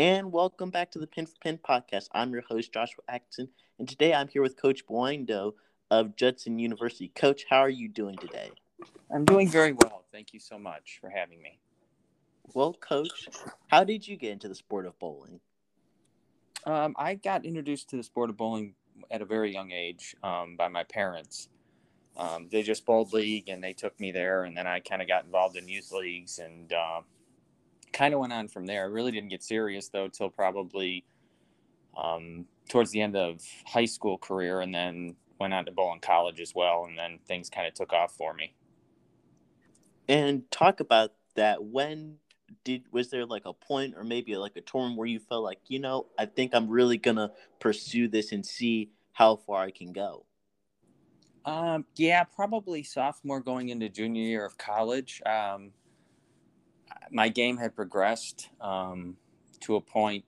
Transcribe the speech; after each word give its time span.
And 0.00 0.32
welcome 0.32 0.70
back 0.70 0.90
to 0.92 0.98
the 0.98 1.06
Pin 1.06 1.26
for 1.26 1.34
Pin 1.42 1.58
podcast. 1.58 2.08
I'm 2.14 2.32
your 2.32 2.40
host, 2.48 2.72
Joshua 2.72 3.04
Atkinson, 3.06 3.50
and 3.78 3.86
today 3.86 4.14
I'm 4.14 4.28
here 4.28 4.40
with 4.40 4.56
Coach 4.56 4.86
Biondo 4.86 5.52
of 5.90 6.16
Judson 6.16 6.58
University. 6.58 7.08
Coach, 7.14 7.44
how 7.50 7.58
are 7.58 7.68
you 7.68 7.86
doing 7.86 8.16
today? 8.16 8.50
I'm 9.14 9.26
doing 9.26 9.46
very 9.46 9.72
well. 9.72 10.06
Thank 10.10 10.32
you 10.32 10.40
so 10.40 10.58
much 10.58 10.96
for 11.02 11.10
having 11.10 11.42
me. 11.42 11.58
Well, 12.54 12.72
Coach, 12.72 13.28
how 13.68 13.84
did 13.84 14.08
you 14.08 14.16
get 14.16 14.32
into 14.32 14.48
the 14.48 14.54
sport 14.54 14.86
of 14.86 14.98
bowling? 14.98 15.38
Um, 16.64 16.96
I 16.96 17.16
got 17.16 17.44
introduced 17.44 17.90
to 17.90 17.98
the 17.98 18.02
sport 18.02 18.30
of 18.30 18.38
bowling 18.38 18.76
at 19.10 19.20
a 19.20 19.26
very 19.26 19.52
young 19.52 19.70
age 19.70 20.16
um, 20.22 20.56
by 20.56 20.68
my 20.68 20.84
parents. 20.84 21.50
Um, 22.16 22.48
they 22.50 22.62
just 22.62 22.86
bowled 22.86 23.12
league 23.12 23.50
and 23.50 23.62
they 23.62 23.74
took 23.74 24.00
me 24.00 24.12
there, 24.12 24.44
and 24.44 24.56
then 24.56 24.66
I 24.66 24.80
kind 24.80 25.02
of 25.02 25.08
got 25.08 25.26
involved 25.26 25.58
in 25.58 25.68
youth 25.68 25.92
leagues 25.92 26.38
and 26.38 26.72
uh, 26.72 27.02
kind 27.92 28.14
of 28.14 28.20
went 28.20 28.32
on 28.32 28.48
from 28.48 28.66
there. 28.66 28.82
I 28.82 28.86
really 28.86 29.12
didn't 29.12 29.30
get 29.30 29.42
serious 29.42 29.88
though 29.88 30.08
till 30.08 30.30
probably 30.30 31.04
um, 31.96 32.46
towards 32.68 32.90
the 32.90 33.00
end 33.00 33.16
of 33.16 33.40
high 33.66 33.84
school 33.84 34.18
career, 34.18 34.60
and 34.60 34.74
then 34.74 35.16
went 35.38 35.54
on 35.54 35.64
to 35.64 35.72
bowl 35.72 35.92
in 35.92 36.00
college 36.00 36.40
as 36.40 36.54
well, 36.54 36.84
and 36.84 36.98
then 36.98 37.18
things 37.26 37.50
kind 37.50 37.66
of 37.66 37.74
took 37.74 37.92
off 37.92 38.14
for 38.16 38.34
me. 38.34 38.54
And 40.08 40.50
talk 40.50 40.80
about 40.80 41.12
that. 41.34 41.62
When 41.64 42.16
did 42.64 42.82
was 42.90 43.10
there 43.10 43.26
like 43.26 43.44
a 43.46 43.52
point 43.52 43.94
or 43.96 44.02
maybe 44.02 44.36
like 44.36 44.56
a 44.56 44.60
tournament 44.60 44.98
where 44.98 45.06
you 45.06 45.20
felt 45.20 45.44
like 45.44 45.60
you 45.68 45.78
know 45.78 46.06
I 46.18 46.26
think 46.26 46.52
I'm 46.52 46.68
really 46.68 46.98
gonna 46.98 47.30
pursue 47.60 48.08
this 48.08 48.32
and 48.32 48.44
see 48.44 48.90
how 49.12 49.36
far 49.36 49.62
I 49.62 49.70
can 49.70 49.92
go? 49.92 50.24
Um, 51.44 51.86
yeah, 51.96 52.24
probably 52.24 52.82
sophomore 52.82 53.40
going 53.40 53.70
into 53.70 53.88
junior 53.88 54.22
year 54.22 54.44
of 54.44 54.58
college. 54.58 55.22
Um, 55.24 55.72
my 57.10 57.28
game 57.28 57.56
had 57.56 57.74
progressed 57.74 58.48
um, 58.60 59.16
to 59.60 59.76
a 59.76 59.80
point. 59.80 60.24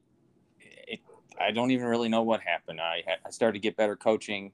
It, 0.61 1.01
I 1.41 1.51
don't 1.51 1.71
even 1.71 1.87
really 1.87 2.09
know 2.09 2.23
what 2.23 2.41
happened. 2.41 2.81
I, 2.81 3.03
I 3.25 3.31
started 3.31 3.55
to 3.55 3.59
get 3.61 3.77
better 3.77 3.97
coaching, 3.97 4.53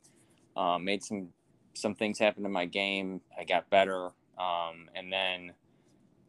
um, 0.57 0.85
made 0.85 1.03
some 1.03 1.29
some 1.75 1.95
things 1.95 2.19
happen 2.19 2.45
in 2.45 2.53
my 2.53 2.65
game. 2.65 3.21
I 3.39 3.45
got 3.45 3.71
better, 3.71 4.07
um, 4.39 4.89
and 4.95 5.13
then 5.13 5.53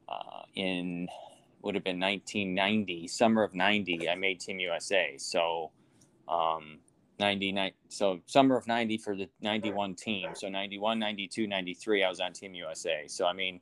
uh, 0.07 0.43
in 0.55 1.07
would 1.61 1.75
have 1.75 1.83
been 1.83 1.99
1990, 1.99 3.07
summer 3.07 3.43
of 3.43 3.53
90, 3.53 4.09
I 4.09 4.15
made 4.15 4.39
Team 4.39 4.59
USA. 4.59 5.15
So, 5.17 5.71
um, 6.27 6.79
99, 7.19 7.71
so 7.89 8.21
summer 8.27 8.55
of 8.55 8.65
90 8.65 8.97
for 8.97 9.15
the 9.15 9.27
91 9.41 9.95
team. 9.95 10.29
So 10.35 10.47
91, 10.47 10.99
92, 10.99 11.47
93, 11.47 12.03
I 12.03 12.09
was 12.09 12.19
on 12.21 12.31
Team 12.31 12.53
USA. 12.53 13.05
So, 13.07 13.25
I 13.25 13.33
mean, 13.33 13.59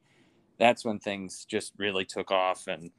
that's 0.58 0.84
when 0.84 1.00
things 1.00 1.46
just 1.46 1.74
really 1.78 2.06
took 2.06 2.32
off 2.32 2.68
and 2.68 2.92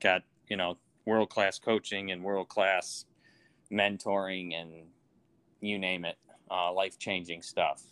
got, 0.00 0.22
you 0.48 0.56
know, 0.56 0.78
world 1.06 1.30
class 1.30 1.58
coaching 1.58 2.10
and 2.10 2.22
world 2.22 2.48
class 2.48 3.04
mentoring 3.72 4.54
and 4.54 4.70
you 5.60 5.78
name 5.78 6.04
it, 6.04 6.16
uh, 6.50 6.72
life 6.72 6.98
changing 6.98 7.42
stuff. 7.42 7.82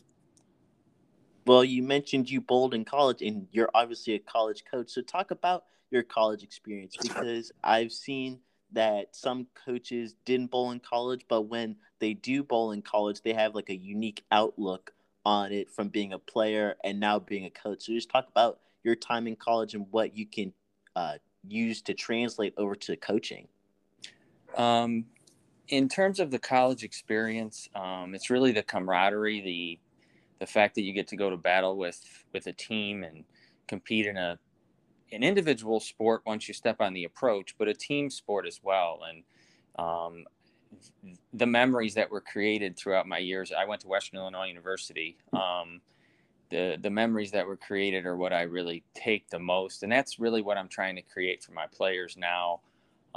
Well, 1.46 1.64
you 1.64 1.82
mentioned 1.82 2.30
you 2.30 2.40
bowled 2.40 2.72
in 2.72 2.84
college, 2.84 3.20
and 3.20 3.48
you're 3.50 3.70
obviously 3.74 4.14
a 4.14 4.18
college 4.20 4.64
coach. 4.70 4.90
So, 4.90 5.02
talk 5.02 5.32
about 5.32 5.64
your 5.90 6.04
college 6.04 6.44
experience 6.44 6.96
because 6.96 7.50
I've 7.64 7.90
seen 7.90 8.38
that 8.72 9.14
some 9.14 9.46
coaches 9.66 10.14
didn't 10.24 10.50
bowl 10.50 10.70
in 10.70 10.80
college, 10.80 11.26
but 11.28 11.42
when 11.42 11.76
they 11.98 12.14
do 12.14 12.42
bowl 12.42 12.72
in 12.72 12.80
college, 12.80 13.22
they 13.22 13.32
have 13.32 13.54
like 13.54 13.70
a 13.70 13.76
unique 13.76 14.24
outlook 14.30 14.92
on 15.24 15.52
it 15.52 15.70
from 15.70 15.88
being 15.88 16.12
a 16.12 16.18
player 16.18 16.76
and 16.84 16.98
now 16.98 17.18
being 17.18 17.44
a 17.44 17.50
coach. 17.50 17.84
So 17.84 17.92
just 17.92 18.10
talk 18.10 18.28
about 18.28 18.60
your 18.84 18.94
time 18.94 19.26
in 19.26 19.36
college 19.36 19.74
and 19.74 19.86
what 19.90 20.16
you 20.16 20.26
can 20.26 20.52
uh, 20.96 21.14
use 21.46 21.82
to 21.82 21.94
translate 21.94 22.54
over 22.56 22.74
to 22.74 22.96
coaching. 22.96 23.48
Um, 24.56 25.06
in 25.68 25.88
terms 25.88 26.20
of 26.20 26.30
the 26.30 26.38
college 26.38 26.84
experience, 26.84 27.68
um, 27.74 28.14
it's 28.14 28.30
really 28.30 28.52
the 28.52 28.62
camaraderie, 28.62 29.40
the 29.40 29.78
the 30.38 30.46
fact 30.46 30.74
that 30.74 30.82
you 30.82 30.92
get 30.92 31.06
to 31.06 31.16
go 31.16 31.30
to 31.30 31.36
battle 31.36 31.76
with 31.76 32.00
with 32.32 32.46
a 32.46 32.52
team 32.52 33.04
and 33.04 33.24
compete 33.68 34.06
in 34.06 34.16
a 34.16 34.38
an 35.12 35.22
individual 35.22 35.78
sport 35.78 36.22
once 36.26 36.48
you 36.48 36.54
step 36.54 36.80
on 36.80 36.94
the 36.94 37.04
approach, 37.04 37.54
but 37.58 37.68
a 37.68 37.74
team 37.74 38.10
sport 38.10 38.46
as 38.46 38.60
well. 38.62 39.00
And 39.08 39.24
um, 39.78 40.24
the 41.34 41.46
memories 41.46 41.94
that 41.94 42.10
were 42.10 42.20
created 42.20 42.76
throughout 42.76 43.06
my 43.06 43.18
years, 43.18 43.52
I 43.52 43.66
went 43.66 43.82
to 43.82 43.88
Western 43.88 44.18
Illinois 44.18 44.48
University. 44.48 45.18
Um, 45.32 45.80
the 46.52 46.76
the 46.80 46.90
memories 46.90 47.30
that 47.32 47.46
were 47.46 47.56
created 47.56 48.04
are 48.04 48.16
what 48.16 48.32
I 48.32 48.42
really 48.42 48.84
take 48.94 49.28
the 49.30 49.38
most, 49.38 49.82
and 49.82 49.90
that's 49.90 50.20
really 50.20 50.42
what 50.42 50.58
I'm 50.58 50.68
trying 50.68 50.94
to 50.96 51.02
create 51.02 51.42
for 51.42 51.52
my 51.52 51.66
players 51.66 52.16
now. 52.16 52.60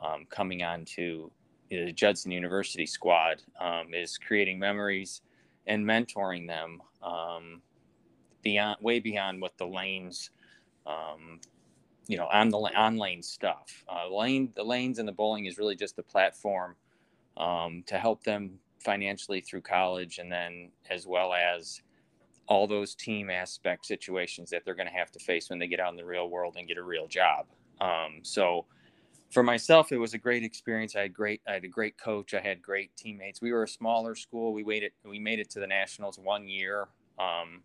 Um, 0.02 0.26
coming 0.30 0.64
on 0.64 0.86
to 0.96 1.32
the 1.70 1.92
Judson 1.92 2.32
University 2.32 2.86
squad 2.86 3.44
um, 3.60 3.94
is 3.94 4.18
creating 4.18 4.58
memories 4.58 5.22
and 5.68 5.86
mentoring 5.86 6.48
them 6.48 6.82
um, 7.04 7.62
beyond 8.42 8.78
way 8.82 9.00
beyond 9.00 9.42
what 9.42 9.58
the 9.58 9.66
lanes 9.66 10.32
um, 10.86 11.40
you 12.08 12.18
know 12.18 12.28
on 12.28 12.50
the 12.50 12.58
on 12.58 12.98
lane 12.98 13.22
stuff. 13.22 13.84
Uh, 13.90 14.08
lane 14.10 14.54
the 14.56 14.64
lanes 14.64 14.98
and 14.98 15.08
the 15.08 15.14
bowling 15.14 15.46
is 15.46 15.58
really 15.58 15.76
just 15.76 16.00
a 16.00 16.04
platform 16.04 16.76
um, 17.36 17.84
to 17.86 17.98
help 17.98 18.24
them 18.24 18.60
financially 18.80 19.42
through 19.42 19.62
college, 19.62 20.20
and 20.20 20.32
then 20.32 20.70
as 20.90 21.06
well 21.06 21.34
as 21.34 21.82
all 22.48 22.68
those 22.68 22.96
team 22.96 23.30
aspect 23.30 23.86
situations 23.86 24.50
that 24.52 24.64
they're 24.66 24.76
going 24.76 24.88
to 24.88 24.94
have 24.94 25.12
to 25.12 25.20
face 25.20 25.50
when 25.50 25.60
they 25.60 25.68
get 25.68 25.80
out 25.80 25.92
in 25.92 25.98
the 25.98 26.06
real 26.06 26.30
world 26.30 26.56
and 26.58 26.68
get 26.68 26.78
a 26.78 26.84
real 26.84 27.08
job. 27.08 27.46
Um, 27.82 28.20
so 28.22 28.66
for 29.32 29.44
myself, 29.44 29.92
it 29.92 29.98
was 29.98 30.14
a 30.14 30.18
great 30.18 30.44
experience. 30.44 30.96
I 30.96 31.02
had 31.02 31.14
great, 31.14 31.42
I 31.48 31.54
had 31.54 31.64
a 31.64 31.70
great 31.70 31.98
coach. 31.98 32.34
I 32.34 32.40
had 32.40 32.62
great 32.62 32.96
teammates. 32.96 33.42
We 33.42 33.52
were 33.52 33.64
a 33.64 33.68
smaller 33.68 34.16
school. 34.16 34.54
We 34.54 34.64
waited, 34.64 34.92
we 35.04 35.20
made 35.20 35.40
it 35.40 35.50
to 35.52 35.60
the 35.60 35.68
nationals 35.68 36.20
one 36.20 36.48
year. 36.48 36.88
Um, 37.20 37.64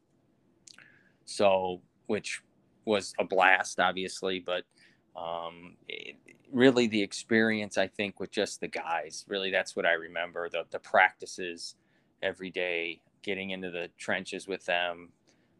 so, 1.26 1.80
which 2.06 2.42
was 2.84 3.14
a 3.19 3.24
blast, 3.24 3.78
obviously, 3.78 4.40
but 4.40 4.64
um, 5.16 5.76
it, 5.88 6.16
really 6.52 6.86
the 6.86 7.02
experience, 7.02 7.78
I 7.78 7.86
think, 7.86 8.19
with 8.19 8.30
just 8.30 8.60
the 8.60 8.69
guys, 8.69 9.24
really 9.28 9.50
that's 9.50 9.76
what 9.76 9.86
I 9.86 9.92
remember 9.92 10.48
the, 10.48 10.64
the 10.70 10.78
practices 10.78 11.76
every 12.22 12.50
day, 12.50 13.00
getting 13.22 13.50
into 13.50 13.70
the 13.70 13.88
trenches 13.98 14.47
with 14.47 14.64
them, 14.66 15.10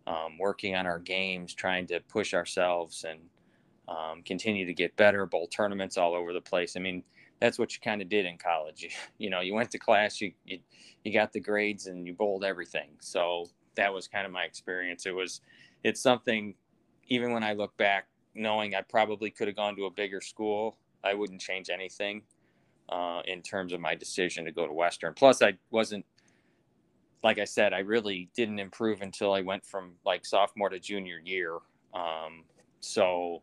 um, 0.07 0.39
working 0.39 0.75
on 0.75 0.87
our 0.87 0.99
games, 0.99 1.55
trying 1.55 1.87
to 1.89 2.01
push 2.01 2.35
ourselves 2.35 3.05
and 3.09 3.21
um, 3.89 4.23
continue 4.23 4.65
to 4.67 4.75
get 4.75 4.97
better, 4.97 5.27
bowl 5.27 5.47
tournaments 5.49 5.97
all 5.97 6.15
over 6.15 6.33
the 6.33 6.41
place. 6.41 6.77
I 6.77 6.81
mean, 6.81 7.03
that's 7.41 7.59
what 7.59 7.75
you 7.75 7.81
kind 7.81 8.03
of 8.03 8.09
did 8.09 8.27
in 8.27 8.39
college. 8.39 8.83
You, 8.83 8.91
you 9.19 9.31
know, 9.31 9.41
you 9.41 9.55
went 9.55 9.71
to 9.73 9.79
class, 9.79 10.21
you, 10.21 10.33
you, 10.45 10.59
you 11.05 11.13
got 11.13 11.33
the 11.33 11.41
grades 11.41 11.87
and 11.87 12.07
you 12.07 12.13
bowled 12.13 12.45
everything. 12.45 12.91
So 13.01 13.47
that 13.77 13.93
was 13.93 14.09
kind 14.09 14.27
of 14.27 14.33
my 14.33 14.45
experience. 14.45 15.07
It 15.07 15.15
was, 15.15 15.41
it's 15.85 16.01
something 16.01 16.55
even 17.09 17.33
when 17.33 17.43
I 17.43 17.53
look 17.53 17.77
back, 17.77 18.07
knowing 18.35 18.75
I 18.75 18.83
probably 18.83 19.31
could 19.31 19.49
have 19.49 19.57
gone 19.57 19.77
to 19.77 19.87
a 19.87 19.91
bigger 19.91 20.21
school, 20.21 20.77
I 21.03 21.15
wouldn't 21.15 21.41
change 21.41 21.69
anything 21.69 22.23
uh, 22.89 23.23
in 23.27 23.43
terms 23.43 23.73
of 23.73 23.81
my 23.81 23.95
decision 23.95 24.45
to 24.45 24.53
go 24.53 24.67
to 24.67 24.73
Western. 24.73 25.15
Plus, 25.15 25.43
I 25.43 25.55
wasn't, 25.71 26.05
like 27.23 27.39
I 27.39 27.45
said, 27.45 27.73
I 27.73 27.81
really 27.81 28.31
didn't 28.35 28.59
improve 28.59 29.03
until 29.03 29.33
I 29.33 29.43
went 29.43 29.65
from 29.65 29.93
like 30.05 30.25
sophomore 30.25 30.69
to 30.71 30.79
junior 30.79 31.21
year. 31.25 31.55
Um, 31.95 32.45
so 32.81 33.43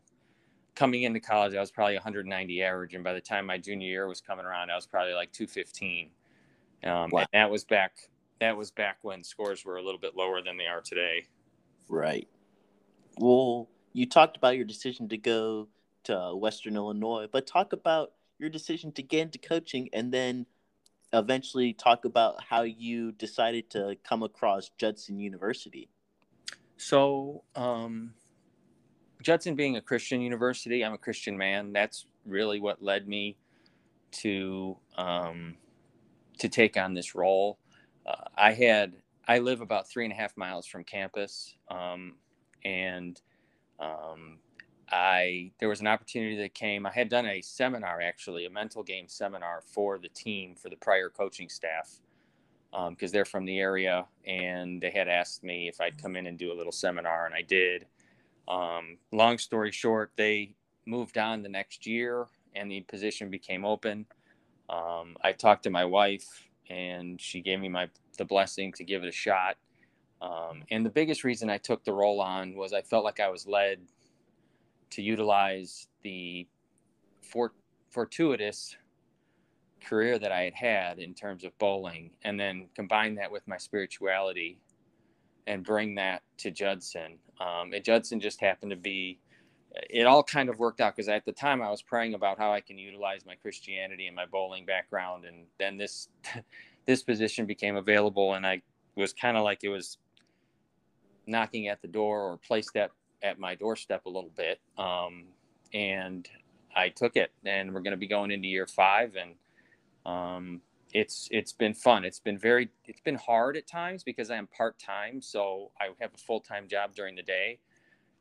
coming 0.76 1.04
into 1.04 1.20
college, 1.20 1.54
I 1.54 1.60
was 1.60 1.72
probably 1.72 1.96
190 1.96 2.64
average, 2.64 2.96
and 2.96 3.04
by 3.04 3.14
the 3.14 3.22
time 3.22 3.46
my 3.46 3.58
junior 3.58 3.88
year 3.88 4.08
was 4.08 4.22
coming 4.22 4.46
around, 4.46 4.72
I 4.72 4.76
was 4.76 4.88
probably 4.88 5.14
like 5.14 5.32
215. 5.32 6.10
Um, 6.84 7.10
wow. 7.12 7.20
And 7.20 7.28
that 7.34 7.52
was 7.52 7.64
back. 7.64 7.98
That 8.40 8.56
was 8.56 8.72
back 8.72 8.98
when 9.02 9.24
scores 9.24 9.66
were 9.66 9.78
a 9.78 9.84
little 9.84 10.00
bit 10.00 10.16
lower 10.16 10.42
than 10.42 10.58
they 10.58 10.68
are 10.68 10.82
today. 10.82 11.26
Right 11.90 12.28
well, 13.20 13.70
you 13.94 14.06
talked 14.06 14.38
about 14.38 14.56
your 14.56 14.66
decision 14.66 15.10
to 15.10 15.18
go 15.18 15.68
to 16.04 16.36
Western 16.36 16.76
Illinois, 16.76 17.28
but 17.32 17.48
talk 17.48 17.74
about 17.74 18.14
your 18.40 18.50
decision 18.50 18.92
to 18.94 19.02
get 19.02 19.22
into 19.22 19.40
coaching 19.40 19.90
and 19.94 20.14
then 20.14 20.46
eventually 21.14 21.74
talk 21.74 22.06
about 22.06 22.44
how 22.44 22.64
you 22.64 23.12
decided 23.14 23.70
to 23.72 23.96
come 24.04 24.24
across 24.24 24.72
Judson 24.78 25.20
University. 25.20 25.90
So, 26.78 27.44
um, 27.56 28.14
Judson 29.22 29.56
being 29.56 29.78
a 29.78 29.82
Christian 29.82 30.22
university, 30.22 30.84
I'm 30.86 30.94
a 30.94 30.98
Christian 30.98 31.38
man. 31.38 31.74
That's 31.74 32.06
really 32.26 32.60
what 32.60 32.84
led 32.84 33.08
me 33.08 33.38
to 34.12 34.78
um, 34.98 35.56
to 36.40 36.50
take 36.50 36.78
on 36.78 36.94
this 36.94 37.16
role. 37.16 37.58
Uh, 38.06 38.26
I 38.36 38.54
had 38.54 38.94
I 39.28 39.40
live 39.40 39.62
about 39.62 39.90
three 39.90 40.06
and 40.06 40.14
a 40.14 40.16
half 40.16 40.38
miles 40.38 40.66
from 40.66 40.84
campus. 40.84 41.56
Um, 41.70 42.16
and 42.64 43.20
um, 43.80 44.40
I 44.90 45.52
there 45.60 45.70
was 45.70 45.82
an 45.82 45.88
opportunity 45.88 46.38
that 46.38 46.54
came. 46.54 46.86
I 46.86 46.92
had 46.92 47.10
done 47.10 47.26
a 47.26 47.42
seminar 47.42 48.02
actually, 48.02 48.46
a 48.46 48.50
mental 48.50 48.84
game 48.84 49.08
seminar 49.08 49.62
for 49.62 49.98
the 49.98 50.10
team 50.10 50.56
for 50.56 50.70
the 50.70 50.78
prior 50.78 51.10
coaching 51.10 51.50
staff 51.50 52.00
because 52.72 53.12
um, 53.12 53.14
they're 53.14 53.26
from 53.26 53.46
the 53.46 53.60
area, 53.60 54.06
and 54.26 54.82
they 54.82 54.92
had 54.92 55.08
asked 55.08 55.44
me 55.44 55.68
if 55.68 55.80
I'd 55.82 56.02
come 56.02 56.16
in 56.16 56.28
and 56.28 56.38
do 56.38 56.52
a 56.52 56.56
little 56.56 56.72
seminar, 56.72 57.26
and 57.26 57.34
I 57.34 57.42
did. 57.42 57.86
Um, 58.48 58.98
long 59.12 59.38
story 59.38 59.72
short, 59.72 60.12
they 60.16 60.54
moved 60.86 61.18
on 61.18 61.44
the 61.44 61.50
next 61.50 61.86
year, 61.86 62.28
and 62.56 62.70
the 62.70 62.82
position 62.82 63.30
became 63.30 63.66
open. 63.66 64.06
Um, 64.70 65.16
I 65.24 65.32
talked 65.32 65.64
to 65.64 65.70
my 65.70 65.86
wife, 65.86 66.44
and 66.70 67.20
she 67.20 67.42
gave 67.42 67.60
me 67.60 67.70
my 67.70 67.90
the 68.18 68.26
blessing 68.26 68.74
to 68.74 68.84
give 68.84 69.04
it 69.04 69.10
a 69.10 69.14
shot. 69.14 69.58
Um, 70.22 70.64
and 70.72 70.86
the 70.86 70.90
biggest 70.90 71.24
reason 71.24 71.50
I 71.50 71.58
took 71.58 71.84
the 71.84 71.94
role 71.94 72.20
on 72.22 72.56
was 72.56 72.74
I 72.74 72.82
felt 72.82 73.04
like 73.04 73.20
I 73.20 73.30
was 73.30 73.48
led 73.48 73.80
to 74.92 75.02
utilize 75.02 75.88
the 76.04 76.48
fort, 77.22 77.54
fortuitous 77.90 78.76
career 79.84 80.20
that 80.20 80.32
I 80.32 80.44
had 80.44 80.54
had 80.54 81.00
in 81.00 81.14
terms 81.14 81.44
of 81.44 81.58
bowling, 81.58 82.12
and 82.24 82.40
then 82.40 82.68
combine 82.76 83.16
that 83.16 83.32
with 83.32 83.48
my 83.48 83.58
spirituality 83.58 84.60
and 85.46 85.64
bring 85.64 85.96
that 85.96 86.22
to 86.38 86.52
Judson. 86.52 87.18
Um, 87.40 87.72
and 87.74 87.84
Judson 87.84 88.20
just 88.20 88.42
happened 88.42 88.72
to 88.72 88.78
be, 88.78 89.20
it 89.90 90.06
all 90.06 90.24
kind 90.24 90.50
of 90.50 90.60
worked 90.60 90.82
out 90.82 90.96
because 90.96 91.08
at 91.08 91.26
the 91.26 91.32
time 91.32 91.62
I 91.62 91.70
was 91.70 91.82
praying 91.82 92.14
about 92.14 92.38
how 92.38 92.52
I 92.52 92.62
can 92.62 92.78
utilize 92.78 93.26
my 93.26 93.36
Christianity 93.36 94.08
and 94.08 94.16
my 94.16 94.26
bowling 94.26 94.66
background, 94.66 95.26
and 95.26 95.46
then 95.58 95.78
this 95.78 96.10
this 96.86 97.04
position 97.04 97.46
became 97.46 97.76
available, 97.76 98.34
and 98.34 98.46
I 98.46 98.62
was 98.96 99.14
kind 99.14 99.38
of 99.38 99.44
like 99.44 99.64
it 99.64 99.70
was 99.70 99.98
knocking 101.28 101.68
at 101.68 101.82
the 101.82 101.88
door 101.88 102.22
or 102.22 102.38
placed 102.38 102.76
at 102.76 102.92
at 103.22 103.40
my 103.40 103.56
doorstep 103.56 104.06
a 104.06 104.10
little 104.10 104.32
bit, 104.36 104.60
um, 104.78 105.26
and 105.74 106.28
I 106.76 106.90
took 106.90 107.16
it, 107.16 107.32
and 107.46 107.74
we're 107.74 107.82
going 107.82 107.92
to 107.92 107.98
be 107.98 108.08
going 108.08 108.32
into 108.32 108.48
year 108.48 108.68
five, 108.68 109.16
and 109.16 109.36
um, 110.06 110.62
it's 110.94 111.28
it's 111.32 111.52
been 111.52 111.74
fun. 111.74 112.06
It's 112.06 112.20
been 112.20 112.38
very 112.38 112.70
it's 112.86 113.02
been 113.02 113.16
hard 113.16 113.58
at 113.58 113.68
times 113.68 114.04
because 114.04 114.30
I 114.30 114.38
am 114.38 114.48
part 114.48 114.80
time, 114.80 115.22
so 115.22 115.72
I 115.80 115.90
have 116.00 116.14
a 116.14 116.18
full 116.18 116.40
time 116.40 116.68
job 116.68 116.96
during 116.96 117.16
the 117.16 117.24
day, 117.24 117.60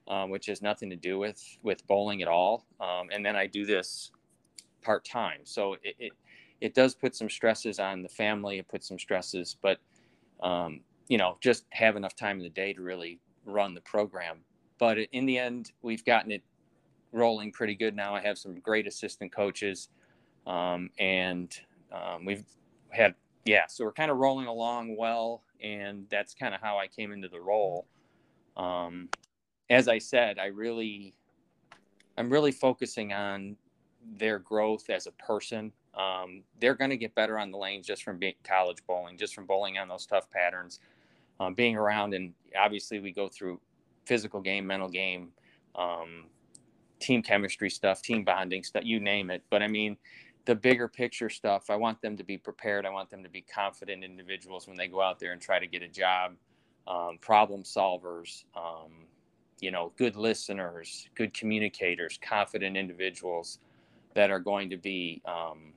um, 0.09 0.31
which 0.31 0.47
has 0.47 0.63
nothing 0.63 0.91
to 0.91 0.97
do 0.97 1.19
with 1.19 1.43
with 1.63 1.87
bowling 1.87 2.23
at 2.23 2.29
all. 2.29 2.67
Um, 2.81 3.09
and 3.13 3.25
then 3.25 3.37
I 3.37 3.47
do 3.47 3.67
this 3.67 4.11
part 4.83 5.05
time, 5.05 5.41
so 5.45 5.75
it, 5.75 5.97
it, 5.99 6.13
it 6.61 6.75
does 6.75 6.95
put 6.95 7.15
some 7.15 7.29
stresses 7.29 7.79
on 7.79 8.03
the 8.03 8.09
family. 8.09 8.59
It 8.59 8.69
puts 8.69 8.89
some 8.89 8.99
stresses, 8.99 9.57
but 9.61 9.79
um, 10.41 10.81
you 11.09 11.19
know, 11.19 11.37
just 11.41 11.67
have 11.71 11.97
enough 11.97 12.17
time 12.17 12.39
in 12.39 12.43
the 12.43 12.51
day 12.51 12.73
to 12.73 12.83
really 12.83 13.21
run 13.45 13.75
the 13.75 13.81
program. 13.81 14.39
But 14.79 14.99
in 14.99 15.27
the 15.27 15.39
end, 15.39 15.73
we've 15.83 16.05
gotten 16.05 16.31
it 16.33 16.43
rolling 17.13 17.53
pretty 17.53 17.75
good 17.75 17.97
now. 17.97 18.15
I 18.15 18.21
have 18.21 18.39
some 18.39 18.59
great 18.61 18.87
assistant 18.87 19.33
coaches, 19.33 19.89
um, 20.47 20.91
and 20.99 21.59
um, 21.93 22.25
we've 22.25 22.45
had 22.91 23.15
yeah, 23.47 23.67
so 23.69 23.85
we're 23.85 23.93
kind 23.93 24.11
of 24.11 24.19
rolling 24.19 24.47
along 24.47 24.97
well, 24.97 25.43
and 25.63 26.07
that's 26.11 26.35
kind 26.35 26.55
of 26.55 26.61
how 26.61 26.79
I 26.79 26.89
came 26.89 27.13
into 27.13 27.29
the 27.29 27.41
role. 27.41 27.87
Um, 28.57 29.09
as 29.71 29.87
I 29.87 29.99
said, 29.99 30.39
I 30.39 30.47
really, 30.47 31.15
I'm 32.19 32.29
really 32.29 32.51
focusing 32.51 33.13
on 33.13 33.57
their 34.19 34.41
growth 34.41 34.91
as 34.91 35.07
a 35.07 35.13
person. 35.13 35.73
Um, 35.95 36.43
they're 36.61 36.75
going 36.75 36.91
to 36.91 36.97
get 36.97 37.15
better 37.15 37.39
on 37.39 37.53
the 37.53 37.57
lanes 37.57 37.87
just 37.87 38.03
from 38.03 38.19
being 38.19 38.35
college 38.43 38.79
bowling, 38.87 39.17
just 39.17 39.35
from 39.35 39.47
bowling 39.47 39.79
on 39.79 39.89
those 39.89 40.07
tough 40.07 40.29
patterns, 40.29 40.81
um, 41.39 41.55
being 41.55 41.77
around, 41.77 42.15
and 42.15 42.35
obviously 42.59 42.99
we 42.99 43.13
go 43.13 43.29
through 43.29 43.61
physical 44.07 44.41
game, 44.41 44.67
mental 44.67 44.89
game, 44.89 45.33
um, 45.75 46.25
team 47.01 47.23
chemistry 47.23 47.71
stuff, 47.71 48.03
team 48.03 48.25
bonding 48.25 48.63
stuff, 48.63 48.85
you 48.85 49.01
name 49.01 49.31
it. 49.31 49.43
But 49.51 49.63
I 49.63 49.69
mean, 49.69 49.97
the 50.47 50.55
bigger 50.55 50.89
picture 50.89 51.29
stuff, 51.29 51.71
I 51.71 51.77
want 51.77 52.01
them 52.01 52.17
to 52.17 52.25
be 52.25 52.39
prepared. 52.39 52.87
I 52.87 52.91
want 52.91 53.11
them 53.11 53.23
to 53.23 53.29
be 53.29 53.43
confident 53.43 54.05
individuals 54.05 54.69
when 54.69 54.77
they 54.77 54.87
go 54.87 55.03
out 55.03 55.19
there 55.19 55.33
and 55.33 55.41
try 55.41 55.59
to 55.59 55.67
get 55.67 55.83
a 55.83 55.89
job, 55.89 56.33
um, 56.87 57.19
problem 57.21 57.65
solvers, 57.65 58.45
um, 58.57 58.93
you 59.61 59.71
know, 59.71 59.93
good 59.97 60.17
listeners, 60.17 61.09
good 61.15 61.35
communicators, 61.35 62.19
confident 62.23 62.77
individuals 62.77 63.59
that 64.15 64.31
are 64.31 64.39
going 64.39 64.71
to 64.71 64.77
be 64.77 65.21
um, 65.27 65.73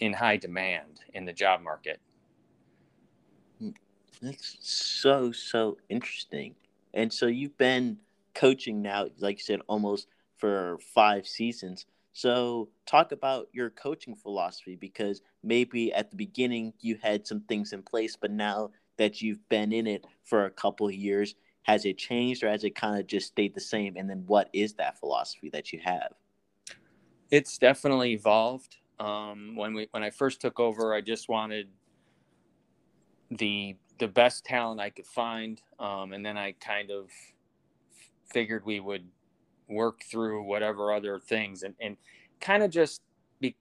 in 0.00 0.12
high 0.12 0.36
demand 0.36 1.00
in 1.14 1.24
the 1.24 1.32
job 1.32 1.60
market. 1.60 2.00
That's 4.22 4.58
so, 4.60 5.32
so 5.32 5.78
interesting. 5.88 6.54
And 6.94 7.12
so 7.12 7.26
you've 7.26 7.56
been 7.58 7.98
coaching 8.34 8.82
now, 8.82 9.06
like 9.18 9.38
you 9.38 9.44
said, 9.44 9.60
almost 9.66 10.08
for 10.36 10.78
five 10.94 11.26
seasons. 11.26 11.86
So, 12.12 12.68
talk 12.86 13.12
about 13.12 13.48
your 13.52 13.70
coaching 13.70 14.16
philosophy 14.16 14.74
because 14.74 15.22
maybe 15.44 15.92
at 15.92 16.10
the 16.10 16.16
beginning 16.16 16.72
you 16.80 16.98
had 17.00 17.26
some 17.26 17.40
things 17.42 17.72
in 17.72 17.82
place, 17.82 18.16
but 18.16 18.32
now 18.32 18.70
that 18.96 19.22
you've 19.22 19.48
been 19.48 19.72
in 19.72 19.86
it 19.86 20.04
for 20.24 20.44
a 20.44 20.50
couple 20.50 20.88
of 20.88 20.94
years, 20.94 21.36
has 21.62 21.84
it 21.84 21.98
changed 21.98 22.42
or 22.42 22.48
has 22.48 22.64
it 22.64 22.74
kind 22.74 22.98
of 22.98 23.06
just 23.06 23.28
stayed 23.28 23.54
the 23.54 23.60
same? 23.60 23.96
And 23.96 24.10
then, 24.10 24.24
what 24.26 24.50
is 24.52 24.74
that 24.74 24.98
philosophy 24.98 25.50
that 25.50 25.72
you 25.72 25.80
have? 25.84 26.14
It's 27.30 27.58
definitely 27.58 28.12
evolved. 28.12 28.76
Um, 28.98 29.54
when 29.54 29.74
we 29.74 29.86
when 29.92 30.02
I 30.02 30.10
first 30.10 30.40
took 30.40 30.58
over, 30.58 30.92
I 30.92 31.00
just 31.00 31.28
wanted 31.28 31.68
the 33.30 33.76
the 34.00 34.08
best 34.08 34.44
talent 34.44 34.80
I 34.80 34.90
could 34.90 35.06
find, 35.06 35.62
um, 35.78 36.12
and 36.12 36.26
then 36.26 36.36
I 36.36 36.52
kind 36.52 36.90
of 36.90 37.10
figured 38.32 38.64
we 38.64 38.80
would 38.80 39.04
work 39.68 40.02
through 40.10 40.42
whatever 40.42 40.92
other 40.92 41.18
things 41.18 41.62
and, 41.62 41.74
and 41.80 41.96
kind 42.40 42.62
of 42.62 42.70
just 42.70 43.02
be 43.40 43.54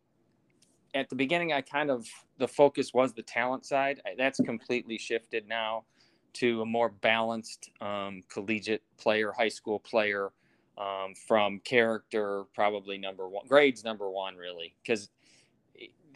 at 0.96 1.08
the 1.10 1.16
beginning 1.16 1.54
i 1.54 1.62
kind 1.62 1.92
of 1.92 2.08
the 2.40 2.48
focus 2.48 2.94
was 2.94 3.14
the 3.14 3.22
talent 3.22 3.66
side. 3.66 4.02
That's 4.18 4.40
completely 4.40 4.98
shifted 4.98 5.48
now 5.48 5.84
to 6.34 6.62
a 6.62 6.66
more 6.66 6.90
balanced 6.90 7.70
um, 7.82 8.22
collegiate 8.30 8.82
player 8.98 9.34
high 9.38 9.50
school 9.50 9.80
player 9.80 10.30
um, 10.78 11.14
from 11.28 11.60
character 11.60 12.46
probably 12.56 12.98
number 12.98 13.28
one 13.28 13.46
grades 13.48 13.84
number 13.84 14.10
one 14.10 14.36
really 14.36 14.74
because 14.82 15.10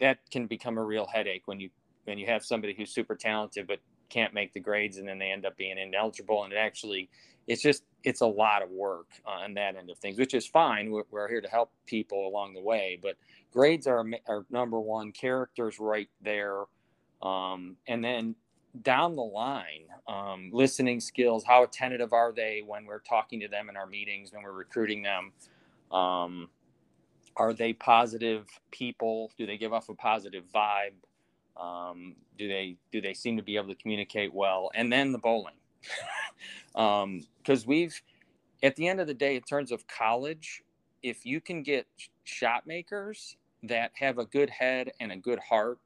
that 0.00 0.18
can 0.30 0.46
become 0.46 0.78
a 0.78 0.82
real 0.82 1.06
headache 1.06 1.42
when 1.44 1.60
you 1.60 1.68
when 2.04 2.16
you 2.18 2.26
have 2.26 2.44
somebody 2.44 2.74
who's 2.74 2.90
super 2.90 3.14
talented 3.14 3.66
but 3.66 3.80
can't 4.08 4.34
make 4.34 4.52
the 4.52 4.60
grades 4.60 4.98
and 4.98 5.08
then 5.08 5.18
they 5.18 5.30
end 5.30 5.44
up 5.46 5.56
being 5.56 5.78
ineligible 5.78 6.44
and 6.44 6.52
it 6.52 6.56
actually 6.56 7.08
it's 7.46 7.62
just 7.62 7.84
it's 8.04 8.20
a 8.20 8.26
lot 8.26 8.62
of 8.62 8.70
work 8.70 9.06
on 9.24 9.54
that 9.54 9.76
end 9.76 9.90
of 9.90 9.98
things, 9.98 10.18
which 10.18 10.34
is 10.34 10.46
fine. 10.46 10.90
We're, 10.90 11.04
we're 11.10 11.28
here 11.28 11.40
to 11.40 11.48
help 11.48 11.72
people 11.86 12.26
along 12.26 12.54
the 12.54 12.60
way, 12.60 12.98
but 13.02 13.16
grades 13.52 13.86
are, 13.86 14.04
are 14.28 14.44
number 14.50 14.78
one. 14.78 15.12
Characters 15.12 15.78
right 15.80 16.08
there, 16.22 16.64
um, 17.22 17.76
and 17.86 18.04
then 18.04 18.34
down 18.82 19.16
the 19.16 19.22
line, 19.22 19.86
um, 20.08 20.50
listening 20.52 21.00
skills. 21.00 21.44
How 21.44 21.62
attentive 21.64 22.12
are 22.12 22.32
they 22.32 22.62
when 22.66 22.84
we're 22.84 23.00
talking 23.00 23.40
to 23.40 23.48
them 23.48 23.68
in 23.68 23.76
our 23.76 23.86
meetings 23.86 24.32
when 24.32 24.42
we're 24.42 24.52
recruiting 24.52 25.02
them? 25.02 25.32
Um, 25.92 26.48
are 27.36 27.52
they 27.52 27.72
positive 27.72 28.46
people? 28.70 29.30
Do 29.38 29.46
they 29.46 29.56
give 29.56 29.72
off 29.72 29.88
a 29.88 29.94
positive 29.94 30.44
vibe? 30.54 30.92
Um, 31.56 32.16
do 32.36 32.48
they 32.48 32.76
do 32.90 33.00
they 33.00 33.14
seem 33.14 33.36
to 33.36 33.42
be 33.42 33.56
able 33.56 33.68
to 33.68 33.76
communicate 33.76 34.32
well? 34.34 34.70
And 34.74 34.92
then 34.92 35.12
the 35.12 35.18
bowling 35.18 35.54
because 36.72 37.62
um, 37.64 37.66
we've 37.66 38.00
at 38.62 38.76
the 38.76 38.88
end 38.88 39.00
of 39.00 39.06
the 39.06 39.14
day 39.14 39.36
in 39.36 39.42
terms 39.42 39.70
of 39.70 39.86
college 39.86 40.62
if 41.02 41.26
you 41.26 41.40
can 41.40 41.62
get 41.62 41.86
shot 42.24 42.66
makers 42.66 43.36
that 43.62 43.92
have 43.94 44.18
a 44.18 44.24
good 44.24 44.50
head 44.50 44.90
and 45.00 45.12
a 45.12 45.16
good 45.16 45.38
heart 45.38 45.78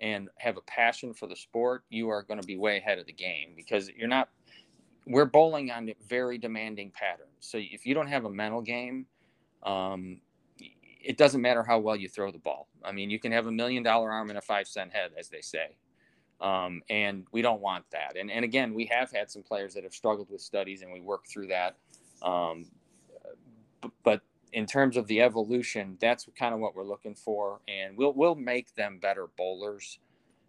and 0.00 0.28
have 0.36 0.56
a 0.56 0.62
passion 0.62 1.12
for 1.12 1.26
the 1.26 1.36
sport 1.36 1.82
you 1.90 2.08
are 2.08 2.22
going 2.22 2.40
to 2.40 2.46
be 2.46 2.56
way 2.56 2.78
ahead 2.78 2.98
of 2.98 3.06
the 3.06 3.12
game 3.12 3.52
because 3.56 3.90
you're 3.96 4.08
not 4.08 4.28
we're 5.06 5.24
bowling 5.24 5.70
on 5.70 5.90
very 6.08 6.38
demanding 6.38 6.90
patterns 6.90 7.30
so 7.40 7.58
if 7.58 7.86
you 7.86 7.94
don't 7.94 8.08
have 8.08 8.24
a 8.24 8.30
mental 8.30 8.60
game 8.60 9.06
um, 9.62 10.20
it 11.02 11.16
doesn't 11.16 11.40
matter 11.40 11.62
how 11.62 11.78
well 11.78 11.96
you 11.96 12.08
throw 12.08 12.30
the 12.30 12.38
ball 12.38 12.68
i 12.84 12.92
mean 12.92 13.10
you 13.10 13.18
can 13.18 13.32
have 13.32 13.46
a 13.46 13.52
million 13.52 13.82
dollar 13.82 14.10
arm 14.10 14.28
and 14.28 14.38
a 14.38 14.42
five 14.42 14.66
cent 14.66 14.92
head 14.92 15.10
as 15.18 15.28
they 15.28 15.40
say 15.40 15.76
um, 16.40 16.82
and 16.88 17.26
we 17.32 17.42
don't 17.42 17.60
want 17.60 17.84
that. 17.90 18.16
And, 18.18 18.30
and 18.30 18.44
again, 18.44 18.72
we 18.72 18.86
have 18.86 19.10
had 19.10 19.30
some 19.30 19.42
players 19.42 19.74
that 19.74 19.84
have 19.84 19.92
struggled 19.92 20.30
with 20.30 20.40
studies 20.40 20.82
and 20.82 20.90
we 20.90 21.00
work 21.00 21.26
through 21.26 21.48
that. 21.48 21.76
Um, 22.22 22.66
but 24.02 24.22
in 24.52 24.66
terms 24.66 24.96
of 24.96 25.06
the 25.06 25.20
evolution, 25.20 25.98
that's 26.00 26.26
kind 26.38 26.54
of 26.54 26.60
what 26.60 26.74
we're 26.74 26.84
looking 26.84 27.14
for. 27.14 27.60
And 27.68 27.96
we'll, 27.96 28.14
we'll 28.14 28.34
make 28.34 28.74
them 28.74 28.98
better 28.98 29.28
bowlers. 29.36 29.98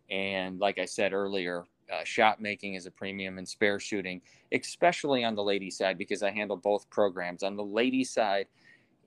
And 0.10 0.60
like 0.60 0.80
I 0.80 0.86
said 0.86 1.14
earlier, 1.14 1.66
uh, 1.92 2.06
shot 2.06 2.42
making 2.42 2.76
is 2.76 2.86
a 2.86 2.92
premium 2.92 3.38
and 3.38 3.48
spare 3.48 3.80
shooting, 3.80 4.22
especially 4.54 5.26
on 5.26 5.36
the 5.36 5.44
lady 5.44 5.70
side, 5.70 5.98
because 5.98 6.24
I 6.24 6.32
handle 6.32 6.56
both 6.56 6.90
programs. 6.90 7.44
On 7.44 7.58
the 7.58 7.64
lady 7.64 8.06
side, 8.06 8.48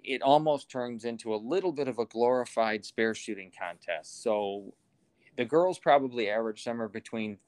it 0.05 0.23
almost 0.23 0.71
turns 0.71 1.05
into 1.05 1.35
a 1.35 1.37
little 1.37 1.73
bit 1.73 1.89
of 1.89 1.99
a 1.99 2.05
glorified 2.07 2.85
spare 2.85 3.15
shooting 3.15 3.51
contest. 3.59 4.23
So 4.23 4.75
the 5.37 5.45
girls 5.45 5.79
probably 5.79 6.29
average 6.29 6.63
somewhere 6.63 6.89
between 6.89 7.39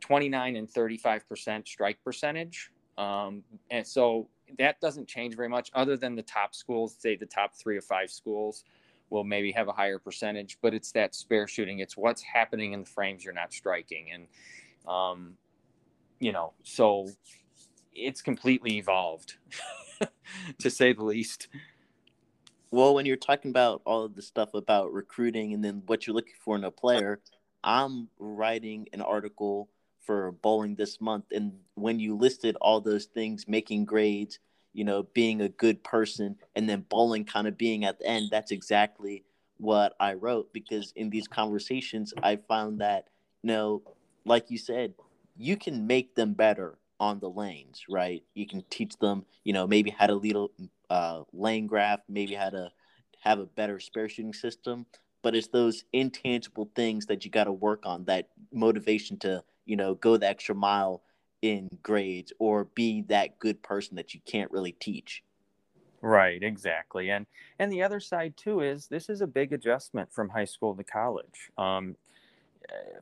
29 0.00 0.56
and 0.56 0.68
35% 0.68 1.66
strike 1.66 1.98
percentage. 2.04 2.70
Um, 2.98 3.42
and 3.70 3.86
so 3.86 4.28
that 4.58 4.80
doesn't 4.80 5.08
change 5.08 5.36
very 5.36 5.48
much 5.48 5.70
other 5.74 5.96
than 5.96 6.16
the 6.16 6.22
top 6.22 6.54
schools, 6.54 6.96
say 6.98 7.16
the 7.16 7.26
top 7.26 7.54
three 7.54 7.76
or 7.76 7.82
five 7.82 8.10
schools 8.10 8.64
will 9.10 9.24
maybe 9.24 9.52
have 9.52 9.68
a 9.68 9.72
higher 9.72 9.98
percentage, 9.98 10.58
but 10.60 10.74
it's 10.74 10.90
that 10.92 11.14
spare 11.14 11.46
shooting. 11.46 11.78
It's 11.78 11.96
what's 11.96 12.22
happening 12.22 12.72
in 12.72 12.80
the 12.80 12.86
frames 12.86 13.24
you're 13.24 13.34
not 13.34 13.52
striking. 13.52 14.08
And, 14.12 14.26
um, 14.92 15.34
you 16.18 16.32
know, 16.32 16.52
so 16.64 17.08
it's 17.92 18.22
completely 18.22 18.76
evolved 18.76 19.36
to 20.58 20.70
say 20.70 20.92
the 20.92 21.04
least. 21.04 21.48
Well, 22.70 22.94
when 22.94 23.06
you're 23.06 23.16
talking 23.16 23.50
about 23.50 23.82
all 23.84 24.04
of 24.04 24.16
the 24.16 24.22
stuff 24.22 24.54
about 24.54 24.92
recruiting 24.92 25.52
and 25.52 25.64
then 25.64 25.82
what 25.86 26.06
you're 26.06 26.16
looking 26.16 26.34
for 26.40 26.56
in 26.56 26.64
a 26.64 26.70
player, 26.70 27.20
I'm 27.62 28.08
writing 28.18 28.88
an 28.92 29.00
article 29.00 29.68
for 30.00 30.32
bowling 30.32 30.74
this 30.74 31.00
month. 31.00 31.26
And 31.32 31.52
when 31.74 31.98
you 31.98 32.16
listed 32.16 32.56
all 32.60 32.80
those 32.80 33.06
things, 33.06 33.46
making 33.48 33.84
grades, 33.84 34.38
you 34.72 34.84
know, 34.84 35.04
being 35.14 35.40
a 35.40 35.48
good 35.48 35.84
person, 35.84 36.36
and 36.56 36.68
then 36.68 36.84
bowling 36.88 37.24
kind 37.24 37.46
of 37.46 37.56
being 37.56 37.84
at 37.84 38.00
the 38.00 38.06
end, 38.06 38.28
that's 38.30 38.50
exactly 38.50 39.24
what 39.58 39.94
I 40.00 40.14
wrote. 40.14 40.52
Because 40.52 40.92
in 40.96 41.10
these 41.10 41.28
conversations, 41.28 42.12
I 42.22 42.36
found 42.36 42.80
that, 42.80 43.08
you 43.42 43.48
know, 43.48 43.82
like 44.24 44.50
you 44.50 44.58
said, 44.58 44.94
you 45.36 45.56
can 45.56 45.86
make 45.86 46.14
them 46.14 46.34
better 46.34 46.76
on 47.04 47.20
the 47.20 47.30
lanes, 47.30 47.84
right? 47.88 48.22
You 48.34 48.46
can 48.46 48.62
teach 48.70 48.96
them, 48.98 49.24
you 49.44 49.52
know, 49.52 49.66
maybe 49.66 49.90
how 49.90 50.06
to 50.06 50.14
lead 50.14 50.36
a 50.36 50.46
uh, 50.90 51.22
lane 51.32 51.66
graph, 51.66 52.00
maybe 52.08 52.34
how 52.34 52.50
to 52.50 52.70
have 53.20 53.38
a 53.38 53.46
better 53.46 53.78
spare 53.78 54.08
shooting 54.08 54.32
system. 54.32 54.86
But 55.22 55.34
it's 55.34 55.48
those 55.48 55.84
intangible 55.92 56.70
things 56.74 57.06
that 57.06 57.24
you 57.24 57.30
got 57.30 57.44
to 57.44 57.52
work 57.52 57.86
on 57.86 58.04
that 58.04 58.28
motivation 58.52 59.18
to 59.20 59.42
you 59.66 59.76
know, 59.76 59.94
go 59.94 60.16
the 60.16 60.28
extra 60.28 60.54
mile 60.54 61.02
in 61.42 61.68
grades 61.82 62.32
or 62.38 62.64
be 62.64 63.02
that 63.02 63.38
good 63.38 63.62
person 63.62 63.96
that 63.96 64.14
you 64.14 64.20
can't 64.26 64.50
really 64.50 64.72
teach. 64.72 65.22
Right, 66.00 66.42
exactly. 66.42 67.10
And 67.10 67.26
and 67.58 67.72
the 67.72 67.82
other 67.82 68.00
side 68.00 68.36
too 68.36 68.60
is 68.60 68.88
this 68.88 69.08
is 69.08 69.20
a 69.20 69.26
big 69.26 69.52
adjustment 69.52 70.12
from 70.12 70.28
high 70.28 70.44
school 70.44 70.74
to 70.74 70.84
college. 70.84 71.50
Um, 71.56 71.96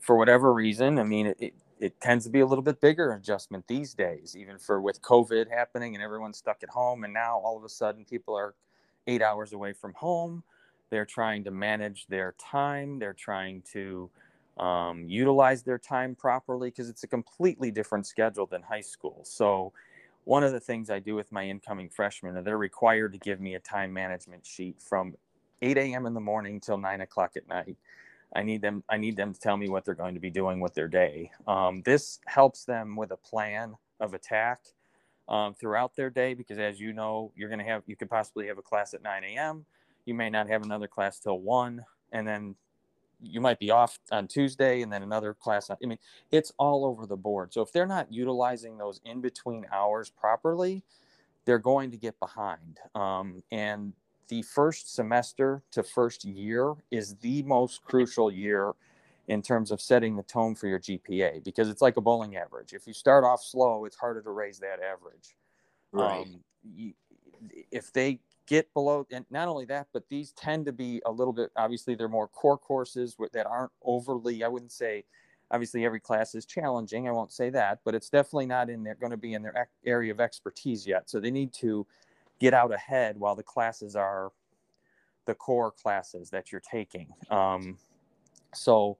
for 0.00 0.16
whatever 0.16 0.52
reason, 0.52 0.98
I 0.98 1.04
mean, 1.04 1.34
it, 1.38 1.54
it, 1.82 2.00
tends 2.00 2.24
to 2.24 2.30
be 2.30 2.40
a 2.40 2.46
little 2.46 2.62
bit 2.62 2.80
bigger 2.80 3.12
adjustment 3.12 3.66
these 3.66 3.92
days, 3.92 4.36
even 4.36 4.56
for 4.56 4.80
with 4.80 5.02
COVID 5.02 5.50
happening 5.50 5.94
and 5.94 6.02
everyone's 6.02 6.38
stuck 6.38 6.62
at 6.62 6.68
home. 6.68 7.02
And 7.02 7.12
now 7.12 7.38
all 7.38 7.56
of 7.56 7.64
a 7.64 7.68
sudden 7.68 8.04
people 8.04 8.36
are 8.36 8.54
eight 9.08 9.20
hours 9.20 9.52
away 9.52 9.72
from 9.72 9.92
home. 9.94 10.44
They're 10.90 11.04
trying 11.04 11.42
to 11.44 11.50
manage 11.50 12.06
their 12.06 12.34
time. 12.38 13.00
They're 13.00 13.12
trying 13.12 13.62
to 13.72 14.08
um, 14.58 15.08
utilize 15.08 15.64
their 15.64 15.78
time 15.78 16.14
properly 16.14 16.70
because 16.70 16.88
it's 16.88 17.02
a 17.02 17.08
completely 17.08 17.72
different 17.72 18.06
schedule 18.06 18.46
than 18.46 18.62
high 18.62 18.82
school. 18.82 19.20
So, 19.24 19.72
one 20.24 20.44
of 20.44 20.52
the 20.52 20.60
things 20.60 20.88
I 20.88 21.00
do 21.00 21.16
with 21.16 21.32
my 21.32 21.44
incoming 21.48 21.88
freshmen, 21.88 22.44
they're 22.44 22.56
required 22.56 23.12
to 23.14 23.18
give 23.18 23.40
me 23.40 23.56
a 23.56 23.58
time 23.58 23.92
management 23.92 24.46
sheet 24.46 24.76
from 24.80 25.14
8 25.62 25.76
a.m. 25.76 26.06
in 26.06 26.14
the 26.14 26.20
morning 26.20 26.60
till 26.60 26.78
9 26.78 27.00
o'clock 27.00 27.32
at 27.36 27.48
night. 27.48 27.76
I 28.34 28.42
need 28.42 28.62
them. 28.62 28.82
I 28.88 28.96
need 28.96 29.16
them 29.16 29.34
to 29.34 29.40
tell 29.40 29.56
me 29.56 29.68
what 29.68 29.84
they're 29.84 29.94
going 29.94 30.14
to 30.14 30.20
be 30.20 30.30
doing 30.30 30.60
with 30.60 30.74
their 30.74 30.88
day. 30.88 31.30
Um, 31.46 31.82
this 31.84 32.20
helps 32.26 32.64
them 32.64 32.96
with 32.96 33.10
a 33.10 33.16
plan 33.16 33.74
of 34.00 34.14
attack 34.14 34.60
um, 35.28 35.54
throughout 35.54 35.94
their 35.96 36.10
day 36.10 36.34
because, 36.34 36.58
as 36.58 36.80
you 36.80 36.92
know, 36.92 37.32
you're 37.36 37.48
going 37.48 37.58
to 37.58 37.64
have 37.64 37.82
you 37.86 37.96
could 37.96 38.10
possibly 38.10 38.46
have 38.48 38.58
a 38.58 38.62
class 38.62 38.94
at 38.94 39.02
9 39.02 39.24
a.m. 39.24 39.66
You 40.06 40.14
may 40.14 40.30
not 40.30 40.48
have 40.48 40.62
another 40.62 40.88
class 40.88 41.18
till 41.18 41.38
one, 41.38 41.84
and 42.12 42.26
then 42.26 42.56
you 43.22 43.40
might 43.40 43.58
be 43.58 43.70
off 43.70 43.98
on 44.10 44.26
Tuesday 44.26 44.82
and 44.82 44.92
then 44.92 45.02
another 45.02 45.34
class. 45.34 45.70
I 45.70 45.76
mean, 45.80 45.98
it's 46.30 46.52
all 46.58 46.84
over 46.84 47.06
the 47.06 47.16
board. 47.16 47.52
So 47.52 47.62
if 47.62 47.72
they're 47.72 47.86
not 47.86 48.12
utilizing 48.12 48.78
those 48.78 49.00
in 49.04 49.20
between 49.20 49.66
hours 49.72 50.10
properly, 50.10 50.82
they're 51.44 51.58
going 51.58 51.90
to 51.92 51.96
get 51.96 52.18
behind. 52.18 52.80
Um, 52.94 53.42
and 53.52 53.92
the 54.28 54.42
first 54.42 54.94
semester 54.94 55.62
to 55.72 55.82
first 55.82 56.24
year 56.24 56.74
is 56.90 57.14
the 57.16 57.42
most 57.42 57.82
crucial 57.84 58.30
year 58.30 58.72
in 59.28 59.42
terms 59.42 59.70
of 59.70 59.80
setting 59.80 60.16
the 60.16 60.22
tone 60.24 60.54
for 60.54 60.66
your 60.66 60.80
GPA 60.80 61.44
because 61.44 61.68
it's 61.68 61.82
like 61.82 61.96
a 61.96 62.00
bowling 62.00 62.36
average. 62.36 62.72
If 62.72 62.86
you 62.86 62.92
start 62.92 63.24
off 63.24 63.42
slow, 63.42 63.84
it's 63.84 63.96
harder 63.96 64.22
to 64.22 64.30
raise 64.30 64.58
that 64.58 64.80
average. 64.82 65.36
Right. 65.92 66.26
Um, 66.26 66.40
you, 66.74 66.92
if 67.70 67.92
they 67.92 68.20
get 68.46 68.72
below 68.74 69.06
and 69.10 69.24
not 69.30 69.48
only 69.48 69.64
that 69.64 69.86
but 69.92 70.08
these 70.08 70.32
tend 70.32 70.66
to 70.66 70.72
be 70.72 71.00
a 71.06 71.10
little 71.10 71.32
bit 71.32 71.50
obviously 71.56 71.94
they're 71.94 72.08
more 72.08 72.28
core 72.28 72.58
courses 72.58 73.16
that 73.32 73.46
aren't 73.46 73.70
overly 73.84 74.42
i 74.42 74.48
wouldn't 74.48 74.72
say 74.72 75.04
obviously 75.52 75.84
every 75.84 76.00
class 76.00 76.34
is 76.34 76.44
challenging 76.44 77.08
i 77.08 77.12
won't 77.12 77.32
say 77.32 77.50
that 77.50 77.78
but 77.84 77.94
it's 77.94 78.08
definitely 78.08 78.46
not 78.46 78.68
in 78.68 78.82
there 78.82 78.96
going 78.96 79.10
to 79.10 79.16
be 79.16 79.34
in 79.34 79.42
their 79.42 79.68
area 79.86 80.10
of 80.10 80.20
expertise 80.20 80.86
yet 80.86 81.08
so 81.08 81.20
they 81.20 81.30
need 81.30 81.52
to 81.52 81.86
get 82.42 82.54
out 82.54 82.72
ahead 82.72 83.18
while 83.18 83.34
the 83.34 83.42
classes 83.42 83.96
are 83.96 84.32
the 85.26 85.34
core 85.34 85.70
classes 85.70 86.30
that 86.30 86.50
you're 86.50 86.60
taking 86.60 87.08
um, 87.30 87.78
so 88.54 88.98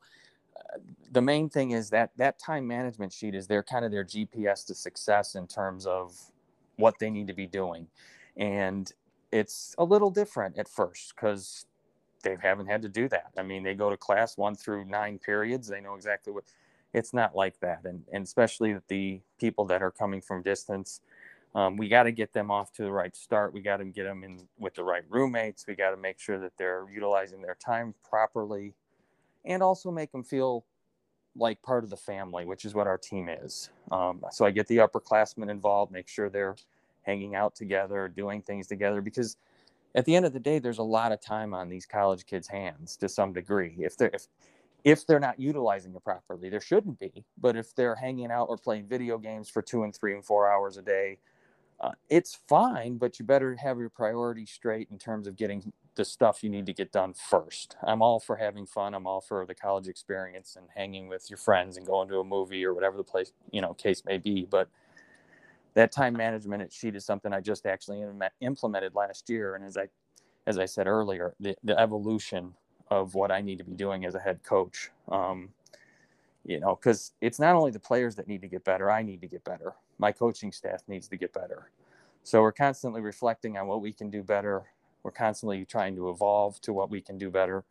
uh, 0.57 0.79
the 1.11 1.23
main 1.23 1.49
thing 1.49 1.73
is 1.73 1.91
that 1.91 2.11
that 2.17 2.39
time 2.39 2.67
management 2.67 3.13
sheet 3.13 3.35
is 3.35 3.47
their 3.47 3.63
kind 3.63 3.85
of 3.85 3.91
their 3.91 4.05
gps 4.05 4.65
to 4.67 4.75
success 4.75 5.35
in 5.35 5.47
terms 5.47 5.87
of 5.87 6.17
what 6.77 6.95
they 7.01 7.11
need 7.11 7.27
to 7.27 7.35
be 7.35 7.47
doing 7.47 7.87
and 8.37 8.93
it's 9.33 9.75
a 9.79 9.85
little 9.85 10.11
different 10.11 10.59
at 10.59 10.69
first 10.69 11.15
because 11.15 11.67
they 12.23 12.37
haven't 12.41 12.67
had 12.67 12.83
to 12.83 12.89
do 12.89 13.09
that. 13.09 13.33
I 13.37 13.43
mean, 13.43 13.63
they 13.63 13.75
go 13.75 13.91
to 13.91 13.97
class 13.97 14.37
one 14.37 14.55
through 14.55 14.85
nine 14.85 15.19
periods. 15.19 15.69
They 15.69 15.81
know 15.81 15.95
exactly 15.95 16.33
what. 16.33 16.45
It's 16.95 17.15
not 17.15 17.35
like 17.35 17.59
that, 17.61 17.81
and 17.85 18.05
and 18.13 18.23
especially 18.23 18.77
the 18.89 19.23
people 19.41 19.65
that 19.67 19.83
are 19.83 19.91
coming 19.91 20.21
from 20.21 20.43
distance, 20.43 21.01
um, 21.55 21.77
we 21.77 21.89
got 21.89 22.05
to 22.05 22.13
get 22.13 22.33
them 22.33 22.51
off 22.51 22.73
to 22.75 22.83
the 22.83 22.93
right 22.93 23.15
start. 23.15 23.53
We 23.53 23.61
got 23.61 23.79
to 23.79 23.85
get 23.85 24.05
them 24.05 24.25
in 24.25 24.41
with 24.59 24.75
the 24.75 24.85
right 24.85 25.03
roommates. 25.09 25.67
We 25.67 25.75
got 25.75 25.91
to 25.91 25.97
make 25.97 26.19
sure 26.19 26.39
that 26.39 26.53
they're 26.57 26.87
utilizing 26.93 27.43
their 27.43 27.57
time 27.57 27.95
properly, 28.09 28.75
and 29.45 29.63
also 29.63 29.91
make 29.91 30.13
them 30.13 30.25
feel 30.25 30.65
like 31.37 31.63
part 31.63 31.85
of 31.85 31.91
the 31.91 31.97
family, 31.97 32.45
which 32.45 32.65
is 32.65 32.75
what 32.75 32.87
our 32.87 32.99
team 32.99 33.29
is. 33.29 33.71
Um, 33.91 34.23
so 34.31 34.45
I 34.45 34.51
get 34.51 34.67
the 34.69 34.79
upperclassmen 34.79 35.51
involved, 35.51 35.91
make 35.91 36.09
sure 36.09 36.29
they're 36.29 36.57
hanging 37.03 37.35
out 37.35 37.55
together, 37.55 38.09
doing 38.09 38.43
things 38.43 38.67
together 38.67 39.01
because 39.01 39.37
at 39.95 40.05
the 40.05 40.15
end 40.15 40.25
of 40.25 40.33
the 40.33 40.41
day 40.41 40.59
there's 40.59 40.79
a 40.79 40.83
lot 40.83 41.13
of 41.13 41.21
time 41.21 41.55
on 41.55 41.69
these 41.69 41.87
college 41.87 42.27
kids 42.27 42.49
hands 42.49 42.97
to 42.97 43.09
some 43.09 43.33
degree 43.33 43.77
if 43.79 43.97
they're 43.97 44.11
if 44.13 44.27
if 44.85 45.07
they're 45.07 45.21
not 45.21 45.39
utilizing 45.39 45.95
it 45.95 46.05
properly 46.05 46.49
there 46.49 46.61
shouldn't 46.61 46.99
be 46.99 47.25
but 47.39 47.57
if 47.57 47.75
they're 47.75 47.95
hanging 47.95 48.31
out 48.31 48.49
or 48.49 48.57
playing 48.57 48.87
video 48.87 49.19
games 49.19 49.49
for 49.49 49.63
two 49.63 49.85
and 49.85 49.95
three 49.95 50.15
and 50.15 50.25
four 50.25 50.51
hours 50.51 50.77
a 50.77 50.83
day 50.83 51.19
uh, 51.83 51.93
it's 52.11 52.39
fine 52.49 52.99
but 52.99 53.19
you 53.19 53.25
better 53.27 53.57
have 53.57 53.79
your 53.79 53.91
priorities 53.91 54.51
straight 54.51 54.89
in 54.91 54.99
terms 54.99 55.27
of 55.27 55.37
getting 55.37 55.73
the 55.97 56.05
stuff 56.05 56.43
you 56.45 56.51
need 56.51 56.67
to 56.67 56.75
get 56.75 56.93
done 56.93 57.15
first 57.15 57.77
i'm 57.85 58.03
all 58.03 58.21
for 58.21 58.37
having 58.37 58.67
fun 58.67 58.95
i'm 58.95 59.07
all 59.07 59.21
for 59.21 59.47
the 59.47 59.55
college 59.55 59.89
experience 59.89 60.57
and 60.57 60.69
hanging 60.77 61.09
with 61.09 61.29
your 61.31 61.39
friends 61.39 61.77
and 61.77 61.87
going 61.87 62.09
to 62.09 62.19
a 62.21 62.25
movie 62.25 62.65
or 62.65 62.75
whatever 62.75 62.97
the 62.97 63.05
place 63.05 63.33
you 63.53 63.61
know 63.61 63.75
case 63.75 64.03
may 64.07 64.19
be 64.19 64.47
but 64.51 64.69
that 65.75 65.93
time 65.93 66.15
management 66.15 66.73
sheet 66.73 66.97
is 66.97 67.05
something 67.05 67.33
I 67.33 67.41
just 67.41 67.67
actually 67.67 68.05
implemented 68.41 68.95
last 68.95 69.31
year. 69.31 69.55
And 69.55 69.65
as 69.65 69.77
I, 69.77 69.89
as 70.47 70.59
I 70.59 70.67
said 70.67 70.87
earlier, 70.87 71.35
the, 71.41 71.57
the 71.65 71.79
evolution 71.79 72.55
of 72.91 73.15
what 73.15 73.31
I 73.31 73.41
need 73.41 73.59
to 73.59 73.65
be 73.65 73.75
doing 73.75 74.05
as 74.05 74.15
a 74.15 74.21
head 74.21 74.43
coach. 74.45 74.91
Um, 75.11 75.51
you 76.45 76.61
know, 76.61 76.77
because 76.77 77.13
it's 77.21 77.41
not 77.41 77.55
only 77.55 77.71
the 77.71 77.81
players 77.81 78.17
that 78.17 78.29
need 78.29 78.43
to 78.43 78.49
get 78.49 78.65
better, 78.65 78.91
I 78.91 79.03
need 79.03 79.21
to 79.23 79.29
get 79.29 79.45
better. 79.45 79.75
My 80.03 80.11
coaching 80.11 80.51
staff 80.51 80.83
needs 80.89 81.07
to 81.07 81.17
get 81.17 81.33
better. 81.33 81.71
So 82.25 82.43
we're 82.43 82.51
constantly 82.51 83.01
reflecting 83.01 83.57
on 83.57 83.69
what 83.69 83.81
we 83.81 83.93
can 83.93 84.11
do 84.11 84.25
better. 84.25 84.65
We're 85.05 85.13
constantly 85.13 85.65
trying 85.65 85.95
to 85.95 86.11
evolve 86.11 86.61
to 86.63 86.73
what 86.73 86.91
we 86.91 87.01
can 87.01 87.19
do 87.19 87.31
better. 87.31 87.63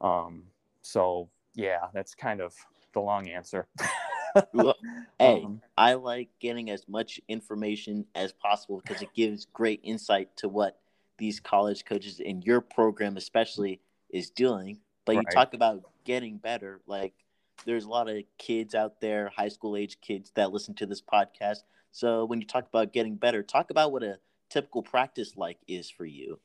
Um, 0.00 0.42
so 0.82 1.28
yeah, 1.54 1.86
that's 1.94 2.12
kind 2.12 2.40
of 2.40 2.56
the 2.92 2.98
long 2.98 3.28
answer. 3.28 3.68
well, 4.52 4.74
hey, 5.20 5.44
um, 5.44 5.60
I 5.78 5.94
like 5.94 6.30
getting 6.40 6.70
as 6.70 6.88
much 6.88 7.20
information 7.28 8.04
as 8.16 8.32
possible 8.32 8.82
because 8.84 9.00
it 9.00 9.14
gives 9.14 9.46
great 9.52 9.78
insight 9.84 10.36
to 10.38 10.48
what 10.48 10.80
these 11.18 11.38
college 11.38 11.84
coaches 11.84 12.18
in 12.18 12.42
your 12.42 12.60
program, 12.60 13.16
especially, 13.16 13.80
is 14.08 14.30
doing. 14.30 14.80
But 15.04 15.14
right. 15.14 15.24
you 15.24 15.32
talk 15.32 15.54
about 15.54 15.82
getting 16.04 16.38
better. 16.38 16.80
Like, 16.88 17.14
there's 17.64 17.84
a 17.84 17.88
lot 17.88 18.08
of 18.08 18.22
kids 18.38 18.74
out 18.74 19.00
there, 19.00 19.30
high 19.34 19.48
school 19.48 19.76
age 19.76 19.98
kids, 20.00 20.32
that 20.34 20.52
listen 20.52 20.74
to 20.74 20.86
this 20.86 21.02
podcast. 21.02 21.64
So 21.92 22.24
when 22.24 22.40
you 22.40 22.46
talk 22.46 22.66
about 22.68 22.92
getting 22.92 23.16
better, 23.16 23.42
talk 23.42 23.70
about 23.70 23.92
what 23.92 24.02
a 24.02 24.18
typical 24.48 24.82
practice 24.82 25.36
like 25.36 25.58
is 25.66 25.90
for 25.90 26.04
you. 26.04 26.38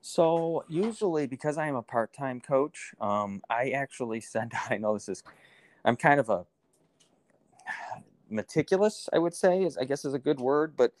So 0.00 0.64
usually, 0.68 1.26
because 1.26 1.58
I 1.58 1.66
am 1.66 1.74
a 1.74 1.82
part-time 1.82 2.40
coach, 2.40 2.94
um, 3.00 3.42
I 3.50 3.70
actually 3.70 4.20
send. 4.20 4.52
I 4.70 4.76
know 4.76 4.94
this 4.94 5.08
is, 5.08 5.22
I'm 5.84 5.96
kind 5.96 6.20
of 6.20 6.28
a 6.28 6.46
meticulous, 8.30 9.08
I 9.12 9.18
would 9.18 9.34
say, 9.34 9.64
is 9.64 9.76
I 9.76 9.84
guess 9.84 10.04
is 10.04 10.14
a 10.14 10.18
good 10.18 10.40
word, 10.40 10.76
but 10.76 10.92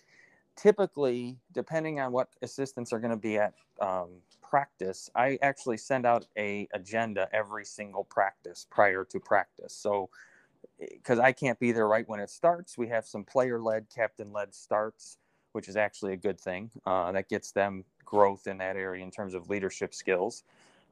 typically, 0.56 1.38
depending 1.52 2.00
on 2.00 2.12
what 2.12 2.28
assistants 2.42 2.92
are 2.92 2.98
going 2.98 3.10
to 3.10 3.16
be 3.16 3.38
at 3.38 3.54
um, 3.80 4.08
practice, 4.42 5.10
I 5.14 5.38
actually 5.42 5.76
send 5.76 6.06
out 6.06 6.26
a 6.36 6.68
agenda 6.72 7.28
every 7.32 7.64
single 7.64 8.04
practice 8.04 8.66
prior 8.70 9.04
to 9.04 9.20
practice. 9.20 9.74
So, 9.74 10.08
because 10.78 11.18
I 11.18 11.32
can't 11.32 11.58
be 11.58 11.72
there 11.72 11.88
right 11.88 12.08
when 12.08 12.20
it 12.20 12.30
starts, 12.30 12.76
we 12.76 12.88
have 12.88 13.06
some 13.06 13.24
player-led, 13.24 13.86
captain-led 13.94 14.54
starts, 14.54 15.18
which 15.52 15.68
is 15.68 15.76
actually 15.76 16.12
a 16.12 16.16
good 16.16 16.40
thing. 16.40 16.70
Uh, 16.84 17.12
that 17.12 17.28
gets 17.28 17.52
them 17.52 17.84
growth 18.04 18.46
in 18.46 18.58
that 18.58 18.76
area 18.76 19.02
in 19.02 19.10
terms 19.10 19.34
of 19.34 19.48
leadership 19.48 19.94
skills. 19.94 20.44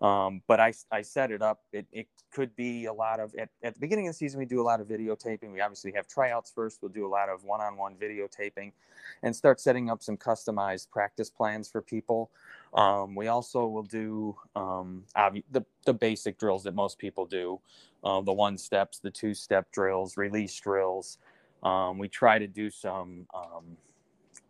Um, 0.03 0.43
but 0.49 0.61
I, 0.61 0.75
I 0.91 1.03
set 1.03 1.31
it 1.31 1.41
up. 1.41 1.61
It, 1.73 1.87
it 1.93 2.09
could 2.33 2.55
be 2.57 2.87
a 2.87 2.93
lot 2.93 3.21
of, 3.21 3.35
at, 3.37 3.49
at 3.63 3.75
the 3.75 3.81
beginning 3.81 4.09
of 4.09 4.15
the 4.15 4.19
season, 4.19 4.39
we 4.39 4.45
do 4.45 4.61
a 4.61 4.63
lot 4.63 4.81
of 4.81 4.89
videotaping. 4.89 5.53
We 5.53 5.61
obviously 5.61 5.93
have 5.93 6.09
tryouts 6.09 6.53
first. 6.55 6.81
We'll 6.83 6.93
do 6.93 7.07
a 7.07 7.09
lot 7.09 7.29
of 7.29 7.45
one 7.45 7.61
on 7.61 7.77
one 7.77 7.95
videotaping 7.95 8.73
and 9.23 9.35
start 9.35 9.61
setting 9.61 9.91
up 9.91 10.03
some 10.03 10.17
customized 10.17 10.91
practice 10.91 11.31
plans 11.31 11.69
for 11.69 11.81
people. 11.81 12.31
Um, 12.75 13.15
we 13.15 13.29
also 13.29 13.67
will 13.67 13.85
do 13.85 14.37
um, 14.57 15.05
the, 15.15 15.65
the 15.87 15.95
basic 15.95 16.39
drills 16.39 16.65
that 16.65 16.75
most 16.75 16.99
people 16.99 17.25
do 17.25 17.61
uh, 18.05 18.21
the 18.21 18.33
one 18.33 18.59
steps, 18.59 18.99
the 18.99 19.11
two 19.11 19.35
step 19.35 19.71
drills, 19.73 20.17
release 20.17 20.55
drills. 20.61 21.19
Um, 21.63 21.99
we 21.99 22.09
try 22.09 22.39
to 22.39 22.47
do 22.47 22.71
some, 22.71 23.27
um, 23.35 23.77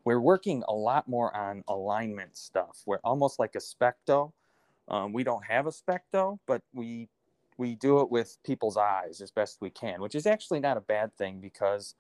we're 0.05 0.21
working 0.21 0.65
a 0.69 0.75
lot 0.75 1.09
more 1.09 1.35
on 1.35 1.63
alignment 1.69 2.37
stuff. 2.37 2.83
We're 2.85 2.99
almost 3.05 3.39
like 3.39 3.55
a 3.55 3.59
specto 3.59 4.33
um, 4.89 5.13
we 5.13 5.25
don't 5.25 5.45
have 5.45 5.67
a 5.67 5.71
specto, 5.71 6.39
but 6.47 6.63
we 6.73 7.09
we 7.57 7.77
do 7.77 8.01
it 8.01 8.11
with 8.11 8.37
people's 8.45 8.77
eyes 8.77 9.21
as 9.21 9.31
best 9.31 9.59
we 9.61 9.71
can, 9.71 10.01
which 10.01 10.15
is 10.15 10.27
actually 10.27 10.61
not 10.61 10.77
a 10.77 10.81
bad 10.81 11.15
thing 11.17 11.41
because 11.41 11.95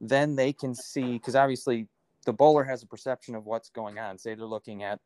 then 0.00 0.34
they 0.36 0.52
can 0.52 0.74
see 0.74 1.12
because 1.14 1.36
obviously 1.36 1.86
the 2.24 2.32
bowler 2.32 2.64
has 2.64 2.82
a 2.82 2.86
perception 2.86 3.34
of 3.34 3.46
what's 3.46 3.70
going 3.70 3.98
on. 3.98 4.18
Say 4.18 4.34
they're 4.34 4.46
looking 4.46 4.82
at 4.82 5.00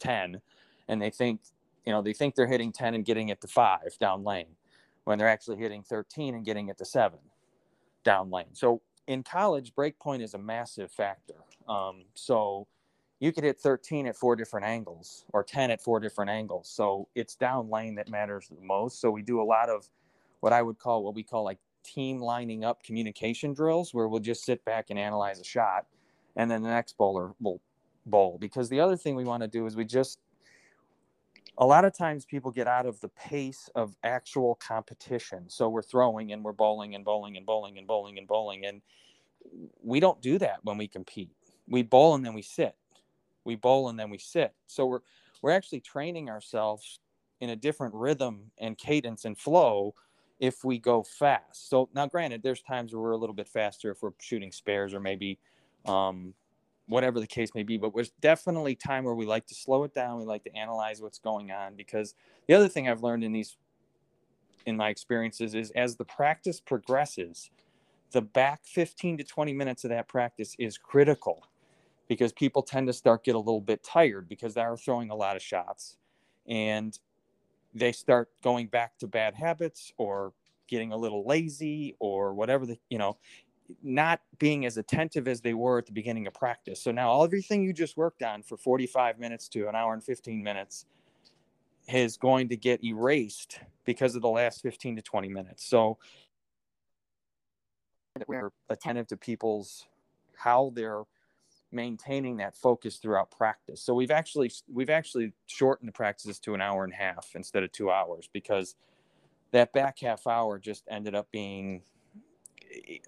10 0.00 0.40
and 0.88 1.00
they 1.00 1.10
think, 1.10 1.40
you 1.86 1.92
know, 1.92 2.02
they 2.02 2.12
think 2.12 2.34
they're 2.34 2.46
hitting 2.46 2.72
10 2.72 2.94
and 2.94 3.04
getting 3.04 3.28
it 3.28 3.40
to 3.40 3.48
five 3.48 3.96
down 4.00 4.24
lane 4.24 4.56
when 5.04 5.18
they're 5.18 5.28
actually 5.28 5.56
hitting 5.56 5.82
13 5.82 6.34
and 6.34 6.44
getting 6.44 6.68
it 6.68 6.78
to 6.78 6.84
seven 6.84 7.20
down 8.04 8.30
lane. 8.30 8.52
So 8.52 8.82
in 9.06 9.22
college, 9.22 9.74
breakpoint 9.74 10.22
is 10.22 10.34
a 10.34 10.38
massive 10.38 10.90
factor. 10.90 11.34
Um, 11.68 12.04
so 12.14 12.66
you 13.20 13.32
could 13.32 13.44
hit 13.44 13.60
13 13.60 14.06
at 14.06 14.16
four 14.16 14.34
different 14.34 14.66
angles 14.66 15.26
or 15.32 15.44
10 15.44 15.70
at 15.70 15.82
four 15.82 16.00
different 16.00 16.30
angles. 16.30 16.68
So 16.68 17.06
it's 17.14 17.36
down 17.36 17.68
lane 17.68 17.94
that 17.96 18.08
matters 18.08 18.48
the 18.48 18.64
most. 18.64 18.98
So 18.98 19.10
we 19.10 19.22
do 19.22 19.42
a 19.42 19.44
lot 19.44 19.68
of 19.68 19.88
what 20.40 20.54
I 20.54 20.62
would 20.62 20.78
call 20.78 21.04
what 21.04 21.14
we 21.14 21.22
call 21.22 21.44
like 21.44 21.58
team 21.84 22.18
lining 22.18 22.64
up 22.64 22.82
communication 22.82 23.52
drills 23.52 23.92
where 23.92 24.08
we'll 24.08 24.20
just 24.20 24.44
sit 24.44 24.64
back 24.64 24.86
and 24.88 24.98
analyze 24.98 25.38
a 25.38 25.44
shot 25.44 25.86
and 26.36 26.50
then 26.50 26.62
the 26.62 26.70
next 26.70 26.96
bowler 26.96 27.34
will 27.40 27.60
bowl. 28.06 28.38
Because 28.40 28.70
the 28.70 28.80
other 28.80 28.96
thing 28.96 29.14
we 29.14 29.24
want 29.24 29.42
to 29.42 29.48
do 29.48 29.66
is 29.66 29.76
we 29.76 29.84
just 29.84 30.18
a 31.58 31.66
lot 31.66 31.84
of 31.84 31.94
times 31.94 32.24
people 32.24 32.50
get 32.50 32.66
out 32.66 32.86
of 32.86 33.00
the 33.00 33.08
pace 33.08 33.68
of 33.74 33.94
actual 34.02 34.54
competition. 34.54 35.44
So 35.48 35.68
we're 35.68 35.82
throwing 35.82 36.32
and 36.32 36.42
we're 36.42 36.52
bowling 36.52 36.94
and 36.94 37.04
bowling 37.04 37.36
and 37.36 37.44
bowling 37.44 37.76
and 37.76 37.86
bowling 37.86 38.16
and 38.16 38.26
bowling. 38.26 38.64
And 38.64 38.80
we 39.82 40.00
don't 40.00 40.22
do 40.22 40.38
that 40.38 40.60
when 40.62 40.78
we 40.78 40.88
compete. 40.88 41.32
We 41.68 41.82
bowl 41.82 42.14
and 42.14 42.24
then 42.24 42.32
we 42.32 42.40
sit 42.40 42.76
we 43.44 43.56
bowl 43.56 43.88
and 43.88 43.98
then 43.98 44.10
we 44.10 44.18
sit. 44.18 44.54
So 44.66 44.86
we're 44.86 45.00
we're 45.42 45.52
actually 45.52 45.80
training 45.80 46.28
ourselves 46.28 47.00
in 47.40 47.50
a 47.50 47.56
different 47.56 47.94
rhythm 47.94 48.50
and 48.58 48.76
cadence 48.76 49.24
and 49.24 49.36
flow 49.36 49.94
if 50.38 50.64
we 50.64 50.78
go 50.78 51.02
fast. 51.02 51.68
So 51.68 51.88
now, 51.94 52.06
granted, 52.06 52.42
there's 52.42 52.62
times 52.62 52.92
where 52.92 53.02
we're 53.02 53.12
a 53.12 53.16
little 53.16 53.34
bit 53.34 53.48
faster 53.48 53.90
if 53.90 54.02
we're 54.02 54.12
shooting 54.18 54.52
spares 54.52 54.94
or 54.94 55.00
maybe 55.00 55.38
um, 55.86 56.34
whatever 56.86 57.20
the 57.20 57.26
case 57.26 57.54
may 57.54 57.62
be. 57.62 57.76
But 57.76 57.94
there's 57.94 58.10
definitely 58.20 58.74
time 58.74 59.04
where 59.04 59.14
we 59.14 59.26
like 59.26 59.46
to 59.48 59.54
slow 59.54 59.84
it 59.84 59.94
down. 59.94 60.18
We 60.18 60.24
like 60.24 60.44
to 60.44 60.56
analyze 60.56 61.00
what's 61.00 61.18
going 61.18 61.50
on 61.50 61.74
because 61.76 62.14
the 62.46 62.54
other 62.54 62.68
thing 62.68 62.88
I've 62.88 63.02
learned 63.02 63.24
in 63.24 63.32
these 63.32 63.56
in 64.66 64.76
my 64.76 64.90
experiences 64.90 65.54
is 65.54 65.70
as 65.70 65.96
the 65.96 66.04
practice 66.04 66.60
progresses, 66.60 67.50
the 68.12 68.20
back 68.20 68.60
15 68.64 69.18
to 69.18 69.24
20 69.24 69.54
minutes 69.54 69.84
of 69.84 69.90
that 69.90 70.08
practice 70.08 70.54
is 70.58 70.76
critical 70.76 71.46
because 72.10 72.32
people 72.32 72.60
tend 72.60 72.88
to 72.88 72.92
start 72.92 73.22
get 73.22 73.36
a 73.36 73.38
little 73.38 73.60
bit 73.60 73.84
tired 73.84 74.28
because 74.28 74.54
they 74.54 74.60
are 74.60 74.76
throwing 74.76 75.10
a 75.10 75.14
lot 75.14 75.36
of 75.36 75.42
shots 75.42 75.96
and 76.48 76.98
they 77.72 77.92
start 77.92 78.28
going 78.42 78.66
back 78.66 78.98
to 78.98 79.06
bad 79.06 79.32
habits 79.32 79.92
or 79.96 80.32
getting 80.66 80.90
a 80.90 80.96
little 80.96 81.24
lazy 81.24 81.94
or 82.00 82.34
whatever 82.34 82.66
the 82.66 82.76
you 82.88 82.98
know 82.98 83.16
not 83.84 84.20
being 84.40 84.66
as 84.66 84.76
attentive 84.76 85.28
as 85.28 85.40
they 85.40 85.54
were 85.54 85.78
at 85.78 85.86
the 85.86 85.92
beginning 85.92 86.26
of 86.26 86.34
practice. 86.34 86.82
So 86.82 86.90
now 86.90 87.22
everything 87.22 87.62
you 87.62 87.72
just 87.72 87.96
worked 87.96 88.24
on 88.24 88.42
for 88.42 88.56
45 88.56 89.20
minutes 89.20 89.46
to 89.50 89.68
an 89.68 89.76
hour 89.76 89.94
and 89.94 90.02
15 90.02 90.42
minutes 90.42 90.86
is 91.86 92.16
going 92.16 92.48
to 92.48 92.56
get 92.56 92.82
erased 92.82 93.60
because 93.84 94.16
of 94.16 94.22
the 94.22 94.28
last 94.28 94.62
15 94.62 94.96
to 94.96 95.02
20 95.02 95.28
minutes. 95.28 95.64
So 95.64 95.98
that 98.16 98.28
we're 98.28 98.50
attentive 98.68 99.06
to 99.06 99.16
people's 99.16 99.86
how 100.34 100.72
they're 100.74 101.04
maintaining 101.72 102.36
that 102.38 102.56
focus 102.56 102.96
throughout 102.96 103.30
practice. 103.30 103.82
So 103.82 103.94
we've 103.94 104.10
actually 104.10 104.50
we've 104.72 104.90
actually 104.90 105.32
shortened 105.46 105.88
the 105.88 105.92
practices 105.92 106.38
to 106.40 106.54
an 106.54 106.60
hour 106.60 106.84
and 106.84 106.92
a 106.92 106.96
half 106.96 107.30
instead 107.34 107.62
of 107.62 107.72
two 107.72 107.90
hours 107.90 108.28
because 108.32 108.74
that 109.52 109.72
back 109.72 109.98
half 110.00 110.26
hour 110.26 110.58
just 110.58 110.84
ended 110.90 111.14
up 111.14 111.30
being 111.30 111.82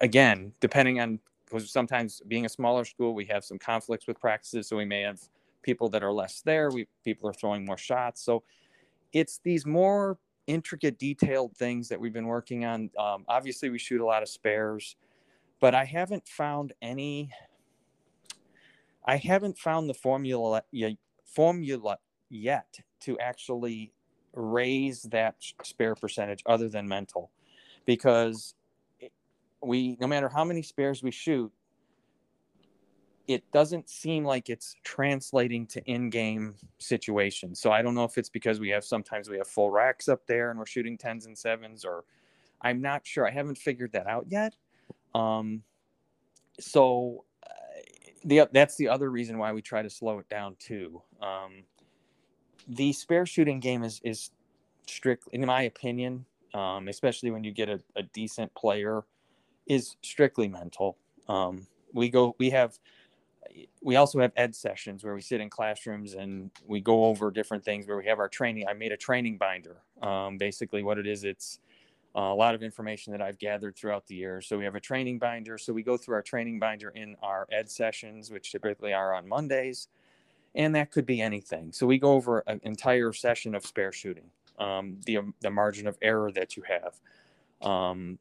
again 0.01 0.51
depending 0.59 0.99
on 0.99 1.19
because 1.45 1.71
sometimes 1.71 2.21
being 2.27 2.45
a 2.45 2.49
smaller 2.49 2.83
school 2.83 3.13
we 3.13 3.25
have 3.25 3.43
some 3.45 3.57
conflicts 3.57 4.07
with 4.07 4.19
practices 4.19 4.67
so 4.67 4.75
we 4.75 4.85
may 4.85 5.01
have 5.01 5.19
people 5.61 5.87
that 5.89 6.03
are 6.03 6.11
less 6.11 6.41
there 6.41 6.69
we 6.69 6.85
people 7.03 7.29
are 7.29 7.33
throwing 7.33 7.65
more 7.65 7.77
shots 7.77 8.21
so 8.21 8.43
it's 9.13 9.39
these 9.43 9.65
more 9.65 10.17
intricate 10.47 10.99
detailed 10.99 11.55
things 11.55 11.87
that 11.87 11.99
we've 11.99 12.11
been 12.11 12.27
working 12.27 12.65
on 12.65 12.89
um, 12.99 13.23
obviously 13.29 13.69
we 13.69 13.79
shoot 13.79 14.01
a 14.01 14.05
lot 14.05 14.21
of 14.21 14.27
spares 14.27 14.97
but 15.61 15.73
i 15.73 15.85
haven't 15.85 16.27
found 16.27 16.73
any 16.81 17.29
I 19.05 19.17
haven't 19.17 19.57
found 19.57 19.89
the 19.89 19.93
formula 19.93 20.63
formula 21.25 21.97
yet 22.29 22.79
to 23.01 23.17
actually 23.19 23.91
raise 24.33 25.03
that 25.03 25.35
spare 25.63 25.95
percentage 25.95 26.43
other 26.45 26.69
than 26.69 26.87
mental. 26.87 27.31
Because 27.85 28.55
we 29.61 29.97
no 29.99 30.07
matter 30.07 30.29
how 30.29 30.43
many 30.43 30.61
spares 30.61 31.01
we 31.01 31.11
shoot 31.11 31.51
it 33.25 33.49
doesn't 33.53 33.89
seem 33.89 34.25
like 34.25 34.49
it's 34.49 34.75
translating 34.83 35.65
to 35.65 35.81
in-game 35.85 36.55
situations. 36.79 37.61
So 37.61 37.71
i 37.71 37.81
don't 37.81 37.95
know 37.95 38.03
if 38.03 38.17
it's 38.17 38.29
because 38.29 38.59
we 38.59 38.69
have 38.69 38.83
sometimes 38.83 39.29
we 39.29 39.37
have 39.37 39.47
full 39.47 39.69
racks 39.69 40.09
up 40.09 40.25
there 40.27 40.49
and 40.49 40.59
we're 40.59 40.65
shooting 40.65 40.97
tens 40.97 41.25
and 41.25 41.37
sevens 41.37 41.85
or 41.85 42.03
i'm 42.61 42.81
not 42.81 43.05
sure. 43.05 43.25
I 43.27 43.31
haven't 43.31 43.57
figured 43.57 43.93
that 43.93 44.07
out 44.07 44.25
yet. 44.29 44.55
Um, 45.15 45.63
so 46.59 47.25
the 48.25 48.47
that's 48.51 48.75
the 48.75 48.89
other 48.89 49.09
reason 49.09 49.37
why 49.37 49.51
we 49.51 49.61
try 49.61 49.81
to 49.81 49.89
slow 49.89 50.19
it 50.19 50.29
down 50.29 50.55
too. 50.59 51.01
Um, 51.21 51.63
the 52.67 52.93
spare 52.93 53.25
shooting 53.25 53.59
game 53.59 53.83
is 53.83 53.99
is 54.03 54.31
strict, 54.87 55.27
in 55.31 55.45
my 55.45 55.63
opinion, 55.63 56.25
um, 56.53 56.87
especially 56.87 57.31
when 57.31 57.43
you 57.43 57.51
get 57.51 57.69
a, 57.69 57.79
a, 57.95 58.03
decent 58.03 58.53
player, 58.55 59.03
is 59.67 59.97
strictly 60.01 60.47
mental. 60.47 60.97
Um, 61.27 61.65
we 61.93 62.09
go, 62.09 62.35
we 62.37 62.49
have, 62.49 62.77
we 63.81 63.95
also 63.95 64.19
have 64.19 64.31
ed 64.35 64.55
sessions 64.55 65.03
where 65.03 65.13
we 65.13 65.21
sit 65.21 65.41
in 65.41 65.49
classrooms 65.49 66.13
and 66.13 66.51
we 66.65 66.81
go 66.81 67.05
over 67.05 67.31
different 67.31 67.63
things. 67.63 67.87
Where 67.87 67.97
we 67.97 68.05
have 68.05 68.19
our 68.19 68.29
training. 68.29 68.67
I 68.67 68.73
made 68.73 68.91
a 68.91 68.97
training 68.97 69.37
binder. 69.37 69.77
Um, 70.01 70.37
basically, 70.37 70.83
what 70.83 70.97
it 70.97 71.07
is, 71.07 71.23
it's 71.23 71.59
uh, 72.15 72.21
a 72.21 72.35
lot 72.35 72.53
of 72.53 72.61
information 72.61 73.11
that 73.11 73.21
I've 73.21 73.39
gathered 73.39 73.75
throughout 73.75 74.05
the 74.05 74.15
year. 74.15 74.39
So 74.41 74.57
we 74.57 74.63
have 74.65 74.75
a 74.75 74.79
training 74.79 75.19
binder. 75.19 75.57
So 75.57 75.73
we 75.73 75.81
go 75.83 75.97
through 75.97 76.15
our 76.15 76.21
training 76.21 76.59
binder 76.59 76.89
in 76.89 77.15
our 77.23 77.47
ed 77.51 77.69
sessions, 77.69 78.29
which 78.31 78.51
typically 78.51 78.93
are 78.93 79.13
on 79.13 79.27
Mondays, 79.27 79.87
and 80.55 80.75
that 80.75 80.91
could 80.91 81.05
be 81.05 81.21
anything. 81.21 81.71
So 81.71 81.87
we 81.87 81.97
go 81.97 82.13
over 82.13 82.43
an 82.47 82.59
entire 82.63 83.13
session 83.13 83.55
of 83.55 83.65
spare 83.65 83.91
shooting, 83.91 84.29
um, 84.59 84.97
the 85.05 85.19
the 85.41 85.49
margin 85.49 85.87
of 85.87 85.97
error 86.01 86.31
that 86.31 86.55
you 86.55 86.63
have, 86.67 87.67
um, 87.67 88.19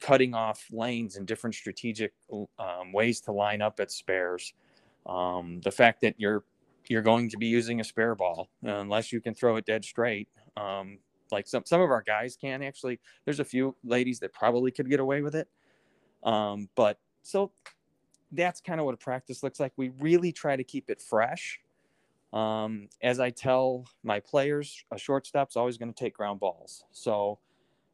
cutting 0.00 0.34
off 0.34 0.66
lanes 0.72 1.16
and 1.16 1.26
different 1.26 1.54
strategic 1.54 2.12
um, 2.58 2.92
ways 2.92 3.20
to 3.22 3.32
line 3.32 3.62
up 3.62 3.78
at 3.78 3.92
spares, 3.92 4.52
um, 5.06 5.60
the 5.62 5.70
fact 5.70 6.00
that 6.00 6.14
you're 6.18 6.42
you're 6.88 7.02
going 7.02 7.28
to 7.28 7.36
be 7.36 7.46
using 7.46 7.80
a 7.80 7.84
spare 7.84 8.14
ball 8.14 8.48
unless 8.62 9.12
you 9.12 9.20
can 9.20 9.34
throw 9.34 9.56
it 9.56 9.66
dead 9.66 9.84
straight 9.84 10.28
um, 10.56 10.98
like 11.32 11.46
some 11.46 11.62
some 11.66 11.80
of 11.80 11.90
our 11.90 12.02
guys 12.02 12.36
can 12.36 12.62
actually. 12.62 13.00
There's 13.24 13.40
a 13.40 13.44
few 13.44 13.76
ladies 13.84 14.20
that 14.20 14.32
probably 14.32 14.70
could 14.70 14.88
get 14.88 15.00
away 15.00 15.22
with 15.22 15.34
it. 15.34 15.48
Um, 16.22 16.68
but 16.74 16.98
so 17.22 17.52
that's 18.32 18.60
kind 18.60 18.80
of 18.80 18.86
what 18.86 18.94
a 18.94 18.98
practice 18.98 19.42
looks 19.42 19.60
like. 19.60 19.72
We 19.76 19.90
really 20.00 20.32
try 20.32 20.56
to 20.56 20.64
keep 20.64 20.90
it 20.90 21.00
fresh. 21.00 21.60
Um, 22.32 22.88
as 23.02 23.20
I 23.20 23.30
tell 23.30 23.86
my 24.02 24.20
players, 24.20 24.84
a 24.92 24.98
shortstop's 24.98 25.56
always 25.56 25.78
going 25.78 25.92
to 25.92 25.98
take 25.98 26.14
ground 26.14 26.40
balls. 26.40 26.84
So 26.90 27.38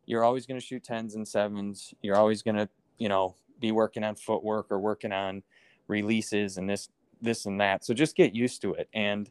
you're 0.07 0.25
always 0.25 0.45
going 0.47 0.59
to 0.59 0.67
shoot 0.67 0.83
tens 0.83 1.15
and 1.15 1.27
sevens. 1.27 1.95
You're 2.03 2.17
always 2.17 2.43
going 2.43 2.57
to, 2.57 2.69
you 2.99 3.09
know, 3.09 3.37
be 3.61 3.71
working 3.71 4.03
on 4.03 4.17
footwork 4.17 4.67
or 4.71 4.81
working 4.81 5.13
on 5.13 5.43
releases 5.87 6.57
and 6.57 6.69
this, 6.69 6.89
this 7.23 7.47
and 7.47 7.61
that. 7.61 7.85
So 7.85 7.95
just 7.95 8.17
get 8.17 8.35
used 8.35 8.61
to 8.63 8.75
it. 8.75 8.89
And 8.93 9.31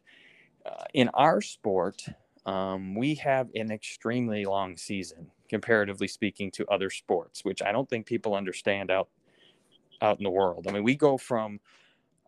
uh, 0.64 0.84
in 0.94 1.10
our 1.10 1.42
sport, 1.42 2.02
um, 2.46 2.94
we 2.94 3.14
have 3.16 3.48
an 3.54 3.70
extremely 3.70 4.44
long 4.44 4.76
season 4.76 5.30
comparatively 5.48 6.08
speaking 6.08 6.50
to 6.50 6.66
other 6.66 6.90
sports, 6.90 7.44
which 7.44 7.62
I 7.62 7.72
don't 7.72 7.88
think 7.88 8.06
people 8.06 8.34
understand 8.34 8.90
out 8.90 9.08
out 10.02 10.18
in 10.18 10.24
the 10.24 10.30
world. 10.30 10.66
I 10.68 10.72
mean, 10.72 10.82
we 10.82 10.96
go 10.96 11.16
from 11.16 11.60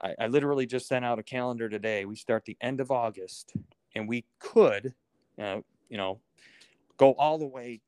I, 0.00 0.14
I 0.20 0.26
literally 0.28 0.66
just 0.66 0.88
sent 0.88 1.04
out 1.04 1.18
a 1.18 1.22
calendar 1.22 1.68
today. 1.68 2.04
We 2.04 2.16
start 2.16 2.44
the 2.44 2.56
end 2.60 2.80
of 2.80 2.90
August, 2.90 3.54
and 3.94 4.08
we 4.08 4.24
could 4.38 4.94
uh, 5.38 5.60
you 5.88 5.96
know, 5.96 6.20
go 6.96 7.12
all 7.12 7.38
the 7.38 7.46
way 7.46 7.80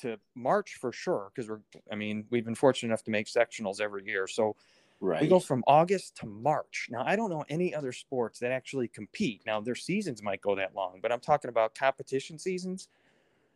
to 0.00 0.18
March 0.34 0.76
for 0.80 0.92
sure 0.92 1.30
because 1.32 1.48
we're 1.48 1.60
I 1.90 1.94
mean 1.94 2.24
we've 2.30 2.44
been 2.44 2.56
fortunate 2.56 2.88
enough 2.88 3.04
to 3.04 3.12
make 3.12 3.28
sectionals 3.28 3.80
every 3.80 4.04
year 4.04 4.26
so 4.26 4.56
right. 5.04 5.22
we 5.22 5.28
go 5.28 5.40
from 5.40 5.62
August 5.66 6.16
to 6.16 6.26
March. 6.26 6.88
Now 6.90 7.04
I 7.06 7.16
don't 7.16 7.30
know 7.30 7.44
any 7.48 7.74
other 7.74 7.92
sports 7.92 8.38
that 8.40 8.52
actually 8.52 8.88
compete. 8.88 9.42
Now 9.46 9.60
their 9.60 9.74
seasons 9.74 10.22
might 10.22 10.40
go 10.40 10.54
that 10.56 10.74
long 10.74 10.98
but 11.02 11.12
I'm 11.12 11.20
talking 11.20 11.48
about 11.48 11.74
competition 11.74 12.38
seasons. 12.38 12.88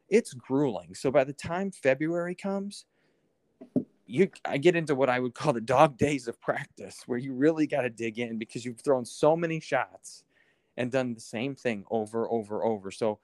It's 0.08 0.32
grueling. 0.32 0.94
So 0.94 1.10
by 1.10 1.24
the 1.24 1.32
time 1.32 1.70
February 1.70 2.34
comes 2.34 2.84
you 4.06 4.30
I 4.44 4.58
get 4.58 4.74
into 4.74 4.94
what 4.94 5.10
I 5.10 5.20
would 5.20 5.34
call 5.34 5.52
the 5.52 5.60
dog 5.60 5.98
days 5.98 6.28
of 6.28 6.40
practice 6.40 7.02
where 7.06 7.18
you 7.18 7.34
really 7.34 7.66
got 7.66 7.82
to 7.82 7.90
dig 7.90 8.18
in 8.18 8.38
because 8.38 8.64
you've 8.64 8.80
thrown 8.80 9.04
so 9.04 9.36
many 9.36 9.60
shots 9.60 10.24
and 10.76 10.90
done 10.90 11.12
the 11.14 11.20
same 11.20 11.54
thing 11.54 11.84
over 11.90 12.30
over 12.30 12.64
over. 12.64 12.90
So 12.90 13.18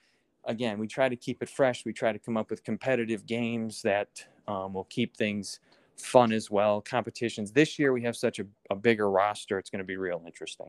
again, 0.44 0.78
we 0.78 0.86
try 0.86 1.08
to 1.08 1.16
keep 1.16 1.42
it 1.42 1.48
fresh. 1.48 1.84
We 1.84 1.92
try 1.92 2.12
to 2.12 2.18
come 2.18 2.36
up 2.36 2.50
with 2.50 2.62
competitive 2.62 3.24
games 3.26 3.80
that 3.82 4.24
um, 4.46 4.74
will 4.74 4.84
keep 4.84 5.16
things 5.16 5.60
fun 5.96 6.32
as 6.32 6.50
well. 6.50 6.80
Competitions. 6.80 7.52
This 7.52 7.78
year, 7.78 7.92
we 7.92 8.02
have 8.02 8.16
such 8.16 8.38
a, 8.38 8.46
a 8.70 8.76
bigger 8.76 9.10
roster. 9.10 9.58
It's 9.58 9.70
going 9.70 9.78
to 9.80 9.86
be 9.86 9.96
real 9.96 10.22
interesting. 10.26 10.68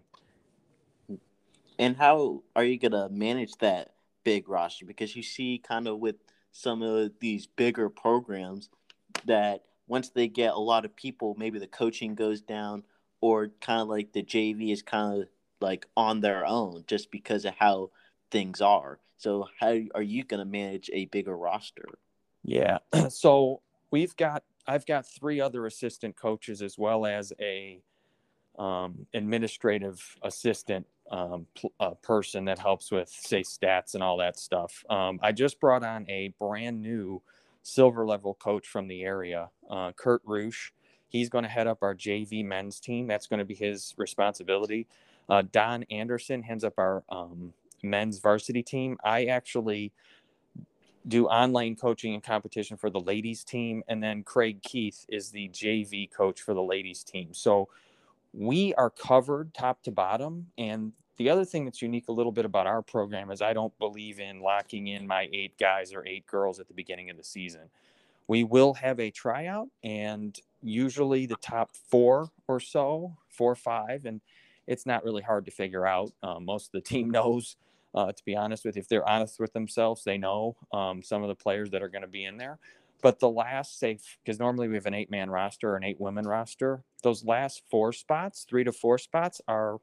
And 1.77 1.97
how 1.97 2.43
are 2.55 2.63
you 2.63 2.79
going 2.79 2.91
to 2.93 3.09
manage 3.09 3.53
that 3.59 3.93
big 4.23 4.47
roster? 4.47 4.85
Because 4.85 5.15
you 5.15 5.23
see, 5.23 5.61
kind 5.65 5.87
of 5.87 5.99
with 5.99 6.15
some 6.51 6.81
of 6.81 7.11
these 7.19 7.47
bigger 7.47 7.89
programs, 7.89 8.69
that 9.25 9.63
once 9.87 10.09
they 10.09 10.27
get 10.27 10.53
a 10.53 10.59
lot 10.59 10.85
of 10.85 10.95
people, 10.95 11.35
maybe 11.37 11.59
the 11.59 11.67
coaching 11.67 12.15
goes 12.15 12.41
down, 12.41 12.83
or 13.21 13.49
kind 13.61 13.81
of 13.81 13.87
like 13.87 14.13
the 14.13 14.23
JV 14.23 14.71
is 14.71 14.81
kind 14.81 15.21
of 15.21 15.27
like 15.61 15.87
on 15.97 16.21
their 16.21 16.45
own 16.45 16.83
just 16.87 17.11
because 17.11 17.45
of 17.45 17.53
how 17.55 17.89
things 18.31 18.61
are. 18.61 18.99
So 19.17 19.47
how 19.59 19.77
are 19.93 20.01
you 20.01 20.23
going 20.23 20.39
to 20.39 20.45
manage 20.45 20.89
a 20.93 21.05
bigger 21.05 21.35
roster? 21.35 21.85
Yeah. 22.43 22.79
So 23.09 23.61
we've 23.91 24.15
got 24.15 24.43
I've 24.67 24.85
got 24.85 25.05
three 25.07 25.41
other 25.41 25.65
assistant 25.65 26.15
coaches 26.15 26.61
as 26.61 26.77
well 26.77 27.05
as 27.05 27.33
a 27.39 27.81
um, 28.57 29.05
administrative 29.13 30.17
assistant 30.23 30.85
um, 31.11 31.45
pl- 31.55 31.73
person 32.01 32.45
that 32.45 32.59
helps 32.59 32.91
with 32.91 33.09
say 33.09 33.41
stats 33.41 33.93
and 33.93 34.03
all 34.03 34.17
that 34.17 34.39
stuff. 34.39 34.83
Um, 34.89 35.19
I 35.21 35.31
just 35.31 35.59
brought 35.59 35.83
on 35.83 36.09
a 36.09 36.33
brand 36.39 36.81
new 36.81 37.21
silver 37.63 38.05
level 38.05 38.33
coach 38.35 38.67
from 38.67 38.87
the 38.87 39.03
area, 39.03 39.49
uh, 39.69 39.91
Kurt 39.93 40.21
Roosh. 40.25 40.71
He's 41.07 41.29
going 41.29 41.43
to 41.43 41.49
head 41.49 41.67
up 41.67 41.79
our 41.81 41.95
JV 41.95 42.43
men's 42.43 42.79
team. 42.79 43.07
That's 43.07 43.27
going 43.27 43.39
to 43.39 43.45
be 43.45 43.55
his 43.55 43.93
responsibility. 43.97 44.87
Uh, 45.29 45.43
Don 45.51 45.83
Anderson 45.83 46.43
heads 46.43 46.63
up 46.63 46.73
our 46.77 47.03
um, 47.09 47.53
men's 47.83 48.19
varsity 48.19 48.63
team. 48.63 48.97
I 49.03 49.25
actually 49.25 49.91
do 51.07 51.27
online 51.27 51.75
coaching 51.75 52.13
and 52.13 52.23
competition 52.23 52.77
for 52.77 52.89
the 52.89 52.99
ladies 52.99 53.43
team 53.43 53.83
and 53.87 54.01
then 54.01 54.23
Craig 54.23 54.61
Keith 54.61 55.05
is 55.09 55.29
the 55.29 55.49
JV 55.49 56.11
coach 56.11 56.41
for 56.41 56.53
the 56.53 56.63
ladies 56.63 57.03
team. 57.03 57.33
So 57.33 57.69
we 58.33 58.73
are 58.75 58.89
covered 58.89 59.53
top 59.53 59.83
to 59.83 59.91
bottom 59.91 60.47
and 60.57 60.93
the 61.17 61.29
other 61.29 61.45
thing 61.45 61.63
that's 61.63 61.81
unique 61.81 62.09
a 62.09 62.11
little 62.11 62.31
bit 62.31 62.45
about 62.45 62.67
our 62.67 62.81
program 62.81 63.31
is 63.31 63.41
I 63.41 63.53
don't 63.53 63.77
believe 63.79 64.19
in 64.19 64.41
locking 64.41 64.87
in 64.87 65.07
my 65.07 65.29
eight 65.31 65.57
guys 65.57 65.93
or 65.93 66.05
eight 66.05 66.25
girls 66.25 66.59
at 66.59 66.67
the 66.67 66.73
beginning 66.73 67.09
of 67.09 67.17
the 67.17 67.23
season. 67.23 67.69
We 68.27 68.43
will 68.43 68.73
have 68.73 68.99
a 68.99 69.11
tryout 69.11 69.69
and 69.83 70.37
usually 70.61 71.25
the 71.25 71.37
top 71.37 71.71
4 71.89 72.29
or 72.47 72.59
so, 72.59 73.15
4 73.29 73.51
or 73.51 73.55
5 73.55 74.05
and 74.05 74.21
it's 74.67 74.85
not 74.85 75.03
really 75.03 75.21
hard 75.21 75.45
to 75.45 75.51
figure 75.51 75.85
out. 75.85 76.11
Um, 76.23 76.45
most 76.45 76.67
of 76.67 76.71
the 76.71 76.81
team 76.81 77.09
knows 77.11 77.55
uh, 77.95 78.11
to 78.11 78.25
be 78.25 78.35
honest 78.35 78.65
with 78.65 78.75
you, 78.75 78.81
if 78.81 78.89
they're 78.89 79.07
honest 79.07 79.39
with 79.39 79.53
themselves, 79.53 80.03
they 80.03 80.17
know 80.17 80.55
um, 80.73 81.01
some 81.01 81.23
of 81.23 81.29
the 81.29 81.35
players 81.35 81.69
that 81.71 81.81
are 81.81 81.87
going 81.87 82.01
to 82.01 82.07
be 82.07 82.25
in 82.25 82.37
there. 82.37 82.59
But 83.01 83.19
the 83.19 83.29
last, 83.29 83.79
say, 83.79 83.97
because 84.23 84.39
normally 84.39 84.67
we 84.67 84.75
have 84.75 84.85
an 84.85 84.93
eight 84.93 85.09
man 85.09 85.29
roster 85.29 85.71
or 85.71 85.75
an 85.77 85.83
eight 85.83 85.99
women 85.99 86.27
roster, 86.27 86.83
those 87.03 87.23
last 87.23 87.63
four 87.69 87.93
spots, 87.93 88.45
three 88.47 88.63
to 88.63 88.71
four 88.71 88.97
spots, 88.97 89.41
are 89.47 89.77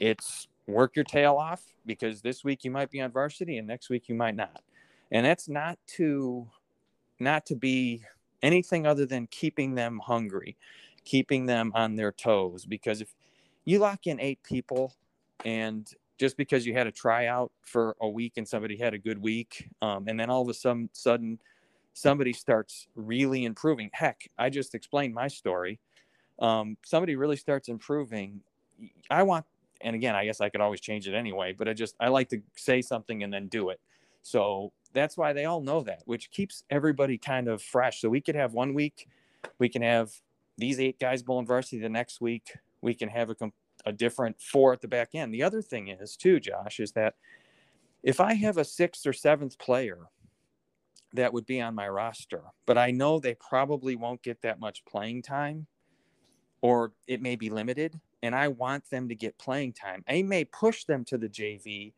it's 0.00 0.48
work 0.66 0.96
your 0.96 1.04
tail 1.04 1.36
off 1.36 1.62
because 1.84 2.22
this 2.22 2.42
week 2.44 2.64
you 2.64 2.70
might 2.70 2.90
be 2.90 3.00
on 3.00 3.10
varsity 3.12 3.58
and 3.58 3.66
next 3.66 3.88
week 3.88 4.08
you 4.08 4.14
might 4.14 4.34
not. 4.34 4.62
And 5.10 5.24
that's 5.24 5.48
not 5.48 5.78
to 5.96 6.48
not 7.18 7.46
to 7.46 7.56
be 7.56 8.02
anything 8.42 8.86
other 8.86 9.06
than 9.06 9.26
keeping 9.28 9.74
them 9.74 10.00
hungry, 10.04 10.56
keeping 11.04 11.46
them 11.46 11.72
on 11.74 11.96
their 11.96 12.12
toes. 12.12 12.64
Because 12.64 13.00
if 13.00 13.14
you 13.64 13.78
lock 13.78 14.06
in 14.06 14.20
eight 14.20 14.42
people 14.42 14.94
and 15.44 15.88
just 16.18 16.36
because 16.36 16.66
you 16.66 16.72
had 16.72 16.86
a 16.86 16.92
tryout 16.92 17.52
for 17.62 17.96
a 18.00 18.08
week 18.08 18.34
and 18.36 18.46
somebody 18.46 18.76
had 18.76 18.94
a 18.94 18.98
good 18.98 19.20
week, 19.20 19.68
um, 19.82 20.06
and 20.08 20.18
then 20.18 20.30
all 20.30 20.42
of 20.42 20.48
a 20.48 20.54
sudden, 20.92 21.38
somebody 21.92 22.32
starts 22.32 22.88
really 22.94 23.44
improving. 23.44 23.90
Heck, 23.92 24.28
I 24.38 24.50
just 24.50 24.74
explained 24.74 25.14
my 25.14 25.28
story. 25.28 25.78
Um, 26.38 26.76
somebody 26.84 27.16
really 27.16 27.36
starts 27.36 27.68
improving. 27.68 28.40
I 29.10 29.22
want, 29.22 29.46
and 29.80 29.94
again, 29.96 30.14
I 30.14 30.24
guess 30.26 30.40
I 30.40 30.48
could 30.48 30.60
always 30.60 30.80
change 30.80 31.08
it 31.08 31.14
anyway, 31.14 31.54
but 31.56 31.68
I 31.68 31.72
just 31.72 31.94
I 31.98 32.08
like 32.08 32.28
to 32.30 32.42
say 32.54 32.82
something 32.82 33.22
and 33.22 33.32
then 33.32 33.48
do 33.48 33.70
it. 33.70 33.80
So 34.22 34.72
that's 34.92 35.16
why 35.16 35.32
they 35.32 35.44
all 35.44 35.60
know 35.60 35.82
that, 35.82 36.02
which 36.04 36.30
keeps 36.30 36.64
everybody 36.68 37.16
kind 37.16 37.48
of 37.48 37.62
fresh. 37.62 38.00
So 38.00 38.08
we 38.08 38.20
could 38.20 38.34
have 38.34 38.54
one 38.54 38.74
week, 38.74 39.08
we 39.58 39.68
can 39.68 39.82
have 39.82 40.10
these 40.58 40.80
eight 40.80 40.98
guys 40.98 41.22
bowling 41.22 41.46
varsity 41.46 41.78
the 41.78 41.88
next 41.88 42.20
week. 42.20 42.54
We 42.80 42.94
can 42.94 43.08
have 43.08 43.30
a 43.30 43.34
a 43.86 43.92
different 43.92 44.40
four 44.40 44.72
at 44.72 44.80
the 44.80 44.88
back 44.88 45.14
end. 45.14 45.32
The 45.32 45.44
other 45.44 45.62
thing 45.62 45.88
is, 45.88 46.16
too, 46.16 46.40
Josh, 46.40 46.80
is 46.80 46.92
that 46.92 47.14
if 48.02 48.20
I 48.20 48.34
have 48.34 48.58
a 48.58 48.64
sixth 48.64 49.06
or 49.06 49.12
seventh 49.12 49.58
player 49.58 50.00
that 51.14 51.32
would 51.32 51.46
be 51.46 51.60
on 51.60 51.74
my 51.74 51.88
roster, 51.88 52.42
but 52.66 52.76
I 52.76 52.90
know 52.90 53.18
they 53.18 53.34
probably 53.34 53.96
won't 53.96 54.22
get 54.22 54.42
that 54.42 54.60
much 54.60 54.84
playing 54.84 55.22
time 55.22 55.66
or 56.60 56.92
it 57.06 57.22
may 57.22 57.36
be 57.36 57.48
limited, 57.48 58.00
and 58.22 58.34
I 58.34 58.48
want 58.48 58.88
them 58.90 59.08
to 59.08 59.14
get 59.14 59.38
playing 59.38 59.74
time, 59.74 60.02
I 60.08 60.22
may 60.22 60.44
push 60.44 60.84
them 60.84 61.04
to 61.04 61.18
the 61.18 61.28
JV 61.28 61.92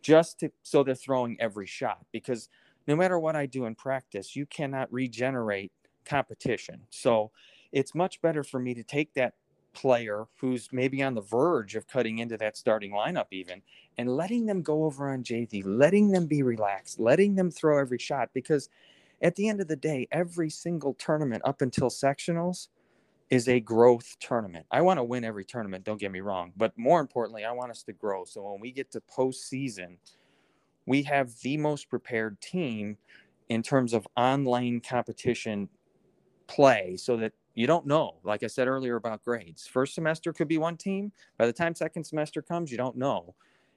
just 0.00 0.40
to, 0.40 0.50
so 0.62 0.82
they're 0.82 0.94
throwing 0.94 1.36
every 1.40 1.66
shot 1.66 2.06
because 2.12 2.48
no 2.86 2.96
matter 2.96 3.18
what 3.18 3.36
I 3.36 3.46
do 3.46 3.66
in 3.66 3.74
practice, 3.74 4.36
you 4.36 4.46
cannot 4.46 4.92
regenerate 4.92 5.72
competition. 6.04 6.80
So 6.90 7.32
it's 7.72 7.94
much 7.94 8.22
better 8.22 8.44
for 8.44 8.60
me 8.60 8.74
to 8.74 8.84
take 8.84 9.12
that 9.14 9.34
player 9.76 10.24
who's 10.40 10.68
maybe 10.72 11.02
on 11.02 11.14
the 11.14 11.20
verge 11.20 11.76
of 11.76 11.86
cutting 11.86 12.18
into 12.18 12.36
that 12.38 12.56
starting 12.56 12.92
lineup 12.92 13.26
even 13.30 13.60
and 13.98 14.16
letting 14.16 14.46
them 14.46 14.62
go 14.62 14.84
over 14.84 15.12
on 15.12 15.22
JV, 15.22 15.62
letting 15.64 16.10
them 16.10 16.26
be 16.26 16.42
relaxed, 16.42 16.98
letting 16.98 17.34
them 17.34 17.50
throw 17.50 17.78
every 17.78 17.98
shot 17.98 18.30
because 18.32 18.70
at 19.22 19.36
the 19.36 19.48
end 19.48 19.60
of 19.60 19.68
the 19.68 19.76
day, 19.76 20.08
every 20.10 20.50
single 20.50 20.94
tournament 20.94 21.42
up 21.44 21.60
until 21.60 21.88
sectionals 21.90 22.68
is 23.28 23.48
a 23.48 23.60
growth 23.60 24.16
tournament. 24.18 24.66
I 24.70 24.80
want 24.80 24.98
to 24.98 25.04
win 25.04 25.24
every 25.24 25.44
tournament, 25.44 25.84
don't 25.84 26.00
get 26.00 26.12
me 26.12 26.20
wrong, 26.20 26.52
but 26.56 26.72
more 26.78 27.00
importantly, 27.00 27.44
I 27.44 27.52
want 27.52 27.70
us 27.70 27.82
to 27.84 27.92
grow. 27.92 28.24
So 28.24 28.50
when 28.50 28.60
we 28.60 28.70
get 28.70 28.90
to 28.92 29.00
postseason, 29.00 29.98
we 30.86 31.02
have 31.02 31.34
the 31.42 31.56
most 31.56 31.90
prepared 31.90 32.40
team 32.40 32.96
in 33.48 33.62
terms 33.62 33.92
of 33.92 34.06
online 34.16 34.80
competition 34.80 35.68
play 36.46 36.96
so 36.96 37.16
that 37.16 37.32
you 37.56 37.66
don't 37.66 37.86
know. 37.86 38.18
Like 38.22 38.44
I 38.44 38.48
said 38.48 38.68
earlier 38.68 38.96
about 38.96 39.24
grades, 39.24 39.66
first 39.66 39.94
semester 39.94 40.32
could 40.32 40.46
be 40.46 40.58
one 40.58 40.76
team. 40.76 41.10
By 41.38 41.46
the 41.46 41.52
time 41.52 41.74
second 41.74 42.04
semester 42.04 42.42
comes, 42.42 42.70
you 42.70 42.76
don't 42.76 42.96
know. 42.96 43.34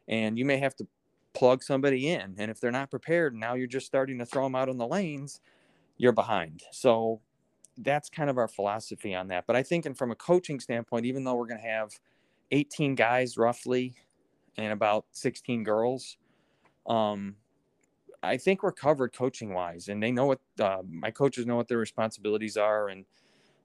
And 0.07 0.37
you 0.37 0.43
may 0.43 0.57
have 0.57 0.75
to 0.75 0.87
plug 1.33 1.63
somebody 1.63 2.09
in. 2.09 2.35
And 2.37 2.51
if 2.51 2.59
they're 2.59 2.71
not 2.71 2.91
prepared, 2.91 3.33
now 3.33 3.53
you're 3.53 3.67
just 3.67 3.85
starting 3.85 4.19
to 4.19 4.25
throw 4.25 4.43
them 4.43 4.55
out 4.55 4.67
on 4.67 4.77
the 4.77 4.85
lanes, 4.85 5.39
you're 5.97 6.11
behind. 6.11 6.63
So 6.73 7.21
that's 7.77 8.09
kind 8.09 8.29
of 8.29 8.37
our 8.37 8.49
philosophy 8.49 9.15
on 9.15 9.29
that. 9.29 9.47
But 9.47 9.55
I 9.55 9.63
think, 9.63 9.85
and 9.85 9.97
from 9.97 10.11
a 10.11 10.15
coaching 10.15 10.59
standpoint, 10.59 11.05
even 11.05 11.23
though 11.23 11.35
we're 11.35 11.47
going 11.47 11.61
to 11.61 11.67
have 11.67 11.91
18 12.51 12.95
guys 12.95 13.37
roughly 13.37 13.95
and 14.57 14.73
about 14.73 15.05
16 15.11 15.63
girls, 15.63 16.17
um, 16.85 17.35
I 18.21 18.35
think 18.35 18.61
we're 18.61 18.73
covered 18.73 19.13
coaching 19.13 19.53
wise. 19.53 19.87
And 19.87 20.03
they 20.03 20.11
know 20.11 20.25
what 20.25 20.41
uh, 20.59 20.81
my 20.85 21.11
coaches 21.11 21.45
know 21.45 21.55
what 21.55 21.69
their 21.69 21.77
responsibilities 21.77 22.57
are. 22.57 22.89
And 22.89 23.05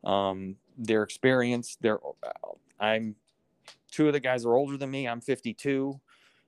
um, 0.04 0.56
their 0.76 1.02
experience. 1.02 1.76
They're, 1.80 1.98
I'm 2.80 3.16
two 3.90 4.08
of 4.08 4.12
the 4.12 4.20
guys 4.20 4.44
are 4.44 4.54
older 4.54 4.76
than 4.76 4.90
me. 4.90 5.06
I'm 5.08 5.20
52. 5.20 6.00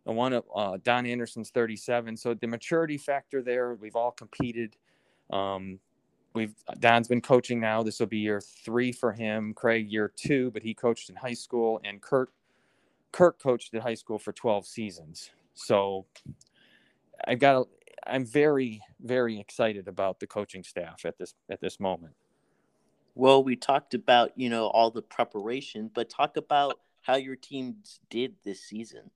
And 0.07 0.17
one 0.17 0.33
of 0.33 0.45
uh, 0.55 0.79
Don 0.83 1.07
Anderson's 1.07 1.51
37. 1.51 2.17
So 2.17 2.35
the 2.35 2.47
maturity 2.47 2.99
factor 2.99 3.43
there, 3.43 3.75
we've 3.75 3.97
all 3.97 4.13
competed. 4.13 4.77
Um, 5.31 5.81
we've 6.35 6.55
Don's 6.79 7.09
been 7.09 7.21
coaching 7.21 7.59
now. 7.59 7.83
This 7.83 7.99
will 7.99 8.07
be 8.07 8.19
year 8.19 8.41
three 8.41 8.93
for 8.93 9.13
him. 9.13 9.53
Craig 9.55 9.91
year 9.91 10.13
two, 10.15 10.51
but 10.53 10.63
he 10.63 10.75
coached 10.75 11.11
in 11.11 11.17
high 11.17 11.35
school, 11.35 11.81
and 11.85 12.01
Kurt 12.01 12.31
Kurt 13.13 13.41
coached 13.41 13.75
at 13.75 13.83
high 13.83 13.95
school 13.95 14.19
for 14.19 14.33
12 14.33 14.67
seasons. 14.67 15.31
So 15.55 16.07
I've 17.27 17.41
got. 17.41 17.63
A, 17.63 17.65
I'm 18.09 18.25
very 18.25 18.81
very 19.01 19.41
excited 19.41 19.89
about 19.89 20.21
the 20.21 20.29
coaching 20.29 20.63
staff 20.63 21.05
at 21.05 21.19
this 21.19 21.35
at 21.51 21.61
this 21.61 21.81
moment. 21.81 22.15
Well, 23.17 23.43
we 23.43 23.57
talked 23.57 23.95
about, 23.95 24.33
you 24.37 24.51
know, 24.51 24.67
all 24.67 24.91
the 24.91 25.01
preparation, 25.01 25.91
but 25.95 26.11
talk 26.11 26.37
about 26.37 26.79
how 27.01 27.17
your 27.17 27.35
teams 27.35 27.99
did 28.11 28.35
this 28.45 28.61
season. 28.61 29.11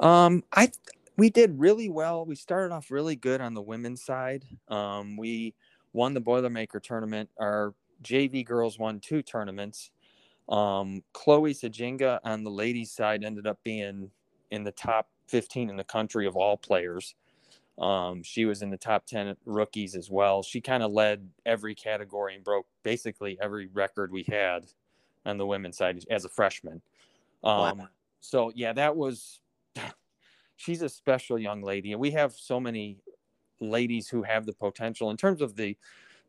Um, 0.00 0.42
I 0.52 0.72
we 1.16 1.30
did 1.30 1.58
really 1.58 1.88
well. 1.88 2.26
We 2.26 2.34
started 2.34 2.74
off 2.74 2.90
really 2.90 3.14
good 3.14 3.40
on 3.40 3.54
the 3.54 3.62
women's 3.62 4.02
side. 4.02 4.44
Um, 4.68 5.16
we 5.16 5.54
won 5.92 6.14
the 6.14 6.20
Boilermaker 6.20 6.82
tournament. 6.82 7.30
Our 7.38 7.74
JV 8.02 8.44
girls 8.44 8.76
won 8.76 8.98
two 8.98 9.22
tournaments. 9.22 9.92
Um, 10.48 11.04
Chloe 11.12 11.54
Sajinga 11.54 12.18
on 12.24 12.42
the 12.42 12.50
ladies' 12.50 12.90
side 12.90 13.22
ended 13.22 13.46
up 13.46 13.58
being 13.62 14.10
in 14.50 14.64
the 14.64 14.72
top 14.72 15.08
15 15.28 15.70
in 15.70 15.76
the 15.76 15.84
country 15.84 16.26
of 16.26 16.34
all 16.34 16.56
players. 16.56 17.14
Um, 17.78 18.22
she 18.22 18.46
was 18.46 18.62
in 18.62 18.70
the 18.70 18.76
top 18.76 19.06
10 19.06 19.36
rookies 19.44 19.94
as 19.94 20.10
well. 20.10 20.42
She 20.42 20.60
kind 20.60 20.82
of 20.82 20.92
led 20.92 21.28
every 21.44 21.74
category 21.74 22.34
and 22.34 22.42
broke 22.42 22.66
basically 22.82 23.38
every 23.40 23.66
record 23.66 24.10
we 24.10 24.22
had 24.22 24.66
on 25.26 25.36
the 25.36 25.46
women's 25.46 25.76
side 25.76 26.02
as 26.10 26.24
a 26.24 26.28
freshman. 26.28 26.80
Um, 27.44 27.78
wow. 27.78 27.88
So, 28.20 28.50
yeah, 28.54 28.72
that 28.72 28.96
was, 28.96 29.40
she's 30.56 30.80
a 30.82 30.88
special 30.88 31.38
young 31.38 31.62
lady. 31.62 31.92
And 31.92 32.00
we 32.00 32.12
have 32.12 32.32
so 32.32 32.58
many 32.58 32.98
ladies 33.60 34.08
who 34.08 34.22
have 34.22 34.46
the 34.46 34.52
potential 34.54 35.10
in 35.10 35.16
terms 35.16 35.42
of 35.42 35.54
the, 35.54 35.76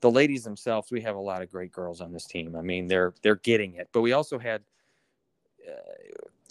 the 0.02 0.12
ladies 0.12 0.44
themselves. 0.44 0.92
We 0.92 1.02
have 1.02 1.16
a 1.16 1.20
lot 1.20 1.42
of 1.42 1.50
great 1.50 1.72
girls 1.72 2.02
on 2.02 2.12
this 2.12 2.26
team. 2.26 2.56
I 2.58 2.62
mean, 2.62 2.88
they're, 2.88 3.14
they're 3.22 3.36
getting 3.36 3.76
it, 3.76 3.88
but 3.94 4.02
we 4.02 4.12
also 4.12 4.38
had, 4.38 4.64
uh, 5.66 5.72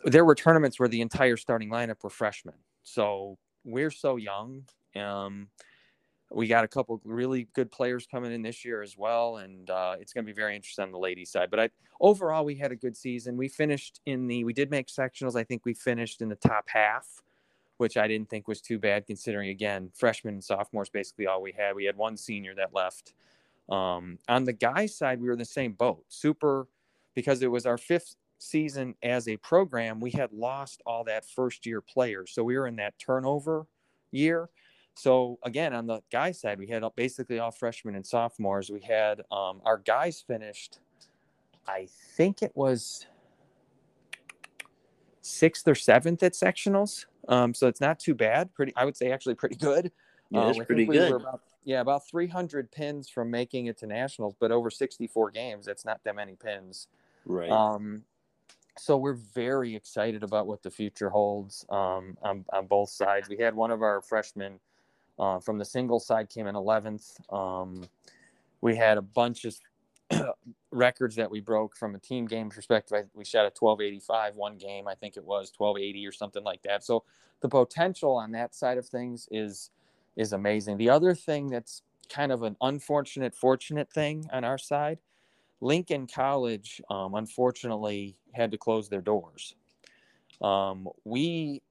there 0.05 0.25
were 0.25 0.35
tournaments 0.35 0.79
where 0.79 0.89
the 0.89 1.01
entire 1.01 1.37
starting 1.37 1.69
lineup 1.69 2.03
were 2.03 2.11
freshmen. 2.11 2.55
So 2.83 3.37
we're 3.65 3.91
so 3.91 4.17
young. 4.17 4.63
Um, 4.99 5.49
we 6.31 6.49
got 6.49 6.65
a 6.65 6.69
couple 6.69 7.01
really 7.05 7.49
good 7.55 7.71
players 7.71 8.07
coming 8.07 8.33
in 8.33 8.43
this 8.43 8.65
year 8.65 8.83
as 8.83 8.99
well, 8.99 9.37
and 9.37 9.71
uh, 9.71 9.97
it's 10.01 10.13
going 10.13 10.25
to 10.25 10.33
be 10.33 10.35
very 10.35 10.57
interesting 10.57 10.85
on 10.85 10.93
the 10.93 10.99
ladies' 10.99 11.31
side. 11.31 11.51
But 11.51 11.61
I, 11.61 11.71
overall, 12.01 12.45
we 12.45 12.57
had 12.57 12.73
a 12.73 12.77
good 12.77 12.97
season. 12.97 13.37
We 13.37 13.49
finished 13.49 14.01
in 14.07 14.27
the, 14.27 14.43
we 14.43 14.53
did 14.53 14.71
make 14.71 14.89
sectionals. 14.89 15.37
I 15.37 15.45
think 15.45 15.65
we 15.65 15.75
finished 15.75 16.23
in 16.23 16.29
the 16.29 16.35
top 16.35 16.69
half, 16.69 17.23
which 17.77 17.97
I 17.97 18.09
didn't 18.09 18.29
think 18.29 18.49
was 18.49 18.61
too 18.61 18.79
bad 18.79 19.07
considering, 19.07 19.51
again, 19.51 19.91
freshmen 19.95 20.35
and 20.35 20.45
sophomores 20.45 20.89
basically 20.89 21.29
all 21.29 21.41
we 21.41 21.53
had. 21.53 21.77
We 21.77 21.85
had 21.85 21.97
one 21.97 22.17
senior 22.17 22.55
that 22.57 22.75
left. 22.75 23.13
Um, 23.69 24.19
on 24.29 24.45
the 24.45 24.53
guys' 24.53 24.97
side, 24.97 25.21
we 25.21 25.29
were 25.29 25.35
in 25.35 25.39
the 25.39 25.45
same 25.45 25.73
boat. 25.73 26.05
Super, 26.09 26.67
because 27.15 27.43
it 27.43 27.51
was 27.51 27.67
our 27.67 27.79
fifth 27.79 28.17
season 28.39 28.95
as 29.03 29.29
a 29.29 29.37
program, 29.39 30.01
we 30.01 30.11
had 30.11 30.33
lost 30.33 30.83
all 30.87 31.05
that 31.05 31.25
first 31.25 31.67
year 31.67 31.81
players. 31.81 32.33
So 32.33 32.43
we 32.45 32.59
were 32.59 32.67
in 32.67 32.77
that 32.77 32.99
turnover 32.99 33.67
year. 34.11 34.49
So 34.97 35.39
again, 35.43 35.75
on 35.75 35.87
the 35.87 36.01
guy 36.11 36.33
side, 36.33 36.59
we 36.59 36.67
had 36.67 36.83
basically 36.97 37.39
all 37.39 37.51
freshmen 37.51 37.95
and 37.95 38.07
sophomores. 38.07 38.71
We 38.71 38.81
had 38.81 39.21
um, 39.31 39.61
our 39.65 39.77
guys 39.77 40.25
finished, 40.27 40.79
I 41.69 41.89
think 42.17 42.43
it 42.43 42.53
was 42.55 43.07
sixth 45.21 45.69
or 45.69 45.75
seventh 45.75 46.23
at 46.23 46.33
sectionals. 46.33 47.05
Um, 47.29 47.53
so 47.53 47.67
it's 47.69 47.81
not 47.81 48.01
too 48.01 48.15
bad. 48.15 48.55
Pretty, 48.55 48.73
I 48.75 48.87
would 48.87 48.97
say 48.97 49.13
actually 49.13 49.35
pretty 49.35 49.57
good. 49.57 49.93
Yeah, 50.31 50.49
it's 50.49 50.59
uh, 50.59 50.65
pretty 50.65 50.87
good. 50.87 51.13
About, 51.13 51.43
yeah, 51.65 51.83
about 51.83 52.09
300 52.09 52.73
pins 52.73 53.11
from 53.11 53.31
making 53.31 53.67
it 53.67 53.77
to 53.79 53.87
nationals, 53.87 54.35
but 54.41 54.51
over 54.51 54.71
64 54.71 55.31
games. 55.31 55.67
That's 55.67 55.85
not 55.85 56.01
that 56.05 56.17
many 56.17 56.37
pins. 56.37 56.89
Right. 57.27 57.51
Um, 57.51 58.03
so 58.79 58.97
we're 58.97 59.13
very 59.13 59.77
excited 59.77 60.23
about 60.23 60.47
what 60.47 60.63
the 60.63 60.71
future 60.71 61.11
holds 61.11 61.67
um, 61.69 62.17
on, 62.23 62.47
on 62.51 62.67
both 62.67 62.89
sides. 62.89 63.29
We 63.29 63.37
had 63.37 63.55
one 63.55 63.71
of 63.71 63.83
our 63.83 64.01
freshmen 64.01 64.59
uh, 65.19 65.41
from 65.41 65.59
the 65.59 65.65
single 65.65 66.01
side 66.01 66.29
came 66.31 66.47
in 66.47 66.55
11th. 66.55 67.33
Um, 67.33 67.89
we 68.61 68.77
had 68.77 68.99
a 68.99 69.03
bunch 69.03 69.45
of 69.45 69.57
records 70.71 71.17
that 71.17 71.31
we 71.31 71.41
broke 71.41 71.77
from 71.77 71.95
a 71.95 71.99
team 71.99 72.27
game 72.27 72.51
perspective. 72.51 73.07
We 73.15 73.25
shot 73.25 73.41
a 73.41 73.53
1285 73.59 74.37
one 74.37 74.57
game, 74.57 74.89
I 74.89 74.95
think 74.95 75.17
it 75.17 75.25
was 75.25 75.53
1280 75.57 76.07
or 76.07 76.13
something 76.13 76.45
like 76.45 76.63
that. 76.63 76.85
So 76.85 77.05
the 77.41 77.49
potential 77.49 78.15
on 78.17 78.33
that 78.33 78.55
side 78.55 78.79
of 78.79 78.87
things 78.87 79.29
is 79.31 79.71
is 80.17 80.33
amazing. 80.33 80.79
The 80.79 80.89
other 80.89 81.15
thing 81.15 81.51
that's 81.51 81.83
kind 82.09 82.33
of 82.33 82.43
an 82.43 82.57
unfortunate, 82.63 83.35
fortunate 83.35 83.93
thing 83.93 84.27
on 84.33 84.45
our 84.45 84.57
side 84.59 84.99
Lincoln 85.61 86.07
College, 86.07 86.83
um, 86.91 87.15
unfortunately, 87.15 88.17
had 88.33 88.51
to 88.51 88.59
close 88.59 88.89
their 88.89 89.01
doors. 89.01 89.55
Um, 90.43 90.89
we, 91.05 91.63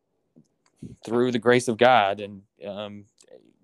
through 1.06 1.32
the 1.32 1.40
grace 1.40 1.68
of 1.68 1.78
God, 1.78 2.20
and 2.20 2.42
um, 2.66 3.06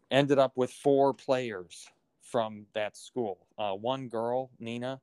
ended 0.10 0.40
up 0.40 0.54
with 0.56 0.72
four 0.72 1.14
players 1.14 1.88
from 2.22 2.66
that 2.74 2.98
school. 2.98 3.40
Uh, 3.58 3.74
one 3.74 4.08
girl, 4.08 4.50
Nina, 4.60 5.00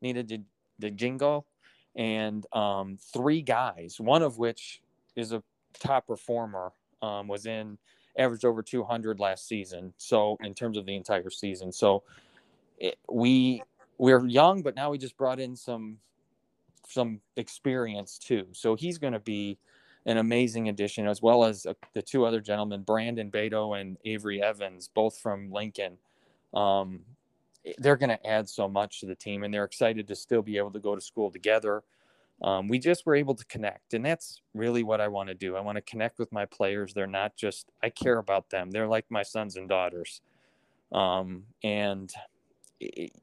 Nina 0.00 0.22
did 0.22 0.44
the 0.78 0.90
jingle, 0.90 1.46
and 1.96 2.46
um, 2.52 2.98
three 3.12 3.42
guys. 3.42 3.96
One 3.98 4.22
of 4.22 4.38
which 4.38 4.80
is 5.16 5.32
a 5.32 5.42
top 5.78 6.06
performer. 6.06 6.72
Um, 7.02 7.28
was 7.28 7.46
in 7.46 7.78
averaged 8.18 8.44
over 8.44 8.62
200 8.62 9.18
last 9.20 9.48
season. 9.48 9.94
So 9.96 10.36
in 10.42 10.52
terms 10.52 10.76
of 10.76 10.84
the 10.84 10.94
entire 10.94 11.30
season, 11.30 11.72
so 11.72 12.02
it, 12.78 12.98
we 13.10 13.62
we're 13.98 14.26
young, 14.26 14.62
but 14.62 14.74
now 14.74 14.90
we 14.90 14.98
just 14.98 15.16
brought 15.16 15.40
in 15.40 15.56
some 15.56 15.98
some 16.88 17.20
experience 17.36 18.18
too. 18.18 18.46
So 18.52 18.74
he's 18.74 18.98
going 18.98 19.12
to 19.12 19.20
be 19.20 19.58
an 20.06 20.16
amazing 20.16 20.68
addition, 20.68 21.06
as 21.06 21.20
well 21.22 21.44
as 21.44 21.66
uh, 21.66 21.74
the 21.92 22.02
two 22.02 22.24
other 22.24 22.40
gentlemen, 22.40 22.82
Brandon 22.82 23.30
Beto 23.30 23.80
and 23.80 23.98
Avery 24.04 24.42
Evans, 24.42 24.88
both 24.88 25.18
from 25.18 25.50
Lincoln. 25.50 25.98
Um, 26.54 27.00
they're 27.78 27.96
going 27.96 28.10
to 28.10 28.26
add 28.26 28.48
so 28.48 28.68
much 28.68 29.00
to 29.00 29.06
the 29.06 29.14
team, 29.14 29.44
and 29.44 29.52
they're 29.52 29.64
excited 29.64 30.08
to 30.08 30.16
still 30.16 30.42
be 30.42 30.56
able 30.56 30.70
to 30.72 30.80
go 30.80 30.94
to 30.94 31.00
school 31.00 31.30
together. 31.30 31.82
Um, 32.42 32.68
we 32.68 32.78
just 32.78 33.04
were 33.04 33.14
able 33.14 33.34
to 33.34 33.44
connect, 33.44 33.92
and 33.92 34.04
that's 34.04 34.40
really 34.54 34.82
what 34.82 35.00
I 35.00 35.08
want 35.08 35.28
to 35.28 35.34
do. 35.34 35.56
I 35.56 35.60
want 35.60 35.76
to 35.76 35.82
connect 35.82 36.18
with 36.18 36.32
my 36.32 36.46
players. 36.46 36.94
They're 36.94 37.06
not 37.06 37.36
just 37.36 37.66
I 37.82 37.90
care 37.90 38.16
about 38.16 38.48
them; 38.48 38.70
they're 38.70 38.88
like 38.88 39.04
my 39.10 39.22
sons 39.22 39.56
and 39.56 39.68
daughters. 39.68 40.22
Um, 40.92 41.44
and 41.62 42.10